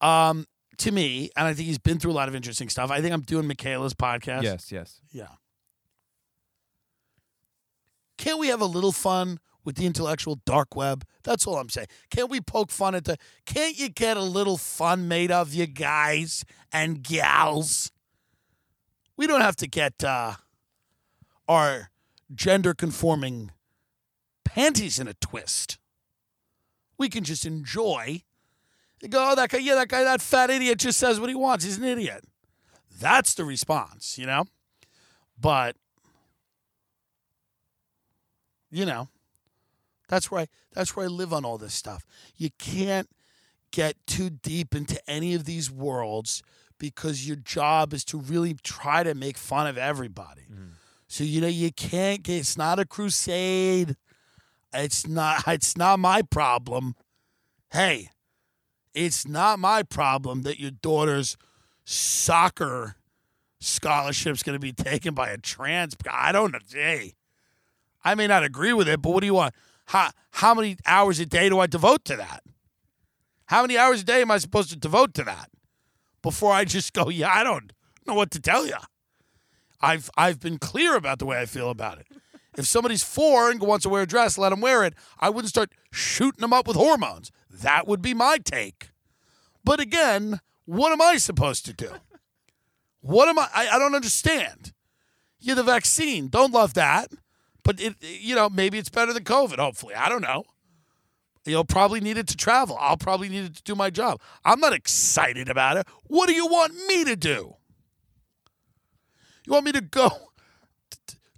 um, 0.01 0.47
to 0.79 0.91
me, 0.91 1.31
and 1.37 1.47
I 1.47 1.55
think 1.55 1.67
he's 1.67 1.79
been 1.79 1.99
through 1.99 2.13
a 2.13 2.15
lot 2.15 2.29
of 2.29 2.35
interesting 2.35 2.69
stuff. 2.69 2.91
I 2.91 3.01
think 3.01 3.13
I'm 3.13 3.21
doing 3.23 3.47
Mikhaila's 3.47 3.95
podcast. 3.95 4.43
Yes, 4.43 4.73
yes. 4.73 5.01
Yeah. 5.11 5.29
Can't 8.17 8.39
we 8.39 8.49
have 8.49 8.61
a 8.61 8.67
little 8.67 8.93
fun 8.93 9.39
with 9.69 9.77
the 9.77 9.85
intellectual 9.85 10.41
dark 10.47 10.75
web? 10.75 11.05
That's 11.25 11.47
all 11.47 11.57
I'm 11.57 11.69
saying. 11.69 11.89
Can't 12.09 12.31
we 12.31 12.41
poke 12.41 12.71
fun 12.71 12.95
at 12.95 13.05
the? 13.05 13.19
Can't 13.45 13.79
you 13.79 13.91
get 13.91 14.17
a 14.17 14.23
little 14.23 14.57
fun 14.57 15.09
made 15.09 15.31
of 15.31 15.53
you 15.53 15.67
guys 15.67 16.43
and 16.73 17.03
gals? 17.03 17.93
We 19.19 19.27
don't 19.27 19.43
have 19.43 19.57
to 19.57 19.67
get 19.67 20.03
uh, 20.03 20.37
our 21.47 21.91
gender 22.35 22.73
conforming 22.73 23.51
panties 24.43 24.99
in 24.99 25.07
a 25.07 25.13
twist. 25.13 25.77
We 26.97 27.11
can 27.11 27.23
just 27.23 27.45
enjoy. 27.45 28.23
You 29.03 29.09
go, 29.11 29.33
oh, 29.33 29.35
that 29.35 29.51
guy, 29.51 29.59
yeah, 29.59 29.75
that 29.75 29.89
guy, 29.89 30.03
that 30.03 30.23
fat 30.23 30.49
idiot 30.49 30.79
just 30.79 30.99
says 30.99 31.21
what 31.21 31.29
he 31.29 31.35
wants. 31.35 31.67
He's 31.67 31.77
an 31.77 31.85
idiot. 31.85 32.25
That's 32.99 33.35
the 33.35 33.45
response, 33.45 34.17
you 34.17 34.25
know? 34.25 34.45
But 35.39 35.77
you 38.71 38.87
know, 38.87 39.09
that's 40.09 40.31
where 40.31 40.43
I 40.43 40.47
that's 40.73 40.97
where 40.97 41.07
I 41.07 41.09
live 41.09 41.33
on 41.33 41.45
all 41.45 41.59
this 41.59 41.75
stuff. 41.75 42.05
You 42.37 42.51
can't 42.59 43.09
get 43.71 43.95
too 44.07 44.31
deep 44.31 44.75
into 44.75 44.99
any 45.09 45.35
of 45.35 45.45
these 45.45 45.71
worlds 45.71 46.43
because 46.79 47.27
your 47.27 47.37
job 47.37 47.93
is 47.93 48.05
to 48.07 48.19
really 48.19 48.55
try 48.55 49.03
to 49.03 49.15
make 49.15 49.37
fun 49.37 49.67
of 49.67 49.77
everybody. 49.77 50.43
Mm-hmm. 50.43 50.71
So 51.09 51.25
you 51.25 51.41
know 51.41 51.49
you 51.49 51.73
can't 51.73 52.23
get 52.23 52.39
it's 52.39 52.57
not 52.57 52.79
a 52.79 52.85
crusade. 52.85 53.97
It's 54.73 55.07
not 55.07 55.45
it's 55.47 55.77
not 55.77 55.99
my 55.99 56.23
problem. 56.23 56.95
Hey, 57.73 58.11
it's 58.95 59.27
not 59.27 59.59
my 59.59 59.83
problem 59.83 60.43
that 60.43 60.59
your 60.59 60.71
daughter's 60.71 61.37
soccer 61.85 62.97
scholarship's 63.61 64.43
going 64.43 64.55
to 64.55 64.61
be 64.61 64.73
taken 64.85 65.15
by 65.15 65.31
a 65.31 65.39
trans 65.39 65.97
I 66.11 66.33
don't 66.33 66.53
know. 66.53 66.59
Hey, 66.71 67.15
I 68.05 68.15
may 68.15 68.27
not 68.27 68.45
agree 68.45 68.73
with 68.73 68.89
it, 68.89 69.03
but 69.03 69.11
what 69.11 69.21
do 69.21 69.27
you 69.27 69.35
want? 69.35 69.55
How, 69.89 70.11
how 70.33 70.53
many 70.53 70.77
hours 70.85 71.19
a 71.19 71.25
day 71.25 71.49
do 71.49 71.59
I 71.61 71.67
devote 71.67 72.05
to 72.07 72.17
that? 72.17 72.43
How 73.47 73.63
many 73.63 73.79
hours 73.79 74.03
a 74.03 74.05
day 74.05 74.21
am 74.21 74.31
I 74.31 74.37
supposed 74.37 74.69
to 74.69 74.77
devote 74.77 75.15
to 75.15 75.25
that 75.25 75.49
before 76.21 76.53
I 76.53 76.67
just 76.67 76.93
go, 76.93 77.09
yeah, 77.09 77.31
I 77.33 77.43
don't 77.43 77.73
know 78.07 78.13
what 78.13 78.31
to 78.33 78.41
tell 78.41 78.67
you? 78.67 78.77
I've, 79.81 80.11
I've 80.15 80.41
been 80.41 80.59
clear 80.59 80.95
about 80.95 81.21
the 81.21 81.25
way 81.25 81.41
I 81.41 81.47
feel 81.47 81.71
about 81.71 81.99
it. 81.99 82.07
If 82.59 82.67
somebody's 82.67 83.03
four 83.03 83.51
and 83.51 83.63
wants 83.63 83.85
to 83.85 83.89
wear 83.89 84.03
a 84.03 84.07
dress, 84.07 84.37
let 84.37 84.51
them 84.51 84.61
wear 84.61 84.85
it. 84.85 84.93
I 85.21 85.31
wouldn't 85.31 85.49
start 85.49 85.73
shooting 85.91 86.41
them 86.41 86.53
up 86.53 86.69
with 86.69 86.77
hormones. 86.77 87.31
That 87.49 87.87
would 87.87 88.03
be 88.03 88.13
my 88.13 88.37
take. 88.45 88.91
But 89.65 89.81
again, 89.81 90.41
what 90.67 90.93
am 90.93 91.01
I 91.01 91.17
supposed 91.17 91.65
to 91.65 91.73
do? 91.73 91.93
What 93.01 93.29
am 93.29 93.39
I? 93.39 93.49
I, 93.55 93.69
I 93.69 93.79
don't 93.79 93.95
understand. 93.95 94.75
Yeah, 95.39 95.55
the 95.55 95.63
vaccine. 95.63 96.29
Don't 96.29 96.53
love 96.53 96.75
that. 96.75 97.11
But 97.69 97.83
it, 97.83 97.97
you 98.01 98.35
know, 98.35 98.49
maybe 98.49 98.79
it's 98.79 98.89
better 98.89 99.13
than 99.13 99.25
COVID. 99.25 99.59
Hopefully, 99.59 99.95
I 99.95 100.09
don't 100.09 100.23
know. 100.23 100.45
You'll 101.45 101.67
probably 101.67 102.01
need 102.01 102.17
it 102.17 102.27
to 102.29 102.35
travel. 102.35 102.79
I'll 102.81 102.97
probably 102.97 103.29
need 103.29 103.45
it 103.45 103.57
to 103.57 103.63
do 103.63 103.75
my 103.75 103.91
job. 103.91 104.23
I'm 104.43 104.59
not 104.59 104.73
excited 104.73 105.51
about 105.51 105.77
it. 105.77 105.87
What 106.07 106.29
do 106.29 106.33
you 106.33 106.47
want 106.47 106.73
me 106.87 107.05
to 107.05 107.15
do? 107.15 107.57
You 109.45 109.53
want 109.53 109.67
me 109.67 109.73
to 109.73 109.83
go 109.83 110.09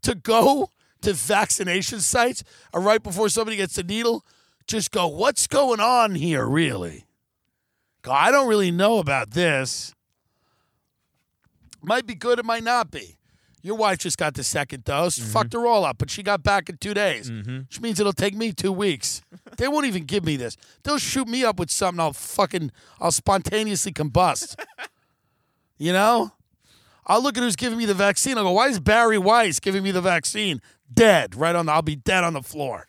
to 0.03 0.15
go 0.15 0.71
to 1.03 1.13
vaccination 1.15 1.99
sites 1.99 2.45
or 2.73 2.81
right 2.81 3.03
before 3.03 3.29
somebody 3.29 3.57
gets 3.57 3.75
the 3.75 3.83
needle? 3.83 4.25
Just 4.69 4.93
go, 4.93 5.09
what's 5.09 5.49
going 5.49 5.81
on 5.81 6.15
here, 6.15 6.47
really? 6.47 7.07
I 8.09 8.31
don't 8.31 8.47
really 8.47 8.71
know 8.71 8.99
about 9.01 9.33
this. 9.33 9.97
Might 11.83 12.07
be 12.07 12.15
good, 12.15 12.39
it 12.39 12.45
might 12.45 12.63
not 12.63 12.93
be. 12.93 13.17
Your 13.63 13.77
wife 13.77 13.99
just 13.99 14.17
got 14.17 14.35
the 14.35 14.45
second 14.45 14.85
dose, 14.85 15.19
mm-hmm. 15.19 15.31
fucked 15.31 15.53
her 15.53 15.67
all 15.67 15.85
up, 15.85 15.99
but 15.99 16.11
she 16.11 16.23
got 16.23 16.43
back 16.43 16.69
in 16.69 16.79
two 16.79 16.95
days, 16.95 17.31
mm-hmm. 17.31 17.59
which 17.61 17.81
means 17.81 18.01
it'll 18.01 18.13
take 18.13 18.35
me 18.35 18.53
two 18.53 18.73
weeks. 18.73 19.23
they 19.59 19.69
won't 19.69 19.87
even 19.87 20.05
give 20.05 20.25
me 20.25 20.37
this. 20.37 20.57
They'll 20.83 20.99
shoot 20.99 21.29
me 21.29 21.45
up 21.45 21.59
with 21.59 21.71
something. 21.71 22.01
I'll 22.01 22.13
fucking, 22.13 22.71
I'll 23.01 23.13
spontaneously 23.13 23.93
combust. 23.93 24.59
you 25.79 25.93
know? 25.93 26.33
I'll 27.07 27.23
look 27.23 27.37
at 27.37 27.43
who's 27.43 27.57
giving 27.57 27.79
me 27.79 27.87
the 27.87 27.95
vaccine. 27.95 28.39
I'll 28.39 28.45
go, 28.45 28.53
why 28.53 28.69
is 28.69 28.79
Bari 28.79 29.19
Weiss 29.19 29.61
giving 29.61 29.83
me 29.83 29.91
the 29.91 30.01
vaccine? 30.01 30.63
Dead. 30.93 31.35
Right 31.35 31.57
on 31.57 31.67
the, 31.67 31.73
I'll 31.73 31.83
be 31.83 31.97
dead 31.97 32.25
on 32.25 32.35
the 32.35 32.43
floor. 32.43 32.87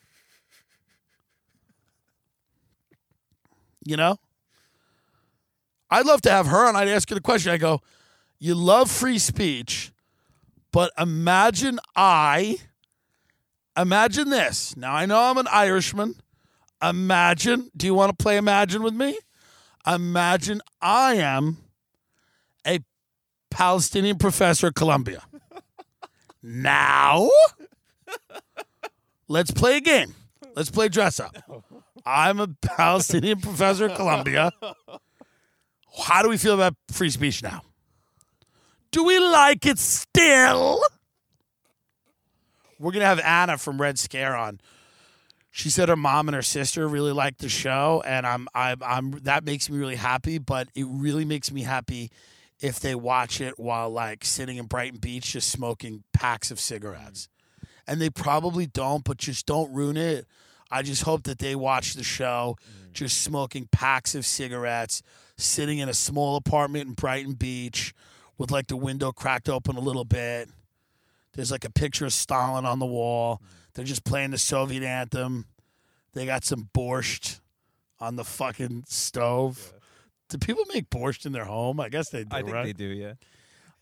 You 3.83 3.97
know? 3.97 4.17
I'd 5.89 6.05
love 6.05 6.21
to 6.21 6.31
have 6.31 6.47
her 6.47 6.67
and 6.67 6.77
I'd 6.77 6.87
ask 6.87 7.09
her 7.09 7.15
the 7.15 7.21
question. 7.21 7.51
I 7.51 7.57
go, 7.57 7.81
you 8.39 8.55
love 8.55 8.89
free 8.89 9.19
speech, 9.19 9.91
but 10.71 10.91
imagine 10.97 11.79
I, 11.95 12.57
imagine 13.77 14.29
this. 14.29 14.75
Now 14.77 14.93
I 14.93 15.05
know 15.05 15.19
I'm 15.19 15.37
an 15.37 15.47
Irishman. 15.47 16.15
Imagine, 16.81 17.69
do 17.75 17.85
you 17.85 17.93
want 17.93 18.17
to 18.17 18.21
play 18.21 18.37
Imagine 18.37 18.81
with 18.81 18.93
me? 18.93 19.17
Imagine 19.85 20.61
I 20.81 21.15
am 21.15 21.57
a 22.65 22.79
Palestinian 23.49 24.17
professor 24.17 24.67
at 24.67 24.75
Columbia. 24.75 25.23
now, 26.43 27.29
let's 29.27 29.51
play 29.51 29.77
a 29.77 29.81
game. 29.81 30.15
Let's 30.55 30.69
play 30.71 30.89
dress 30.89 31.19
up. 31.19 31.35
I'm 32.05 32.39
a 32.39 32.47
Palestinian 32.47 33.39
professor 33.41 33.85
at 33.89 33.95
Columbia. 33.95 34.51
How 36.05 36.23
do 36.23 36.29
we 36.29 36.37
feel 36.37 36.53
about 36.53 36.75
free 36.89 37.09
speech 37.09 37.43
now? 37.43 37.61
Do 38.91 39.03
we 39.05 39.19
like 39.19 39.65
it 39.65 39.79
still? 39.79 40.81
We're 42.77 42.91
going 42.91 43.01
to 43.01 43.07
have 43.07 43.19
Anna 43.19 43.57
from 43.57 43.81
Red 43.81 43.97
Scare 43.97 44.35
on. 44.35 44.59
She 45.51 45.69
said 45.69 45.89
her 45.89 45.95
mom 45.95 46.27
and 46.27 46.35
her 46.35 46.41
sister 46.41 46.87
really 46.87 47.11
liked 47.11 47.39
the 47.39 47.49
show, 47.49 48.01
and 48.05 48.25
I'm, 48.25 48.47
I'm, 48.55 48.81
I'm. 48.81 49.11
That 49.23 49.43
makes 49.43 49.69
me 49.69 49.77
really 49.77 49.97
happy. 49.97 50.37
But 50.37 50.69
it 50.75 50.85
really 50.87 51.25
makes 51.25 51.51
me 51.51 51.61
happy 51.63 52.09
if 52.61 52.79
they 52.79 52.95
watch 52.95 53.41
it 53.41 53.59
while 53.59 53.89
like 53.89 54.23
sitting 54.23 54.57
in 54.57 54.65
Brighton 54.65 54.99
Beach, 54.99 55.33
just 55.33 55.49
smoking 55.49 56.03
packs 56.13 56.51
of 56.51 56.59
cigarettes. 56.59 57.27
And 57.85 57.99
they 57.99 58.09
probably 58.09 58.65
don't, 58.65 59.03
but 59.03 59.17
just 59.17 59.45
don't 59.45 59.73
ruin 59.73 59.97
it. 59.97 60.25
I 60.71 60.83
just 60.83 61.03
hope 61.03 61.23
that 61.23 61.39
they 61.39 61.55
watch 61.55 61.95
the 61.95 62.03
show, 62.03 62.55
just 62.93 63.21
smoking 63.21 63.67
packs 63.71 64.15
of 64.15 64.25
cigarettes, 64.25 65.03
sitting 65.37 65.79
in 65.79 65.89
a 65.89 65.93
small 65.93 66.37
apartment 66.37 66.87
in 66.87 66.93
Brighton 66.93 67.33
Beach, 67.33 67.93
with 68.41 68.49
like 68.49 68.65
the 68.65 68.75
window 68.75 69.11
cracked 69.11 69.47
open 69.47 69.75
a 69.75 69.79
little 69.79 70.03
bit. 70.03 70.49
There's 71.33 71.51
like 71.51 71.63
a 71.63 71.69
picture 71.69 72.07
of 72.07 72.11
Stalin 72.11 72.65
on 72.65 72.79
the 72.79 72.87
wall. 72.87 73.39
They're 73.75 73.85
just 73.85 74.03
playing 74.03 74.31
the 74.31 74.39
Soviet 74.39 74.81
anthem. 74.81 75.45
They 76.13 76.25
got 76.25 76.43
some 76.43 76.67
borscht 76.75 77.39
on 77.99 78.15
the 78.15 78.23
fucking 78.23 78.85
stove. 78.87 79.73
Do 80.27 80.39
people 80.39 80.63
make 80.73 80.89
borscht 80.89 81.27
in 81.27 81.33
their 81.33 81.45
home? 81.45 81.79
I 81.79 81.89
guess 81.89 82.09
they 82.09 82.23
do, 82.23 82.35
I 82.35 82.41
think 82.41 82.51
right? 82.51 82.65
they 82.65 82.73
do, 82.73 82.87
yeah. 82.87 83.13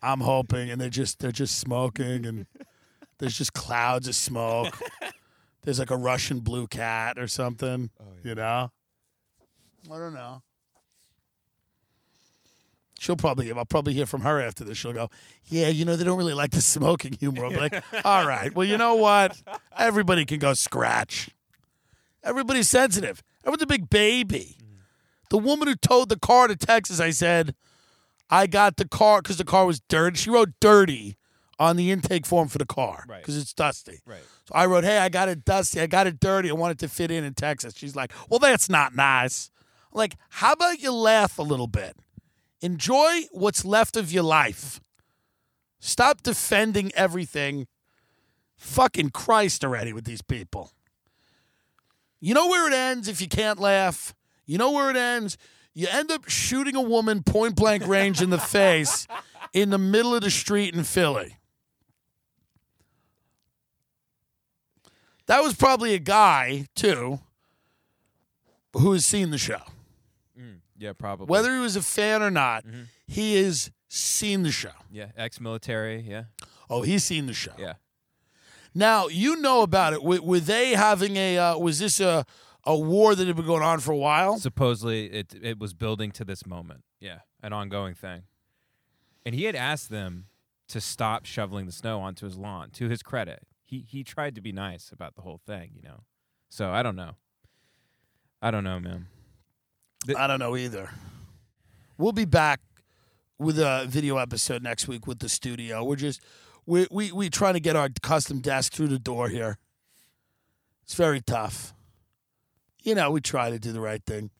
I'm 0.03 0.19
hoping, 0.19 0.69
and 0.69 0.79
they're 0.79 0.89
just 0.89 1.19
they're 1.19 1.31
just 1.31 1.57
smoking, 1.57 2.25
and 2.25 2.45
there's 3.19 3.37
just 3.37 3.53
clouds 3.53 4.09
of 4.09 4.15
smoke. 4.15 4.77
There's 5.63 5.79
like 5.79 5.91
a 5.91 5.97
Russian 5.97 6.41
blue 6.41 6.67
cat 6.67 7.17
or 7.17 7.27
something, 7.27 7.91
oh, 7.99 8.03
you 8.25 8.35
know. 8.35 8.71
I 9.89 9.97
don't 9.97 10.13
know. 10.13 10.41
She'll 12.99 13.15
probably 13.15 13.51
I'll 13.51 13.65
probably 13.65 13.93
hear 13.93 14.05
from 14.05 14.21
her 14.21 14.41
after 14.41 14.63
this. 14.63 14.77
She'll 14.77 14.93
go, 14.93 15.09
yeah, 15.45 15.69
you 15.69 15.85
know 15.85 15.95
they 15.95 16.03
don't 16.03 16.17
really 16.17 16.33
like 16.33 16.51
the 16.51 16.61
smoking 16.61 17.13
humor. 17.13 17.45
I'll 17.45 17.51
be 17.51 17.57
like, 17.57 17.83
all 18.05 18.27
right, 18.27 18.53
well 18.53 18.67
you 18.67 18.77
know 18.77 18.95
what? 18.95 19.41
Everybody 19.77 20.25
can 20.25 20.39
go 20.39 20.53
scratch. 20.53 21.29
Everybody's 22.23 22.69
sensitive. 22.69 23.23
Everyone's 23.43 23.61
a 23.63 23.67
big 23.67 23.89
baby. 23.89 24.57
The 25.29 25.37
woman 25.37 25.67
who 25.67 25.75
towed 25.75 26.09
the 26.09 26.19
car 26.19 26.47
to 26.47 26.55
Texas, 26.55 26.99
I 26.99 27.11
said, 27.11 27.55
I 28.29 28.47
got 28.47 28.77
the 28.77 28.87
car 28.87 29.21
because 29.21 29.37
the 29.37 29.45
car 29.45 29.65
was 29.65 29.79
dirty. 29.79 30.17
She 30.17 30.29
wrote 30.29 30.49
dirty 30.59 31.15
on 31.57 31.75
the 31.77 31.91
intake 31.91 32.25
form 32.25 32.47
for 32.47 32.57
the 32.57 32.65
car 32.65 33.05
Right. 33.07 33.21
because 33.21 33.37
it's 33.37 33.53
dusty. 33.53 33.99
Right. 34.05 34.19
So 34.47 34.55
I 34.55 34.65
wrote, 34.65 34.83
hey, 34.83 34.97
I 34.97 35.09
got 35.09 35.29
it 35.29 35.45
dusty. 35.45 35.79
I 35.81 35.87
got 35.87 36.07
it 36.07 36.19
dirty. 36.19 36.49
I 36.49 36.53
want 36.53 36.71
it 36.71 36.79
to 36.79 36.87
fit 36.89 37.11
in 37.11 37.23
in 37.23 37.33
Texas. 37.33 37.75
She's 37.77 37.95
like, 37.95 38.11
well, 38.29 38.39
that's 38.39 38.69
not 38.69 38.95
nice. 38.95 39.51
I'm 39.93 39.97
like, 39.97 40.15
how 40.29 40.53
about 40.53 40.79
you 40.81 40.91
laugh 40.91 41.37
a 41.39 41.43
little 41.43 41.67
bit? 41.67 41.95
Enjoy 42.61 43.21
what's 43.31 43.63
left 43.63 43.95
of 43.95 44.11
your 44.11 44.23
life. 44.23 44.81
Stop 45.79 46.21
defending 46.23 46.91
everything. 46.93 47.67
Fucking 48.57 49.11
Christ 49.11 49.63
already 49.63 49.93
with 49.93 50.03
these 50.03 50.21
people. 50.21 50.71
You 52.19 52.33
know 52.33 52.47
where 52.47 52.67
it 52.67 52.73
ends 52.73 53.07
if 53.07 53.21
you 53.21 53.27
can't 53.27 53.59
laugh? 53.59 54.13
You 54.45 54.57
know 54.57 54.71
where 54.71 54.89
it 54.89 54.97
ends? 54.97 55.37
You 55.73 55.87
end 55.89 56.11
up 56.11 56.27
shooting 56.27 56.75
a 56.75 56.81
woman 56.81 57.23
point 57.23 57.55
blank 57.55 57.87
range 57.87 58.21
in 58.21 58.29
the 58.29 58.37
face 58.37 59.07
in 59.53 59.69
the 59.69 59.77
middle 59.77 60.13
of 60.13 60.21
the 60.21 60.31
street 60.31 60.75
in 60.75 60.83
Philly. 60.83 61.37
That 65.27 65.43
was 65.43 65.53
probably 65.53 65.93
a 65.93 65.99
guy, 65.99 66.65
too, 66.75 67.19
who 68.73 68.91
has 68.93 69.05
seen 69.05 69.29
the 69.29 69.37
show. 69.37 69.61
Yeah, 70.79 70.93
probably. 70.93 71.27
Whether 71.27 71.53
he 71.53 71.59
was 71.59 71.75
a 71.75 71.81
fan 71.81 72.23
or 72.23 72.31
not, 72.31 72.65
Mm-hmm. 72.65 72.83
he 73.07 73.35
has 73.43 73.69
seen 73.89 74.43
the 74.43 74.51
show. 74.51 74.71
yeah, 74.91 75.07
ex-military. 75.17 76.01
Yeah, 76.01 76.23
Oh, 76.69 76.81
he's 76.83 77.03
seen 77.03 77.25
the 77.27 77.33
show. 77.33 77.53
yeah. 77.57 77.73
Now 78.73 79.07
you 79.07 79.35
know 79.37 79.61
about 79.63 79.93
it. 79.93 80.03
Were, 80.03 80.21
were 80.21 80.39
they 80.39 80.71
having 80.75 81.15
a? 81.17 81.37
Uh, 81.37 81.57
was 81.57 81.79
this 81.79 81.99
a 81.99 82.25
a 82.65 82.77
war 82.77 83.15
that 83.15 83.25
had 83.27 83.35
been 83.35 83.45
going 83.47 83.63
on 83.63 83.79
for 83.79 83.91
a 83.91 83.97
while? 83.97 84.37
Supposedly, 84.37 85.07
it 85.11 85.33
it 85.41 85.59
was 85.59 85.73
building 85.73 86.11
to 86.11 86.23
this 86.23 86.45
moment. 86.45 86.83
Yeah, 86.99 87.19
an 87.41 87.51
ongoing 87.51 87.95
thing. 87.95 88.23
And 89.25 89.33
he 89.35 89.45
had 89.45 89.55
asked 89.55 89.89
them 89.89 90.27
to 90.67 90.79
stop 90.79 91.25
shoveling 91.25 91.65
the 91.65 91.71
snow 91.71 91.99
onto 91.99 92.25
his 92.25 92.37
lawn. 92.37 92.69
To 92.73 92.87
his 92.89 93.01
credit, 93.01 93.39
he 93.65 93.79
he 93.89 94.03
tried 94.03 94.35
to 94.35 94.41
be 94.41 94.51
nice 94.51 94.91
about 94.91 95.15
the 95.15 95.21
whole 95.23 95.41
thing. 95.47 95.71
You 95.75 95.81
know, 95.81 96.03
so 96.49 96.69
I 96.69 96.83
don't 96.83 96.95
know. 96.95 97.15
I 98.41 98.51
don't 98.51 98.63
know, 98.63 98.79
man. 98.79 99.07
I 100.17 100.27
don't 100.27 100.39
know 100.39 100.55
either. 100.55 100.89
We'll 101.97 102.13
be 102.13 102.25
back 102.25 102.61
with 103.37 103.59
a 103.59 103.85
video 103.87 104.17
episode 104.17 104.63
next 104.63 104.87
week 104.87 105.05
with 105.05 105.19
the 105.19 105.27
studio. 105.29 105.83
We're 105.83 105.97
just 105.97 106.21
we 106.65 106.87
we 106.89 107.11
we 107.11 107.29
trying 107.29 107.55
to 107.55 107.59
get 107.59 107.75
our 107.75 107.89
custom 108.01 108.39
desk 108.39 108.73
through 108.73 108.87
the 108.87 108.99
door 108.99 109.27
here. 109.27 109.57
It's 110.83 110.93
very 110.95 111.21
tough. 111.21 111.73
You 112.81 112.95
know, 112.95 113.11
we 113.11 113.19
try 113.19 113.49
to 113.49 113.59
do 113.59 113.73
the 113.73 113.81
right 113.81 114.01
thing. 114.05 114.31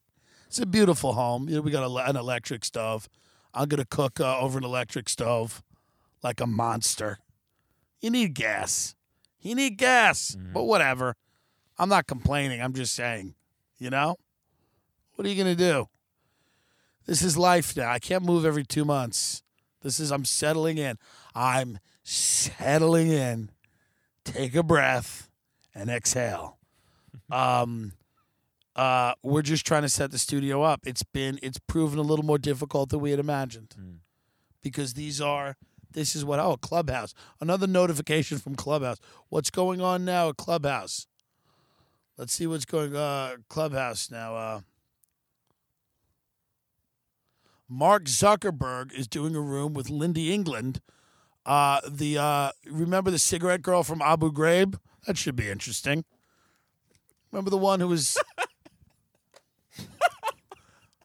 It's 0.48 0.60
a 0.60 0.66
beautiful 0.66 1.14
home. 1.14 1.50
You 1.50 1.56
know, 1.56 1.62
we 1.62 1.72
got 1.72 1.84
a, 1.84 2.10
an 2.10 2.16
electric 2.16 2.64
stove. 2.64 3.10
I'm 3.54 3.68
gonna 3.68 3.86
cook 3.86 4.20
uh, 4.20 4.40
over 4.40 4.58
an 4.58 4.64
electric 4.64 5.10
stove 5.10 5.62
like 6.24 6.40
a 6.40 6.48
monster. 6.48 7.20
You 8.00 8.12
need 8.12 8.34
gas. 8.34 8.96
You 9.42 9.56
need 9.56 9.78
gas, 9.78 10.38
but 10.54 10.64
whatever. 10.64 11.16
I'm 11.78 11.90
not 11.90 12.08
complaining. 12.08 12.62
I'm 12.62 12.74
just 12.74 12.96
saying. 12.96 13.36
You 13.78 13.90
know. 13.90 14.16
What 15.20 15.26
are 15.26 15.32
you 15.32 15.44
going 15.44 15.58
to 15.58 15.62
do? 15.62 15.90
This 17.06 17.22
is 17.22 17.38
life 17.38 17.76
now. 17.76 17.92
I 17.92 18.00
can't 18.00 18.24
move 18.24 18.46
every 18.46 18.64
two 18.64 18.86
months. 18.86 19.44
This 19.82 20.00
is, 20.00 20.14
I'm 20.14 20.24
settling 20.24 20.78
in. 20.78 20.98
I'm 21.36 21.80
settling 22.04 23.10
in. 23.12 23.52
Take 24.24 24.56
a 24.56 24.64
breath 24.64 25.30
and 25.76 25.90
exhale. 25.90 26.58
Um, 27.30 27.94
uh, 28.76 29.14
we're 29.22 29.42
just 29.42 29.66
trying 29.66 29.82
to 29.82 29.90
set 29.90 30.10
the 30.12 30.18
studio 30.18 30.64
up. 30.64 30.80
It's 30.86 31.04
been, 31.04 31.38
it's 31.44 31.60
proven 31.60 32.00
a 32.00 32.04
little 32.04 32.26
more 32.26 32.38
difficult 32.38 32.90
than 32.90 33.02
we 33.02 33.12
had 33.12 33.20
imagined 33.20 33.76
because 34.64 34.94
these 34.94 35.20
are, 35.20 35.58
this 35.92 36.16
is 36.16 36.24
what, 36.24 36.40
oh, 36.40 36.56
Clubhouse. 36.56 37.14
Another 37.42 37.68
notification 37.68 38.38
from 38.38 38.56
Clubhouse. 38.56 39.00
What's 39.28 39.50
going 39.52 39.82
on 39.82 40.06
now 40.06 40.30
at 40.30 40.38
Clubhouse? 40.38 41.08
Let's 42.18 42.34
see 42.34 42.48
what's 42.48 42.66
going 42.66 42.96
uh 42.96 43.38
Clubhouse 43.48 44.10
now. 44.10 44.36
Uh 44.36 44.62
Mark 47.70 48.06
Zuckerberg 48.06 48.92
is 48.94 49.08
doing 49.08 49.36
a 49.36 49.42
room 49.42 49.74
with 49.74 49.88
Lynndie 49.88 50.30
England. 50.30 50.82
Uh 51.46 51.80
the 51.88 52.18
uh 52.18 52.52
remember 52.70 53.12
the 53.12 53.20
cigarette 53.20 53.62
girl 53.62 53.84
from 53.84 54.02
Abu 54.02 54.32
Ghraib? 54.32 54.80
That 55.06 55.18
should 55.18 55.36
be 55.36 55.50
interesting. 55.50 56.04
Remember 57.32 57.50
the 57.52 57.58
one 57.58 57.80
who 57.80 57.88
was 57.88 58.18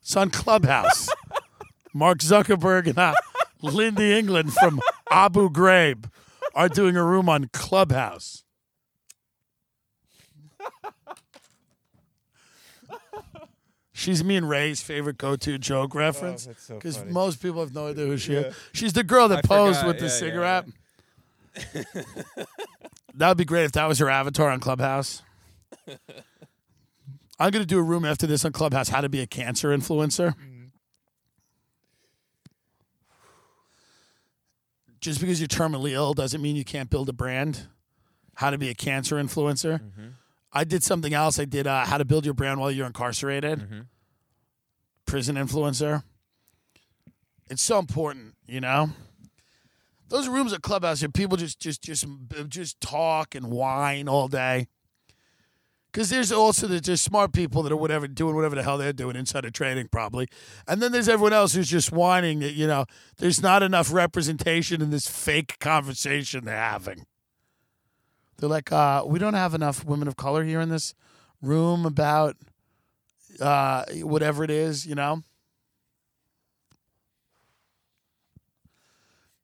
It's 0.00 0.16
on 0.16 0.30
Clubhouse. 0.30 1.08
Mark 1.94 2.18
Zuckerberg 2.18 2.86
and 2.86 2.98
uh, 2.98 3.14
Lynndie 3.62 4.10
England 4.10 4.52
from 4.52 4.80
Abu 5.10 5.48
Ghraib 5.48 6.10
are 6.54 6.68
doing 6.68 6.94
a 6.96 7.02
room 7.02 7.28
on 7.28 7.48
Clubhouse. 7.52 8.43
She's 14.05 14.22
me 14.22 14.36
and 14.36 14.48
Ray's 14.48 14.82
favorite 14.82 15.16
go-to 15.18 15.57
joke 15.59 15.94
reference 15.94 16.44
that's 16.46 16.62
so 16.62 16.74
because 16.74 17.02
most 17.07 17.40
people 17.40 17.61
have 17.61 17.74
no 17.74 17.88
idea 17.88 18.05
who 18.07 18.16
she 18.18 18.34
is. 18.34 18.55
She's 18.72 18.92
the 18.92 19.02
girl 19.05 19.28
that 19.28 19.38
I 19.38 19.42
posed 19.42 19.80
forgot. 19.80 19.86
with 19.86 19.98
the 19.98 20.07
Yeah, 20.07 20.11
yeah, 20.12 20.18
cigarette. 20.18 20.66
that 23.14 23.28
would 23.28 23.38
be 23.38 23.44
great 23.46 23.64
if 23.64 23.72
that 23.72 23.86
was 23.86 23.98
her 24.00 24.11
avatar 24.11 24.50
on 24.50 24.61
Clubhouse. 24.61 25.22
I'm 27.38 27.50
gonna 27.50 27.64
do 27.64 27.78
a 27.78 27.82
room 27.82 28.05
after 28.05 28.26
this 28.26 28.44
on 28.44 28.52
Clubhouse. 28.52 28.90
How 28.90 29.00
to 29.00 29.09
be 29.09 29.20
a 29.20 29.26
cancer 29.26 29.68
influencer. 29.76 30.34
Just 35.00 35.20
because 35.20 35.40
you're 35.40 35.48
terminally 35.48 35.92
ill 35.92 36.14
doesn't 36.14 36.40
mean 36.40 36.57
you 36.57 36.64
can't 36.64 36.88
build 36.88 37.09
a 37.09 37.12
brand. 37.12 37.66
How 38.36 38.50
to 38.50 38.59
be 38.59 38.68
a 38.70 38.74
cancer 38.74 39.16
influencer. 39.16 39.80
I 40.52 40.64
did 40.64 40.82
something 40.82 41.12
else. 41.12 41.38
I 41.38 41.44
did 41.44 41.66
uh, 41.66 41.84
how 41.84 41.98
to 41.98 42.05
build 42.05 42.24
your 42.24 42.34
brand 42.34 42.61
while 42.61 42.70
you're 42.70 42.86
incarcerated. 42.86 43.86
Prison 45.14 45.36
influencer. 45.36 46.02
It's 47.48 47.62
so 47.62 47.78
important, 47.78 48.34
you 48.48 48.60
know. 48.60 48.90
Those 50.08 50.26
rooms 50.26 50.52
at 50.52 50.60
clubhouse, 50.60 51.04
people 51.14 51.36
just 51.36 51.60
just 51.60 51.82
just 51.82 52.04
just 52.48 52.80
talk 52.80 53.36
and 53.36 53.46
whine 53.46 54.08
all 54.08 54.26
day. 54.26 54.66
Because 55.92 56.10
there's 56.10 56.32
also 56.32 56.66
the 56.66 56.80
just 56.80 57.04
smart 57.04 57.32
people 57.32 57.62
that 57.62 57.70
are 57.70 57.76
whatever 57.76 58.08
doing 58.08 58.34
whatever 58.34 58.56
the 58.56 58.64
hell 58.64 58.76
they're 58.76 58.92
doing 58.92 59.14
inside 59.14 59.44
of 59.44 59.52
trading 59.52 59.86
probably, 59.86 60.26
and 60.66 60.82
then 60.82 60.90
there's 60.90 61.08
everyone 61.08 61.32
else 61.32 61.54
who's 61.54 61.70
just 61.70 61.92
whining 61.92 62.40
that 62.40 62.54
you 62.54 62.66
know 62.66 62.84
there's 63.18 63.40
not 63.40 63.62
enough 63.62 63.92
representation 63.92 64.82
in 64.82 64.90
this 64.90 65.06
fake 65.06 65.60
conversation 65.60 66.44
they're 66.44 66.56
having. 66.56 67.06
They're 68.38 68.48
like, 68.48 68.72
uh, 68.72 69.04
we 69.06 69.20
don't 69.20 69.34
have 69.34 69.54
enough 69.54 69.84
women 69.84 70.08
of 70.08 70.16
color 70.16 70.42
here 70.42 70.60
in 70.60 70.70
this 70.70 70.92
room 71.40 71.86
about 71.86 72.34
uh, 73.41 73.85
whatever 74.03 74.45
it 74.45 74.51
is, 74.51 74.87
you 74.87 74.95
know. 74.95 75.22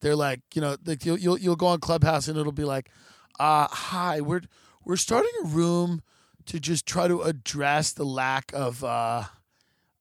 They're 0.00 0.16
like, 0.16 0.40
you 0.54 0.62
know, 0.62 0.76
like 0.84 1.04
you'll, 1.04 1.18
you'll 1.18 1.38
you'll 1.38 1.56
go 1.56 1.66
on 1.68 1.80
Clubhouse 1.80 2.28
and 2.28 2.38
it'll 2.38 2.52
be 2.52 2.64
like, 2.64 2.90
uh, 3.38 3.68
"Hi, 3.70 4.20
we're 4.20 4.42
we're 4.84 4.96
starting 4.96 5.30
a 5.44 5.46
room 5.46 6.02
to 6.46 6.58
just 6.58 6.86
try 6.86 7.06
to 7.06 7.20
address 7.22 7.92
the 7.92 8.04
lack 8.04 8.50
of 8.54 8.82
uh, 8.82 9.24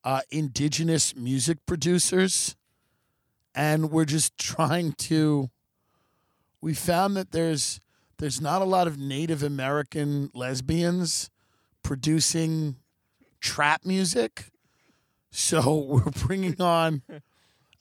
uh, 0.03 0.21
indigenous 0.31 1.15
music 1.15 1.65
producers, 1.65 2.55
and 3.53 3.91
we're 3.91 4.05
just 4.05 4.37
trying 4.37 4.93
to. 4.93 5.49
We 6.61 6.73
found 6.73 7.17
that 7.17 7.31
there's 7.31 7.81
there's 8.19 8.39
not 8.41 8.61
a 8.61 8.65
lot 8.65 8.87
of 8.87 8.97
Native 8.97 9.43
American 9.43 10.31
lesbians 10.33 11.29
producing 11.83 12.77
trap 13.39 13.85
music, 13.85 14.45
so 15.31 15.77
we're 15.87 16.11
bringing 16.25 16.61
on. 16.61 17.01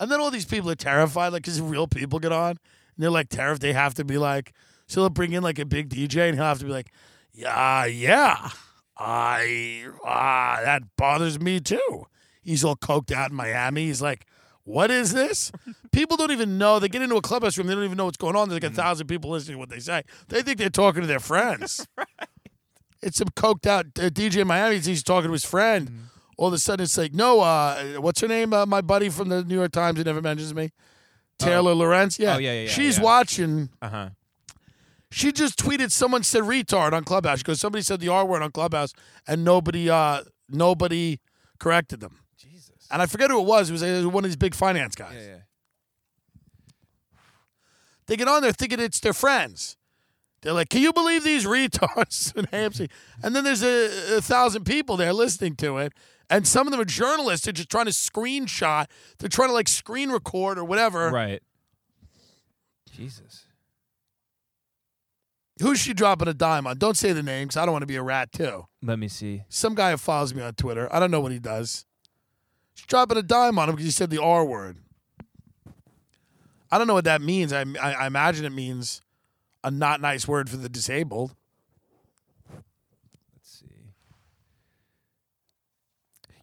And 0.01 0.11
then 0.11 0.21
all 0.21 0.31
these 0.31 0.45
people 0.45 0.71
are 0.71 0.77
terrified, 0.77 1.33
like, 1.33 1.43
because 1.43 1.61
real 1.61 1.87
people 1.87 2.19
get 2.19 2.33
on, 2.33 2.51
and 2.51 2.59
they're 2.97 3.11
like 3.11 3.29
terrified. 3.29 3.61
They 3.61 3.73
have 3.73 3.95
to 3.95 4.05
be 4.05 4.19
like, 4.19 4.53
so 4.87 5.01
they'll 5.01 5.11
bring 5.11 5.33
in 5.33 5.43
like 5.43 5.59
a 5.59 5.67
big 5.67 5.89
DJ, 5.89 6.29
and 6.29 6.35
he'll 6.35 6.45
have 6.45 6.61
to 6.61 6.65
be 6.65 6.73
like, 6.73 6.93
yeah, 7.33 7.85
yeah, 7.85 8.51
I, 8.97 9.85
ah, 10.05 10.61
that 10.65 10.83
bothers 10.97 11.41
me 11.41 11.61
too. 11.61 12.07
He's 12.43 12.65
all 12.65 12.77
coked 12.77 13.13
out 13.13 13.31
in 13.31 13.37
Miami. 13.37 13.87
He's 13.87 14.03
like, 14.03 14.27
what 14.65 14.91
is 14.91 15.13
this? 15.13 15.51
People 15.93 16.17
don't 16.17 16.31
even 16.31 16.59
know. 16.59 16.79
They 16.79 16.89
get 16.89 17.03
into 17.03 17.17
a 17.17 17.23
clubhouse 17.23 17.57
room, 17.57 17.67
they 17.67 17.75
don't 17.75 17.85
even 17.85 17.97
know 17.97 18.05
what's 18.05 18.17
going 18.17 18.37
on. 18.37 18.49
There's 18.49 18.63
like 18.63 18.73
a 18.73 18.75
thousand 18.75 19.07
people 19.07 19.31
listening 19.31 19.57
to 19.57 19.59
what 19.59 19.71
they 19.71 19.81
say. 19.81 20.03
They 20.29 20.43
think 20.43 20.59
they're 20.59 20.69
talking 20.69 21.01
to 21.01 21.07
their 21.07 21.21
friends. 21.21 21.87
It's 23.03 23.19
some 23.19 23.29
coked 23.29 23.67
out 23.67 23.87
uh, 23.99 24.11
DJ 24.11 24.39
in 24.43 24.47
Miami. 24.49 24.79
He's 24.79 25.03
talking 25.03 25.29
to 25.29 25.33
his 25.33 25.45
friend. 25.45 26.09
All 26.37 26.49
of 26.49 26.53
a 26.55 26.59
sudden, 26.59 26.85
it's 26.85 26.97
like, 26.97 27.13
no, 27.15 27.41
uh, 27.41 27.95
what's 28.01 28.21
her 28.21 28.29
name? 28.29 28.53
Uh, 28.53 28.65
my 28.67 28.81
buddy 28.81 29.09
from 29.09 29.29
the 29.29 29.43
New 29.45 29.57
York 29.57 29.73
Times 29.73 29.99
who 29.99 30.05
never 30.05 30.21
mentions 30.23 30.55
me, 30.55 30.71
Taylor 31.39 31.75
Lorenz. 31.75 32.19
Yeah, 32.19 32.37
Oh, 32.37 32.39
yeah, 32.39 32.53
yeah, 32.53 32.61
yeah, 32.63 32.69
She's 32.69 32.99
yeah. 32.99 33.05
watching. 33.05 33.71
Uh 33.83 33.89
huh. 33.89 34.09
She 35.11 35.33
just 35.33 35.59
tweeted 35.59 35.91
someone 35.91 36.23
said 36.23 36.43
retard 36.43 36.93
on 36.93 37.03
Clubhouse 37.05 37.39
because 37.39 37.61
somebody 37.61 37.83
said 37.83 37.99
the 38.01 38.09
R 38.09 38.27
word 38.27 38.43
on 38.43 38.53
Clubhouse 38.53 38.93
and 39.27 39.43
nobody, 39.43 39.89
uh, 39.89 40.21
nobody 40.51 41.19
corrected 41.59 42.01
them. 42.01 42.19
Jesus. 42.37 42.87
And 42.91 43.01
I 43.01 43.07
forget 43.07 43.31
who 43.31 43.41
it 43.41 43.47
was. 43.47 43.71
It 43.71 43.73
was, 43.73 43.83
it 43.83 43.93
was 43.97 44.07
one 44.07 44.25
of 44.25 44.31
these 44.31 44.37
big 44.37 44.55
finance 44.55 44.95
guys. 44.95 45.15
Yeah, 45.15 45.27
yeah. 45.27 45.37
They 48.07 48.17
get 48.17 48.29
on 48.29 48.43
there 48.43 48.53
thinking 48.53 48.81
it's 48.81 49.01
their 49.01 49.13
friends. 49.13 49.77
They're 50.41 50.53
like, 50.53 50.69
"Can 50.69 50.83
you 50.83 50.93
believe 50.93 51.25
these 51.25 51.45
retards 51.45 52.35
in 52.37 52.47
AMC?" 52.47 52.91
And 53.23 53.35
then 53.35 53.45
there's 53.45 53.63
a, 53.63 54.17
a 54.19 54.21
thousand 54.21 54.65
people 54.65 54.97
there 54.97 55.13
listening 55.13 55.57
to 55.57 55.79
it, 55.79 55.93
and 56.31 56.47
some 56.47 56.67
of 56.67 56.71
them 56.71 56.81
are 56.81 56.85
journalists. 56.85 57.47
They're 57.47 57.53
just 57.53 57.71
trying 57.71 57.87
to 57.87 57.93
screenshot. 57.93 58.87
They're 59.19 59.29
trying 59.29 59.49
to 59.49 59.55
like 59.55 59.69
screen 59.69 60.11
record 60.11 60.59
or 60.59 60.65
whatever. 60.65 61.11
Right. 61.11 61.43
Jesus. 62.91 63.45
Who's 65.61 65.81
she 65.81 65.93
dropping 65.93 66.29
a 66.29 66.35
dime 66.35 66.67
on? 66.67 66.79
Don't 66.79 66.97
say 66.97 67.13
the 67.13 67.23
names. 67.23 67.57
I 67.57 67.65
don't 67.65 67.73
want 67.73 67.83
to 67.83 67.87
be 67.87 67.97
a 67.97 68.03
rat 68.03 68.33
too. 68.33 68.67
Let 68.83 68.99
me 68.99 69.09
see. 69.09 69.43
Some 69.49 69.75
guy 69.75 69.91
who 69.91 69.97
follows 69.97 70.33
me 70.33 70.43
on 70.43 70.55
Twitter. 70.55 70.89
I 70.93 71.01
don't 71.01 71.11
know 71.11 71.21
what 71.21 71.33
he 71.33 71.41
does. 71.41 71.85
She's 72.75 72.87
dropping 72.87 73.19
a 73.19 73.23
dime 73.23 73.59
on 73.59 73.69
him 73.69 73.75
because 73.75 73.87
he 73.87 73.91
said 73.91 74.11
the 74.11 74.23
R 74.23 74.45
word. 74.45 74.79
I 76.71 76.79
don't 76.79 76.87
know 76.87 76.95
what 76.95 77.05
that 77.05 77.23
means. 77.23 77.53
I, 77.53 77.65
I, 77.81 77.95
I 77.95 78.07
imagine 78.07 78.45
it 78.45 78.53
means 78.53 79.03
a 79.65 79.71
not 79.71 80.01
nice 80.01 80.27
word 80.29 80.49
for 80.49 80.57
the 80.57 80.69
disabled. 80.69 81.35
Let's 83.35 83.61
see. 83.61 83.93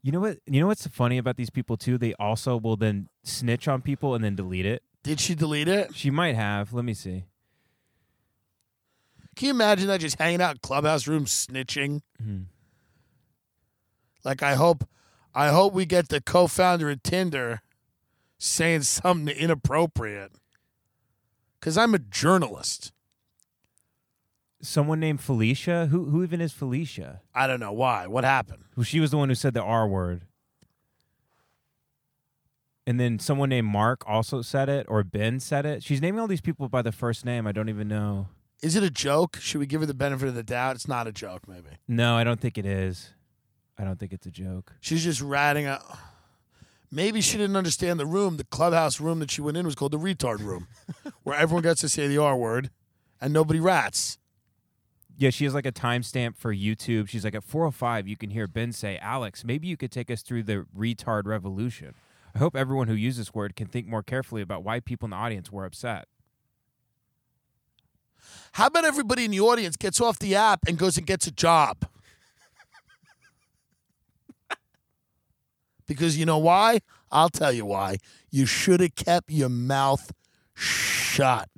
You 0.01 0.11
know 0.11 0.19
what? 0.19 0.39
You 0.45 0.61
know 0.61 0.67
what's 0.67 0.85
funny 0.87 1.17
about 1.17 1.37
these 1.37 1.49
people 1.49 1.77
too? 1.77 1.97
They 1.97 2.13
also 2.15 2.57
will 2.57 2.75
then 2.75 3.09
snitch 3.23 3.67
on 3.67 3.81
people 3.81 4.15
and 4.15 4.23
then 4.23 4.35
delete 4.35 4.65
it. 4.65 4.83
Did 5.03 5.19
she 5.19 5.35
delete 5.35 5.67
it? 5.67 5.95
She 5.95 6.09
might 6.09 6.35
have. 6.35 6.73
Let 6.73 6.85
me 6.85 6.93
see. 6.93 7.25
Can 9.35 9.47
you 9.47 9.51
imagine 9.51 9.87
that 9.87 9.99
just 9.99 10.17
hanging 10.17 10.41
out 10.41 10.51
in 10.51 10.57
clubhouse 10.61 11.07
room 11.07 11.25
snitching? 11.25 12.01
Mm-hmm. 12.21 12.43
Like 14.23 14.41
I 14.41 14.55
hope 14.55 14.87
I 15.33 15.49
hope 15.49 15.73
we 15.73 15.85
get 15.85 16.09
the 16.09 16.21
co-founder 16.21 16.89
of 16.89 17.03
Tinder 17.03 17.61
saying 18.37 18.83
something 18.83 19.35
inappropriate. 19.35 20.31
Cuz 21.61 21.77
I'm 21.77 21.93
a 21.93 21.99
journalist. 21.99 22.91
Someone 24.65 24.99
named 24.99 25.21
Felicia. 25.21 25.87
Who 25.87 26.05
who 26.05 26.23
even 26.23 26.41
is 26.41 26.51
Felicia? 26.51 27.21
I 27.33 27.47
don't 27.47 27.59
know 27.59 27.73
why. 27.73 28.07
What 28.07 28.23
happened? 28.23 28.63
Well, 28.75 28.83
she 28.83 28.99
was 28.99 29.11
the 29.11 29.17
one 29.17 29.29
who 29.29 29.35
said 29.35 29.53
the 29.53 29.61
R 29.61 29.87
word. 29.87 30.23
And 32.87 32.99
then 32.99 33.17
someone 33.17 33.49
named 33.49 33.67
Mark 33.67 34.03
also 34.07 34.41
said 34.41 34.69
it, 34.69 34.85
or 34.87 35.03
Ben 35.03 35.39
said 35.39 35.65
it. 35.65 35.83
She's 35.83 36.01
naming 36.01 36.19
all 36.19 36.27
these 36.27 36.41
people 36.41 36.69
by 36.69 36.83
the 36.83 36.91
first 36.91 37.25
name. 37.25 37.47
I 37.47 37.51
don't 37.51 37.69
even 37.69 37.87
know. 37.87 38.27
Is 38.61 38.75
it 38.75 38.83
a 38.83 38.91
joke? 38.91 39.37
Should 39.41 39.59
we 39.59 39.65
give 39.65 39.81
her 39.81 39.87
the 39.87 39.93
benefit 39.93 40.27
of 40.27 40.35
the 40.35 40.43
doubt? 40.43 40.75
It's 40.75 40.87
not 40.87 41.07
a 41.07 41.11
joke, 41.11 41.47
maybe. 41.47 41.69
No, 41.87 42.15
I 42.15 42.23
don't 42.23 42.39
think 42.39 42.57
it 42.57 42.65
is. 42.65 43.13
I 43.77 43.83
don't 43.83 43.99
think 43.99 44.13
it's 44.13 44.25
a 44.25 44.31
joke. 44.31 44.73
She's 44.81 45.03
just 45.03 45.21
ratting 45.21 45.65
out. 45.65 45.81
Maybe 46.91 47.21
she 47.21 47.37
didn't 47.37 47.55
understand 47.55 47.99
the 47.99 48.05
room. 48.05 48.37
The 48.37 48.45
clubhouse 48.45 48.99
room 48.99 49.19
that 49.19 49.31
she 49.31 49.41
went 49.41 49.57
in 49.57 49.65
was 49.65 49.75
called 49.75 49.91
the 49.91 49.99
retard 49.99 50.39
room, 50.39 50.67
where 51.23 51.37
everyone 51.37 51.63
gets 51.63 51.81
to 51.81 51.89
say 51.89 52.07
the 52.07 52.19
R 52.19 52.37
word 52.37 52.69
and 53.19 53.33
nobody 53.33 53.59
rats. 53.59 54.17
Yeah, 55.17 55.29
she 55.29 55.45
has 55.45 55.53
like 55.53 55.65
a 55.65 55.71
timestamp 55.71 56.35
for 56.35 56.53
YouTube. 56.53 57.07
She's 57.07 57.23
like 57.23 57.35
at 57.35 57.43
405, 57.43 58.07
you 58.07 58.17
can 58.17 58.31
hear 58.31 58.47
Ben 58.47 58.73
say, 58.73 58.97
Alex, 58.97 59.45
maybe 59.45 59.67
you 59.67 59.77
could 59.77 59.91
take 59.91 60.11
us 60.11 60.21
through 60.21 60.43
the 60.43 60.65
retard 60.77 61.25
revolution. 61.25 61.93
I 62.33 62.39
hope 62.39 62.55
everyone 62.55 62.89
who 62.89 62.95
uses 62.95 63.27
this 63.27 63.33
word 63.33 63.55
can 63.55 63.67
think 63.67 63.87
more 63.87 64.03
carefully 64.03 64.41
about 64.41 64.63
why 64.63 64.81
people 64.81 65.05
in 65.05 65.11
the 65.11 65.15
audience 65.15 65.51
were 65.51 65.63
upset. 65.63 66.07
How 68.53 68.67
about 68.67 68.83
everybody 68.83 69.23
in 69.25 69.31
the 69.31 69.39
audience 69.39 69.77
gets 69.77 70.01
off 70.01 70.19
the 70.19 70.35
app 70.35 70.59
and 70.67 70.77
goes 70.77 70.97
and 70.97 71.07
gets 71.07 71.27
a 71.27 71.31
job? 71.31 71.87
because 75.87 76.17
you 76.17 76.25
know 76.25 76.39
why? 76.39 76.79
I'll 77.09 77.29
tell 77.29 77.53
you 77.53 77.65
why. 77.65 77.97
You 78.31 78.45
should 78.45 78.81
have 78.81 78.95
kept 78.95 79.31
your 79.31 79.47
mouth 79.49 80.11
shut. 80.55 81.49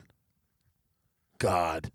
God. 1.40 1.92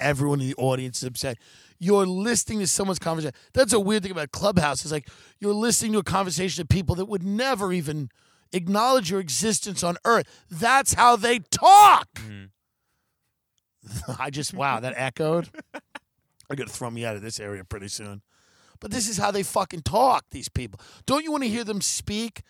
Everyone 0.00 0.40
in 0.40 0.48
the 0.48 0.54
audience 0.56 0.98
is 0.98 1.04
upset. 1.04 1.38
You're 1.78 2.06
listening 2.06 2.58
to 2.60 2.66
someone's 2.66 2.98
conversation. 2.98 3.34
That's 3.52 3.72
a 3.72 3.80
weird 3.80 4.02
thing 4.02 4.12
about 4.12 4.32
Clubhouse. 4.32 4.82
It's 4.82 4.92
like 4.92 5.08
you're 5.38 5.52
listening 5.54 5.92
to 5.92 5.98
a 5.98 6.04
conversation 6.04 6.62
of 6.62 6.68
people 6.68 6.94
that 6.96 7.06
would 7.06 7.22
never 7.22 7.72
even 7.72 8.10
acknowledge 8.52 9.10
your 9.10 9.20
existence 9.20 9.82
on 9.84 9.96
earth. 10.04 10.26
That's 10.50 10.94
how 10.94 11.16
they 11.16 11.38
talk. 11.38 12.08
Mm-hmm. 12.14 12.46
I 14.18 14.30
just 14.30 14.54
wow, 14.54 14.80
that 14.80 14.94
echoed. 14.96 15.48
They're 15.72 16.56
gonna 16.56 16.70
throw 16.70 16.90
me 16.90 17.04
out 17.04 17.16
of 17.16 17.22
this 17.22 17.38
area 17.38 17.64
pretty 17.64 17.88
soon. 17.88 18.22
But 18.80 18.90
this 18.90 19.08
is 19.08 19.18
how 19.18 19.30
they 19.30 19.42
fucking 19.42 19.82
talk. 19.82 20.24
These 20.30 20.48
people. 20.48 20.80
Don't 21.06 21.24
you 21.24 21.30
want 21.32 21.44
to 21.44 21.48
hear 21.48 21.64
them 21.64 21.80
speak? 21.80 22.42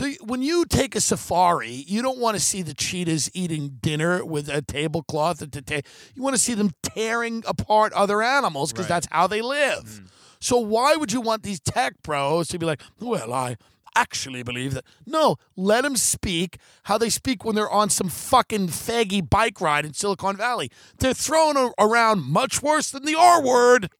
Do 0.00 0.14
when 0.22 0.40
you 0.40 0.64
take 0.64 0.96
a 0.96 1.00
safari, 1.00 1.84
you 1.86 2.00
don't 2.00 2.18
want 2.18 2.34
to 2.34 2.40
see 2.40 2.62
the 2.62 2.72
cheetahs 2.72 3.30
eating 3.34 3.76
dinner 3.82 4.24
with 4.24 4.48
a 4.48 4.62
tablecloth 4.62 5.42
at 5.42 5.52
the 5.52 5.60
table. 5.60 5.86
You 6.14 6.22
want 6.22 6.34
to 6.34 6.40
see 6.40 6.54
them 6.54 6.70
tearing 6.82 7.42
apart 7.46 7.92
other 7.92 8.22
animals 8.22 8.72
because 8.72 8.86
that's 8.86 9.06
how 9.10 9.26
they 9.26 9.42
live. 9.42 9.84
Mm. 9.84 10.08
So 10.40 10.56
why 10.56 10.96
would 10.96 11.12
you 11.12 11.20
want 11.20 11.42
these 11.42 11.60
tech 11.60 12.02
bros 12.02 12.48
to 12.48 12.58
be 12.58 12.64
like, 12.64 12.80
well, 12.98 13.34
I 13.34 13.58
actually 13.94 14.42
believe 14.42 14.72
that? 14.72 14.84
No, 15.04 15.36
let 15.54 15.82
them 15.82 15.96
speak 15.96 16.56
how 16.84 16.96
they 16.96 17.10
speak 17.10 17.44
when 17.44 17.54
they're 17.54 17.70
on 17.70 17.90
some 17.90 18.08
fucking 18.08 18.68
faggy 18.68 19.28
bike 19.28 19.60
ride 19.60 19.84
in 19.84 19.92
Silicon 19.92 20.34
Valley. 20.34 20.70
They're 20.96 21.12
throwing 21.12 21.72
around 21.78 22.22
much 22.22 22.62
worse 22.62 22.90
than 22.90 23.04
the 23.04 23.16
R 23.16 23.42
word. 23.42 23.90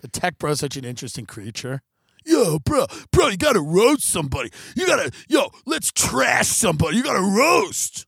The 0.00 0.08
tech 0.08 0.38
bro's 0.38 0.60
such 0.60 0.78
an 0.78 0.86
interesting 0.86 1.26
creature. 1.26 1.82
Yo, 2.24 2.58
bro, 2.58 2.86
bro, 3.10 3.28
you 3.28 3.36
gotta 3.36 3.60
roast 3.60 4.04
somebody. 4.04 4.50
You 4.76 4.86
gotta, 4.86 5.10
yo, 5.28 5.50
let's 5.66 5.90
trash 5.92 6.48
somebody. 6.48 6.96
You 6.96 7.02
gotta 7.02 7.20
roast. 7.20 8.06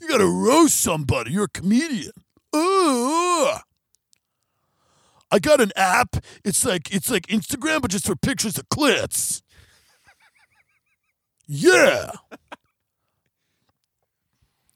You 0.00 0.08
gotta 0.08 0.26
roast 0.26 0.80
somebody. 0.80 1.32
You're 1.32 1.44
a 1.44 1.48
comedian. 1.48 2.12
Ugh. 2.52 3.60
I 5.30 5.38
got 5.40 5.60
an 5.60 5.72
app. 5.76 6.16
It's 6.44 6.64
like 6.64 6.94
it's 6.94 7.10
like 7.10 7.26
Instagram, 7.26 7.82
but 7.82 7.90
just 7.90 8.06
for 8.06 8.16
pictures 8.16 8.58
of 8.58 8.68
clits. 8.68 9.42
Yeah. 11.48 12.12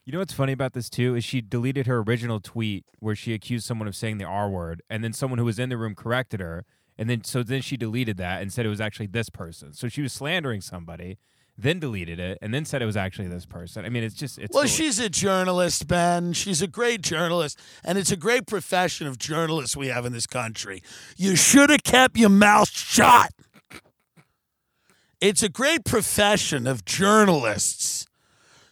You 0.04 0.12
know 0.12 0.18
what's 0.18 0.32
funny 0.32 0.52
about 0.52 0.72
this 0.72 0.90
too 0.90 1.14
is 1.14 1.24
she 1.24 1.40
deleted 1.40 1.86
her 1.86 1.98
original 1.98 2.40
tweet 2.40 2.84
where 2.98 3.14
she 3.14 3.32
accused 3.32 3.64
someone 3.64 3.86
of 3.86 3.94
saying 3.94 4.18
the 4.18 4.24
R 4.24 4.50
word, 4.50 4.82
and 4.90 5.04
then 5.04 5.12
someone 5.12 5.38
who 5.38 5.44
was 5.44 5.58
in 5.58 5.68
the 5.68 5.76
room 5.76 5.94
corrected 5.94 6.40
her, 6.40 6.64
and 7.00 7.08
then 7.08 7.24
so 7.24 7.42
then 7.42 7.62
she 7.62 7.76
deleted 7.78 8.18
that 8.18 8.42
and 8.42 8.52
said 8.52 8.66
it 8.66 8.68
was 8.68 8.80
actually 8.80 9.06
this 9.06 9.30
person. 9.30 9.72
So 9.72 9.88
she 9.88 10.02
was 10.02 10.12
slandering 10.12 10.60
somebody, 10.60 11.16
then 11.56 11.80
deleted 11.80 12.20
it, 12.20 12.36
and 12.42 12.52
then 12.52 12.66
said 12.66 12.82
it 12.82 12.86
was 12.86 12.96
actually 12.96 13.28
this 13.28 13.46
person. 13.46 13.86
I 13.86 13.88
mean, 13.88 14.04
it's 14.04 14.14
just 14.14 14.38
it's 14.38 14.54
Well, 14.54 14.64
so- 14.64 14.68
she's 14.68 14.98
a 14.98 15.08
journalist, 15.08 15.88
Ben. 15.88 16.34
She's 16.34 16.60
a 16.60 16.66
great 16.66 17.00
journalist, 17.00 17.58
and 17.82 17.96
it's 17.96 18.12
a 18.12 18.18
great 18.18 18.46
profession 18.46 19.06
of 19.06 19.16
journalists 19.16 19.74
we 19.76 19.86
have 19.88 20.04
in 20.04 20.12
this 20.12 20.26
country. 20.26 20.82
You 21.16 21.36
should 21.36 21.70
have 21.70 21.82
kept 21.82 22.18
your 22.18 22.28
mouth 22.28 22.68
shut. 22.70 23.32
It's 25.22 25.42
a 25.42 25.48
great 25.48 25.84
profession 25.86 26.66
of 26.66 26.84
journalists 26.84 28.06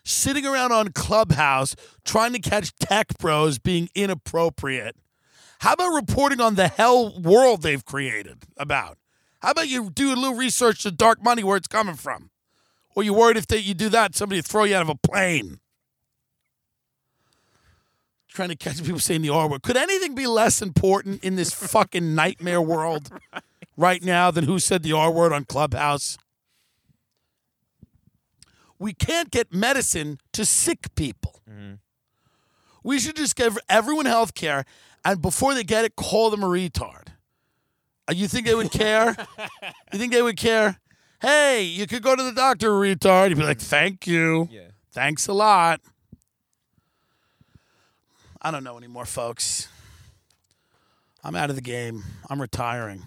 sitting 0.05 0.47
around 0.47 0.73
on 0.73 0.93
Clubhouse 0.93 1.77
trying 2.05 2.33
to 2.35 2.39
catch 2.41 2.75
tech 2.77 3.09
bros 3.19 3.59
being 3.59 3.89
inappropriate. 3.95 4.97
How 5.59 5.73
about 5.73 5.89
reporting 5.89 6.41
on 6.41 6.55
the 6.55 6.69
hell 6.69 7.21
world 7.21 7.63
they've 7.63 7.85
created 7.85 8.45
about? 8.57 8.99
How 9.41 9.51
about 9.53 9.69
you 9.69 9.91
do 9.91 10.13
a 10.13 10.17
little 10.17 10.37
research 10.37 10.83
to 10.83 10.91
dark 10.91 11.23
money 11.23 11.43
where 11.45 11.57
it's 11.57 11.69
coming 11.69 11.95
from? 11.95 12.31
Or 12.95 13.03
you 13.03 13.15
worried 13.15 13.37
if 13.37 13.47
they, 13.47 13.59
you 13.59 13.75
do 13.75 13.89
that, 13.91 14.17
somebody 14.17 14.43
throw 14.43 14.65
you 14.65 14.77
out 14.77 14.83
of 14.83 14.89
a 14.89 14.95
plane? 14.95 15.61
Trying 18.29 18.51
to 18.51 18.57
catch 18.57 18.83
people 18.83 19.01
saying 19.01 19.23
the 19.23 19.31
R 19.31 19.49
word. 19.49 19.63
Could 19.63 19.77
anything 19.77 20.15
be 20.15 20.27
less 20.27 20.63
important 20.63 21.23
in 21.25 21.37
this 21.37 21.53
fucking 21.73 22.15
nightmare 22.15 22.63
world 22.63 23.11
right 23.77 24.03
now 24.03 24.31
than 24.31 24.45
who 24.45 24.59
said 24.59 24.83
the 24.83 24.93
R 24.93 25.11
word 25.11 25.33
on 25.33 25.45
Clubhouse? 25.45 26.19
We 28.79 28.93
can't 28.93 29.31
get 29.31 29.53
medicine 29.53 30.19
to 30.33 30.45
sick 30.45 30.95
people. 30.95 31.41
Mm-hmm. 31.51 31.75
We 32.85 32.99
should 32.99 33.17
just 33.17 33.37
give 33.37 33.59
everyone 33.69 34.07
health 34.07 34.35
care, 34.35 34.65
and 35.05 35.21
before 35.23 35.55
they 35.55 35.65
get 35.65 35.85
it, 35.85 35.97
call 35.97 36.31
them 36.31 36.43
a 36.43 36.47
retard. 36.49 37.09
Uh, 38.09 38.13
You 38.15 38.29
think 38.29 38.47
they 38.47 38.55
would 38.55 38.71
care? 38.71 39.17
you 39.93 39.99
think 39.99 40.13
they 40.13 40.23
would 40.23 40.37
care? 40.37 40.79
Hey, 41.21 41.63
you 41.65 41.87
could 41.87 42.03
go 42.03 42.15
to 42.15 42.23
the 42.23 42.33
doctor, 42.33 42.71
retard. 42.71 43.31
You'd 43.31 43.39
be 43.39 43.45
like, 43.45 43.61
thank 43.61 44.07
you. 44.07 44.49
Yeah. 44.51 44.69
Thanks 44.93 45.27
a 45.29 45.33
lot. 45.33 45.81
I 48.41 48.51
don't 48.51 48.63
know 48.65 48.79
anymore, 48.79 49.05
folks. 49.05 49.69
I'm 51.25 51.35
out 51.35 51.51
of 51.51 51.57
the 51.57 51.63
game. 51.63 52.05
I'm 52.31 52.41
retiring. 52.41 53.03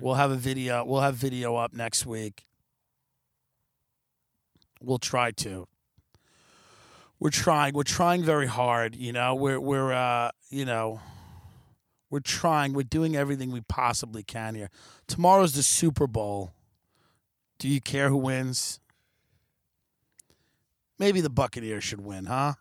We'll 0.00 0.14
have 0.16 0.30
a 0.30 0.36
video. 0.36 0.84
We'll 0.84 1.00
have 1.00 1.14
video 1.14 1.56
up 1.56 1.72
next 1.72 2.04
week. 2.04 2.44
We'll 4.80 4.98
try 4.98 5.30
to. 5.30 5.66
We're 7.24 7.30
trying. 7.30 7.72
We're 7.72 7.84
trying 7.84 8.22
very 8.22 8.46
hard. 8.46 8.94
You 8.94 9.10
know, 9.14 9.34
we're 9.34 9.58
we're 9.58 9.94
uh, 9.94 10.30
you 10.50 10.66
know, 10.66 11.00
we're 12.10 12.20
trying. 12.20 12.74
We're 12.74 12.82
doing 12.82 13.16
everything 13.16 13.50
we 13.50 13.62
possibly 13.62 14.22
can 14.22 14.54
here. 14.54 14.68
Tomorrow's 15.08 15.54
the 15.54 15.62
Super 15.62 16.06
Bowl. 16.06 16.52
Do 17.58 17.66
you 17.66 17.80
care 17.80 18.10
who 18.10 18.18
wins? 18.18 18.78
Maybe 20.98 21.22
the 21.22 21.30
Buccaneers 21.30 21.82
should 21.82 22.02
win, 22.04 22.26
huh? 22.26 22.52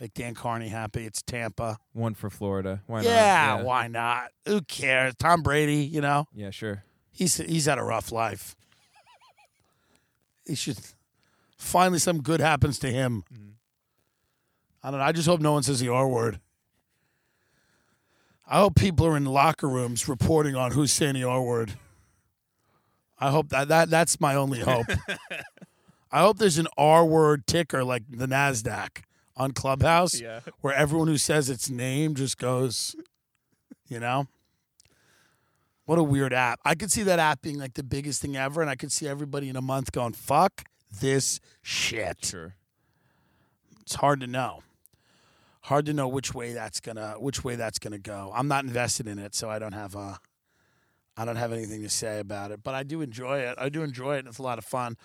Make 0.00 0.14
Dan 0.14 0.32
Carney 0.34 0.68
happy. 0.68 1.04
It's 1.04 1.20
Tampa. 1.20 1.76
one 1.92 2.14
for 2.14 2.30
Florida. 2.30 2.80
Why 2.86 3.00
not? 3.02 3.04
yeah, 3.04 3.62
why 3.62 3.86
not? 3.88 4.30
Who 4.46 4.62
cares? 4.62 5.14
Tom 5.18 5.42
Brady, 5.42 5.84
you 5.84 6.00
know, 6.00 6.26
Yeah, 6.32 6.48
sure. 6.48 6.84
he's 7.10 7.36
he's 7.36 7.66
had 7.66 7.76
a 7.76 7.84
rough 7.84 8.10
life. 8.10 8.56
He 10.46 10.54
should 10.54 10.78
finally 11.56 11.98
some 11.98 12.22
good 12.22 12.40
happens 12.40 12.78
to 12.80 12.90
him. 12.90 13.24
Mm-hmm. 13.32 13.42
I 14.82 14.90
don't 14.90 15.00
know. 15.00 15.06
I 15.06 15.12
just 15.12 15.28
hope 15.28 15.40
no 15.40 15.52
one 15.52 15.62
says 15.62 15.80
the 15.80 15.88
R 15.88 16.08
word. 16.08 16.40
I 18.48 18.58
hope 18.58 18.76
people 18.76 19.06
are 19.06 19.16
in 19.16 19.24
locker 19.24 19.68
rooms 19.68 20.08
reporting 20.08 20.54
on 20.54 20.70
who's 20.72 20.92
saying 20.92 21.14
the 21.14 21.24
R 21.24 21.42
word. 21.42 21.72
I 23.18 23.30
hope 23.30 23.48
that, 23.48 23.68
that 23.68 23.90
that's 23.90 24.20
my 24.20 24.34
only 24.34 24.60
hope. 24.60 24.86
I 26.12 26.20
hope 26.20 26.38
there's 26.38 26.58
an 26.58 26.68
R 26.76 27.04
word 27.04 27.46
ticker 27.46 27.82
like 27.82 28.04
the 28.08 28.26
NASDAQ 28.26 29.02
on 29.36 29.52
Clubhouse 29.52 30.20
Yeah. 30.20 30.40
where 30.60 30.72
everyone 30.74 31.08
who 31.08 31.18
says 31.18 31.50
its 31.50 31.68
name 31.68 32.14
just 32.14 32.38
goes, 32.38 32.94
you 33.88 33.98
know? 33.98 34.28
What 35.86 35.98
a 35.98 36.02
weird 36.02 36.32
app. 36.32 36.60
I 36.64 36.74
could 36.74 36.90
see 36.90 37.02
that 37.04 37.18
app 37.18 37.42
being 37.42 37.58
like 37.58 37.74
the 37.74 37.82
biggest 37.84 38.20
thing 38.22 38.36
ever, 38.36 38.60
and 38.60 38.68
I 38.70 38.74
could 38.76 38.90
see 38.92 39.06
everybody 39.06 39.48
in 39.48 39.56
a 39.56 39.62
month 39.62 39.92
going, 39.92 40.12
fuck 40.14 40.64
this 41.00 41.40
shit. 41.62 42.24
Sure. 42.24 42.54
It's 43.82 43.94
hard 43.94 44.20
to 44.20 44.26
know. 44.26 44.62
Hard 45.62 45.86
to 45.86 45.92
know 45.92 46.08
which 46.08 46.34
way 46.34 46.52
that's 46.52 46.80
gonna 46.80 47.16
which 47.18 47.42
way 47.42 47.56
that's 47.56 47.78
gonna 47.78 47.98
go. 47.98 48.32
I'm 48.34 48.48
not 48.48 48.64
invested 48.64 49.08
in 49.08 49.18
it, 49.18 49.34
so 49.34 49.50
I 49.50 49.58
don't 49.58 49.72
have 49.72 49.94
a 49.94 50.20
I 51.16 51.24
don't 51.24 51.36
have 51.36 51.52
anything 51.52 51.82
to 51.82 51.88
say 51.88 52.20
about 52.20 52.50
it. 52.50 52.62
But 52.62 52.74
I 52.74 52.82
do 52.82 53.00
enjoy 53.00 53.38
it. 53.40 53.56
I 53.58 53.68
do 53.68 53.82
enjoy 53.82 54.16
it. 54.16 54.26
It's 54.26 54.38
a 54.38 54.42
lot 54.42 54.58
of 54.58 54.64
fun. 54.64 54.96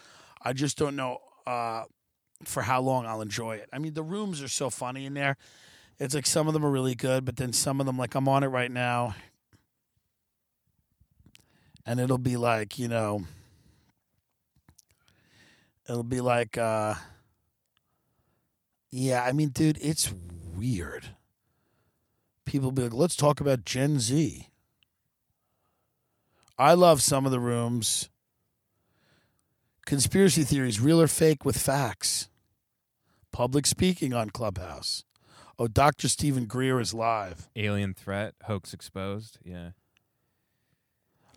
I 0.41 0.53
just 0.53 0.77
don't 0.77 0.95
know 0.95 1.19
uh, 1.47 1.83
for 2.43 2.63
how 2.63 2.81
long 2.81 3.05
I'll 3.05 3.21
enjoy 3.21 3.55
it. 3.55 3.69
I 3.71 3.79
mean, 3.79 3.93
the 3.93 4.03
rooms 4.03 4.41
are 4.41 4.47
so 4.47 4.69
funny 4.69 5.05
in 5.05 5.13
there. 5.13 5.37
It's 5.99 6.15
like 6.15 6.25
some 6.25 6.47
of 6.47 6.53
them 6.53 6.65
are 6.65 6.71
really 6.71 6.95
good, 6.95 7.25
but 7.25 7.37
then 7.37 7.53
some 7.53 7.79
of 7.79 7.85
them, 7.85 7.97
like 7.97 8.15
I'm 8.15 8.27
on 8.27 8.43
it 8.43 8.47
right 8.47 8.71
now, 8.71 9.15
and 11.85 11.99
it'll 11.99 12.17
be 12.17 12.37
like 12.37 12.79
you 12.79 12.87
know, 12.87 13.23
it'll 15.91 16.03
be 16.03 16.21
like. 16.21 16.57
uh 16.57 16.95
yeah, 18.91 19.23
I 19.23 19.31
mean, 19.31 19.49
dude, 19.49 19.79
it's 19.81 20.13
weird. 20.53 21.15
People 22.45 22.71
be 22.71 22.83
like, 22.83 22.93
let's 22.93 23.15
talk 23.15 23.39
about 23.39 23.63
Gen 23.63 23.99
Z. 23.99 24.49
I 26.59 26.73
love 26.73 27.01
some 27.01 27.25
of 27.25 27.31
the 27.31 27.39
rooms. 27.39 28.09
Conspiracy 29.85 30.43
theories, 30.43 30.81
real 30.81 31.01
or 31.01 31.07
fake 31.07 31.45
with 31.45 31.57
facts. 31.57 32.27
Public 33.31 33.65
speaking 33.65 34.13
on 34.13 34.29
Clubhouse. 34.29 35.05
Oh, 35.57 35.67
Dr. 35.67 36.09
Steven 36.09 36.45
Greer 36.45 36.79
is 36.79 36.93
live. 36.93 37.49
Alien 37.55 37.93
threat, 37.93 38.33
hoax 38.43 38.73
exposed. 38.73 39.39
Yeah. 39.43 39.69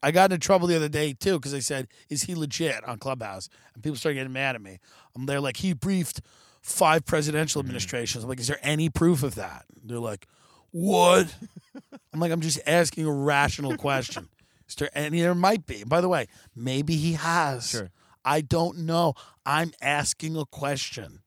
I 0.05 0.11
got 0.11 0.31
into 0.31 0.45
trouble 0.45 0.67
the 0.67 0.77
other 0.77 0.91
day 0.91 1.15
too 1.15 1.39
because 1.39 1.55
I 1.55 1.61
said, 1.61 1.89
"Is 2.11 2.25
he 2.25 2.35
legit?" 2.35 2.85
on 2.85 2.99
Clubhouse, 2.99 3.49
and 3.73 3.83
people 3.83 3.97
started 3.97 4.17
getting 4.17 4.35
mad 4.35 4.55
at 4.55 4.61
me. 4.61 4.73
Um, 4.73 5.23
I'm 5.23 5.27
there 5.27 5.41
like 5.41 5.57
he 5.57 5.73
briefed 5.73 6.21
five 6.61 7.07
presidential 7.07 7.63
mm. 7.63 7.65
administrations. 7.65 8.23
I'm 8.23 8.29
like, 8.29 8.39
"Is 8.39 8.49
there 8.49 8.59
any 8.63 8.91
proof 8.91 9.23
of 9.23 9.35
that?" 9.37 9.65
They're 9.83 9.99
like, 9.99 10.27
"What?" 10.73 11.35
I'm 12.13 12.21
like, 12.21 12.33
"I'm 12.33 12.43
just 12.43 12.61
asking 12.67 13.07
a 13.07 13.13
rational 13.13 13.79
question." 13.79 14.29
Is 14.69 14.75
there 14.75 14.91
any? 14.95 15.23
There 15.23 15.35
might 15.35 15.65
be. 15.65 15.85
By 15.85 16.03
the 16.03 16.09
way, 16.09 16.27
maybe 16.55 16.97
he 16.97 17.15
has. 17.15 17.71
Sure. 17.71 17.91
I 18.27 18.43
don't 18.43 18.81
know. 18.81 19.15
I'm 19.47 19.73
asking 19.81 20.37
a 20.37 20.45
question, 20.45 21.21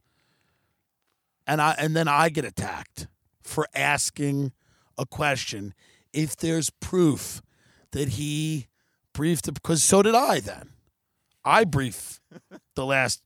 and 1.48 1.60
I 1.62 1.76
and 1.80 1.96
then 1.96 2.08
I 2.08 2.30
get 2.30 2.46
attacked 2.46 3.08
for 3.42 3.68
asking 3.74 4.52
a 5.00 5.06
question. 5.08 5.74
If 6.14 6.38
there's 6.38 6.70
proof 6.70 7.42
that 7.98 8.10
he 8.10 8.68
briefed, 9.14 9.52
because 9.54 9.84
so 9.84 10.04
did 10.04 10.16
I. 10.16 10.40
Then 10.40 10.70
I 11.44 11.64
brief 11.64 12.20
the 12.76 12.86
last 12.86 13.22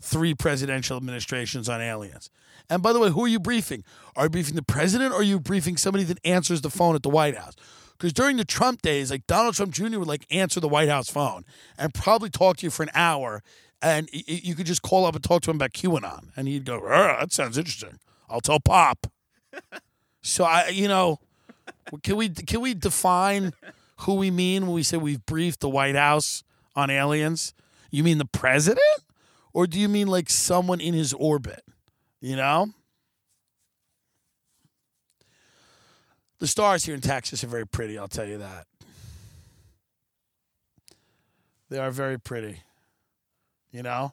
three 0.00 0.34
presidential 0.34 0.96
administrations 0.96 1.68
on 1.68 1.80
aliens. 1.80 2.30
And 2.70 2.82
by 2.82 2.92
the 2.92 2.98
way, 2.98 3.10
who 3.10 3.24
are 3.24 3.28
you 3.28 3.38
briefing? 3.38 3.84
Are 4.16 4.24
you 4.24 4.30
briefing 4.30 4.56
the 4.56 4.62
president 4.62 5.12
or 5.12 5.16
are 5.16 5.22
you 5.22 5.38
briefing 5.38 5.76
somebody 5.76 6.04
that 6.04 6.18
answers 6.24 6.62
the 6.62 6.70
phone 6.70 6.94
at 6.94 7.02
the 7.02 7.10
White 7.10 7.36
House? 7.36 7.54
Because 7.92 8.12
during 8.12 8.36
the 8.36 8.44
Trump 8.44 8.82
days, 8.82 9.10
like 9.10 9.26
Donald 9.26 9.54
Trump 9.54 9.72
Jr. 9.72 9.98
would 9.98 10.08
like 10.08 10.26
answer 10.30 10.58
the 10.58 10.68
White 10.68 10.88
House 10.88 11.08
phone 11.08 11.44
and 11.78 11.92
probably 11.92 12.30
talk 12.30 12.56
to 12.58 12.66
you 12.66 12.70
for 12.70 12.82
an 12.82 12.90
hour, 12.94 13.42
and 13.80 14.08
you 14.12 14.54
could 14.54 14.66
just 14.66 14.82
call 14.82 15.04
up 15.06 15.14
and 15.14 15.22
talk 15.22 15.42
to 15.42 15.50
him 15.50 15.56
about 15.56 15.72
QAnon, 15.72 16.28
and 16.34 16.48
he'd 16.48 16.64
go, 16.64 16.82
"Ah, 16.84 17.18
"That 17.20 17.32
sounds 17.32 17.58
interesting. 17.58 17.98
I'll 18.28 18.40
tell 18.40 18.58
Pop." 18.58 19.06
so 20.22 20.44
I, 20.44 20.68
you 20.68 20.88
know, 20.88 21.20
can 22.02 22.16
we 22.16 22.28
can 22.28 22.60
we 22.60 22.74
define 22.74 23.52
who 24.02 24.14
we 24.14 24.30
mean 24.30 24.66
when 24.66 24.74
we 24.74 24.82
say 24.82 24.96
we've 24.96 25.24
briefed 25.26 25.60
the 25.60 25.68
White 25.68 25.96
House 25.96 26.42
on 26.74 26.90
aliens? 26.90 27.54
You 27.90 28.02
mean 28.02 28.18
the 28.18 28.24
president? 28.24 28.80
Or 29.52 29.66
do 29.66 29.78
you 29.78 29.88
mean 29.88 30.08
like 30.08 30.30
someone 30.30 30.80
in 30.80 30.94
his 30.94 31.12
orbit? 31.12 31.62
You 32.20 32.36
know? 32.36 32.70
The 36.38 36.46
stars 36.46 36.84
here 36.84 36.94
in 36.94 37.00
Texas 37.00 37.44
are 37.44 37.48
very 37.48 37.66
pretty, 37.66 37.98
I'll 37.98 38.08
tell 38.08 38.26
you 38.26 38.38
that. 38.38 38.66
They 41.68 41.78
are 41.78 41.90
very 41.90 42.18
pretty. 42.18 42.62
You 43.70 43.82
know? 43.82 44.12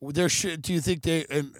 They're 0.00 0.28
sh- 0.28 0.58
do 0.60 0.72
you 0.72 0.80
think 0.80 1.02
they 1.02 1.24
and 1.30 1.54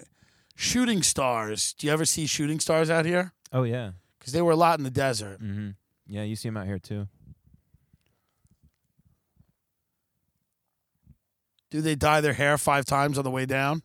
shooting 0.55 1.01
stars? 1.01 1.73
Do 1.73 1.87
you 1.87 1.93
ever 1.93 2.05
see 2.05 2.27
shooting 2.27 2.59
stars 2.59 2.89
out 2.89 3.05
here? 3.05 3.33
Oh 3.51 3.63
yeah. 3.63 3.91
Because 4.25 4.33
they 4.33 4.41
were 4.41 4.53
a 4.53 4.55
lot 4.55 4.79
in 4.79 4.83
the 4.83 4.89
desert. 4.89 5.39
Mm-hmm. 5.39 5.69
Yeah, 6.07 6.23
you 6.23 6.35
see 6.35 6.47
him 6.47 6.57
out 6.57 6.65
here 6.65 6.79
too. 6.79 7.07
Do 11.69 11.79
they 11.79 11.93
dye 11.93 12.21
their 12.21 12.33
hair 12.33 12.57
five 12.57 12.85
times 12.85 13.19
on 13.19 13.23
the 13.23 13.29
way 13.29 13.45
down? 13.45 13.83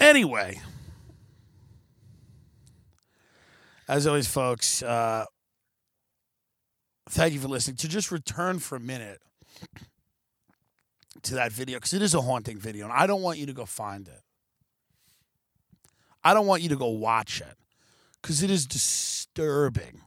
anyway, 0.00 0.60
as 3.86 4.08
always, 4.08 4.26
folks, 4.26 4.82
uh, 4.82 5.24
thank 7.10 7.32
you 7.32 7.38
for 7.38 7.46
listening. 7.46 7.76
To 7.76 7.86
just 7.86 8.10
return 8.10 8.58
for 8.58 8.74
a 8.74 8.80
minute 8.80 9.20
to 11.22 11.34
that 11.34 11.52
video, 11.52 11.78
because 11.78 11.94
it 11.94 12.02
is 12.02 12.14
a 12.14 12.20
haunting 12.22 12.58
video, 12.58 12.84
and 12.84 12.92
I 12.92 13.06
don't 13.06 13.22
want 13.22 13.38
you 13.38 13.46
to 13.46 13.52
go 13.52 13.64
find 13.64 14.06
it. 14.08 14.20
I 16.24 16.34
don't 16.34 16.46
want 16.46 16.62
you 16.62 16.68
to 16.70 16.76
go 16.76 16.88
watch 16.88 17.40
it 17.40 17.56
because 18.20 18.42
it 18.42 18.50
is 18.50 18.66
disturbing, 18.66 20.00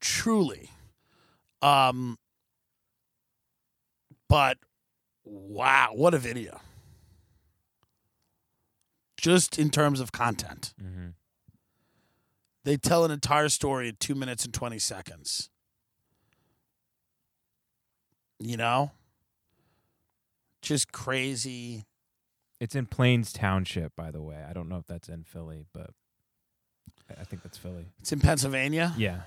truly. 0.00 0.70
Um, 1.60 2.18
but 4.28 4.58
wow, 5.24 5.90
what 5.94 6.14
a 6.14 6.18
video! 6.18 6.60
Just 9.16 9.58
in 9.58 9.70
terms 9.70 10.00
of 10.00 10.10
content, 10.12 10.74
Mm-hmm. 10.82 11.08
they 12.64 12.76
tell 12.76 13.04
an 13.04 13.10
entire 13.10 13.48
story 13.48 13.88
in 13.88 13.96
two 14.00 14.14
minutes 14.16 14.44
and 14.44 14.52
twenty 14.52 14.78
seconds. 14.78 15.48
You 18.44 18.56
know, 18.56 18.90
just 20.62 20.90
crazy. 20.90 21.84
It's 22.58 22.74
in 22.74 22.86
Plains 22.86 23.32
Township, 23.32 23.94
by 23.94 24.10
the 24.10 24.20
way. 24.20 24.44
I 24.48 24.52
don't 24.52 24.68
know 24.68 24.78
if 24.78 24.86
that's 24.86 25.08
in 25.08 25.22
Philly, 25.22 25.64
but 25.72 25.90
I 27.20 27.22
think 27.22 27.44
that's 27.44 27.56
Philly. 27.56 27.86
It's 28.00 28.10
in 28.10 28.18
Pennsylvania. 28.18 28.94
Yeah. 28.96 29.20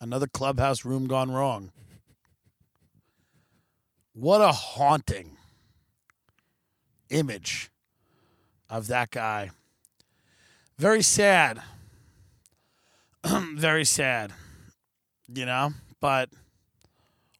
Another 0.00 0.26
clubhouse 0.26 0.84
room 0.84 1.06
gone 1.06 1.30
wrong. 1.30 1.70
What 4.12 4.40
a 4.40 4.50
haunting 4.50 5.36
image 7.10 7.70
of 8.68 8.88
that 8.88 9.12
guy. 9.12 9.50
Very 10.78 11.02
sad. 11.02 11.62
Very 13.24 13.84
sad. 13.84 14.32
You 15.32 15.46
know? 15.46 15.72
But 16.00 16.30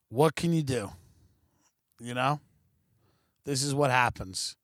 what 0.08 0.34
can 0.36 0.52
you 0.52 0.62
do? 0.62 0.90
You 2.00 2.14
know? 2.14 2.40
This 3.44 3.62
is 3.62 3.74
what 3.74 3.90
happens. 3.90 4.56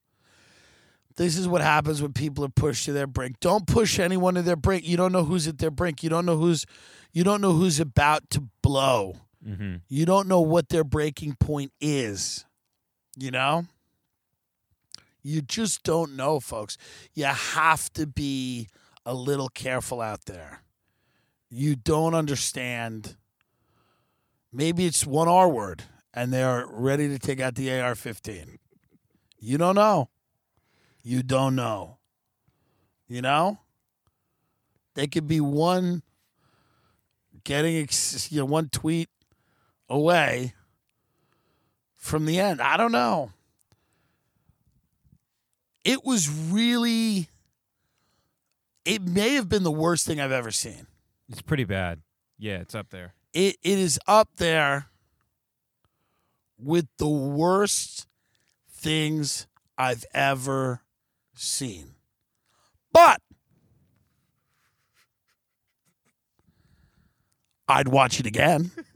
This 1.17 1.37
is 1.37 1.47
what 1.47 1.61
happens 1.61 2.01
when 2.01 2.13
people 2.13 2.43
are 2.43 2.49
pushed 2.49 2.85
to 2.85 2.93
their 2.93 3.07
brink. 3.07 3.39
Don't 3.39 3.65
push 3.65 3.99
anyone 3.99 4.35
to 4.35 4.41
their 4.41 4.57
brink. 4.57 4.87
You 4.87 4.97
don't 4.97 5.11
know 5.11 5.23
who's 5.23 5.47
at 5.47 5.59
their 5.59 5.71
brink. 5.71 6.03
You 6.03 6.09
don't 6.09 6.25
know 6.25 6.37
who's 6.37 6.65
you 7.13 7.23
don't 7.23 7.39
know 7.39 7.53
who's 7.53 7.79
about 7.79 8.29
to 8.31 8.49
blow. 8.61 9.15
Mm-hmm. 9.47 9.75
You 9.87 10.05
don't 10.05 10.27
know 10.27 10.41
what 10.41 10.69
their 10.69 10.83
breaking 10.83 11.35
point 11.39 11.71
is. 11.79 12.45
You 13.17 13.31
know? 13.31 13.65
You 15.23 15.41
just 15.41 15.83
don't 15.83 16.15
know, 16.15 16.39
folks. 16.39 16.77
You 17.13 17.25
have 17.25 17.91
to 17.93 18.05
be 18.05 18.67
a 19.05 19.13
little 19.13 19.49
careful 19.49 20.01
out 20.01 20.25
there. 20.25 20.61
You 21.57 21.77
don't 21.77 22.13
understand. 22.13 23.15
Maybe 24.51 24.85
it's 24.85 25.05
one 25.05 25.29
R 25.29 25.47
word 25.47 25.83
and 26.13 26.33
they're 26.33 26.65
ready 26.67 27.07
to 27.07 27.17
take 27.17 27.39
out 27.39 27.55
the 27.55 27.79
AR 27.79 27.95
15. 27.95 28.59
You 29.39 29.57
don't 29.57 29.75
know. 29.75 30.09
You 31.01 31.23
don't 31.23 31.55
know. 31.55 31.99
You 33.07 33.21
know, 33.21 33.59
they 34.95 35.07
could 35.07 35.27
be 35.27 35.39
one 35.39 36.01
getting 37.45 37.87
you 38.29 38.39
know 38.39 38.45
one 38.45 38.67
tweet 38.67 39.07
away 39.87 40.55
from 41.95 42.25
the 42.25 42.37
end. 42.37 42.61
I 42.61 42.75
don't 42.75 42.91
know. 42.91 43.31
It 45.85 46.03
was 46.03 46.29
really. 46.29 47.29
It 48.83 49.03
may 49.03 49.35
have 49.35 49.47
been 49.47 49.63
the 49.63 49.71
worst 49.71 50.05
thing 50.05 50.19
I've 50.19 50.33
ever 50.33 50.51
seen. 50.51 50.87
It's 51.29 51.41
pretty 51.41 51.63
bad. 51.63 52.01
Yeah, 52.37 52.57
it's 52.57 52.75
up 52.75 52.89
there. 52.89 53.13
It 53.33 53.57
it 53.63 53.79
is 53.79 53.99
up 54.07 54.29
there 54.37 54.87
with 56.57 56.87
the 56.97 57.07
worst 57.09 58.07
things 58.69 59.47
I've 59.77 60.05
ever 60.13 60.81
seen. 61.33 61.95
But 62.93 63.21
I'd 67.67 67.87
watch 67.87 68.19
it 68.19 68.25
again. 68.25 68.71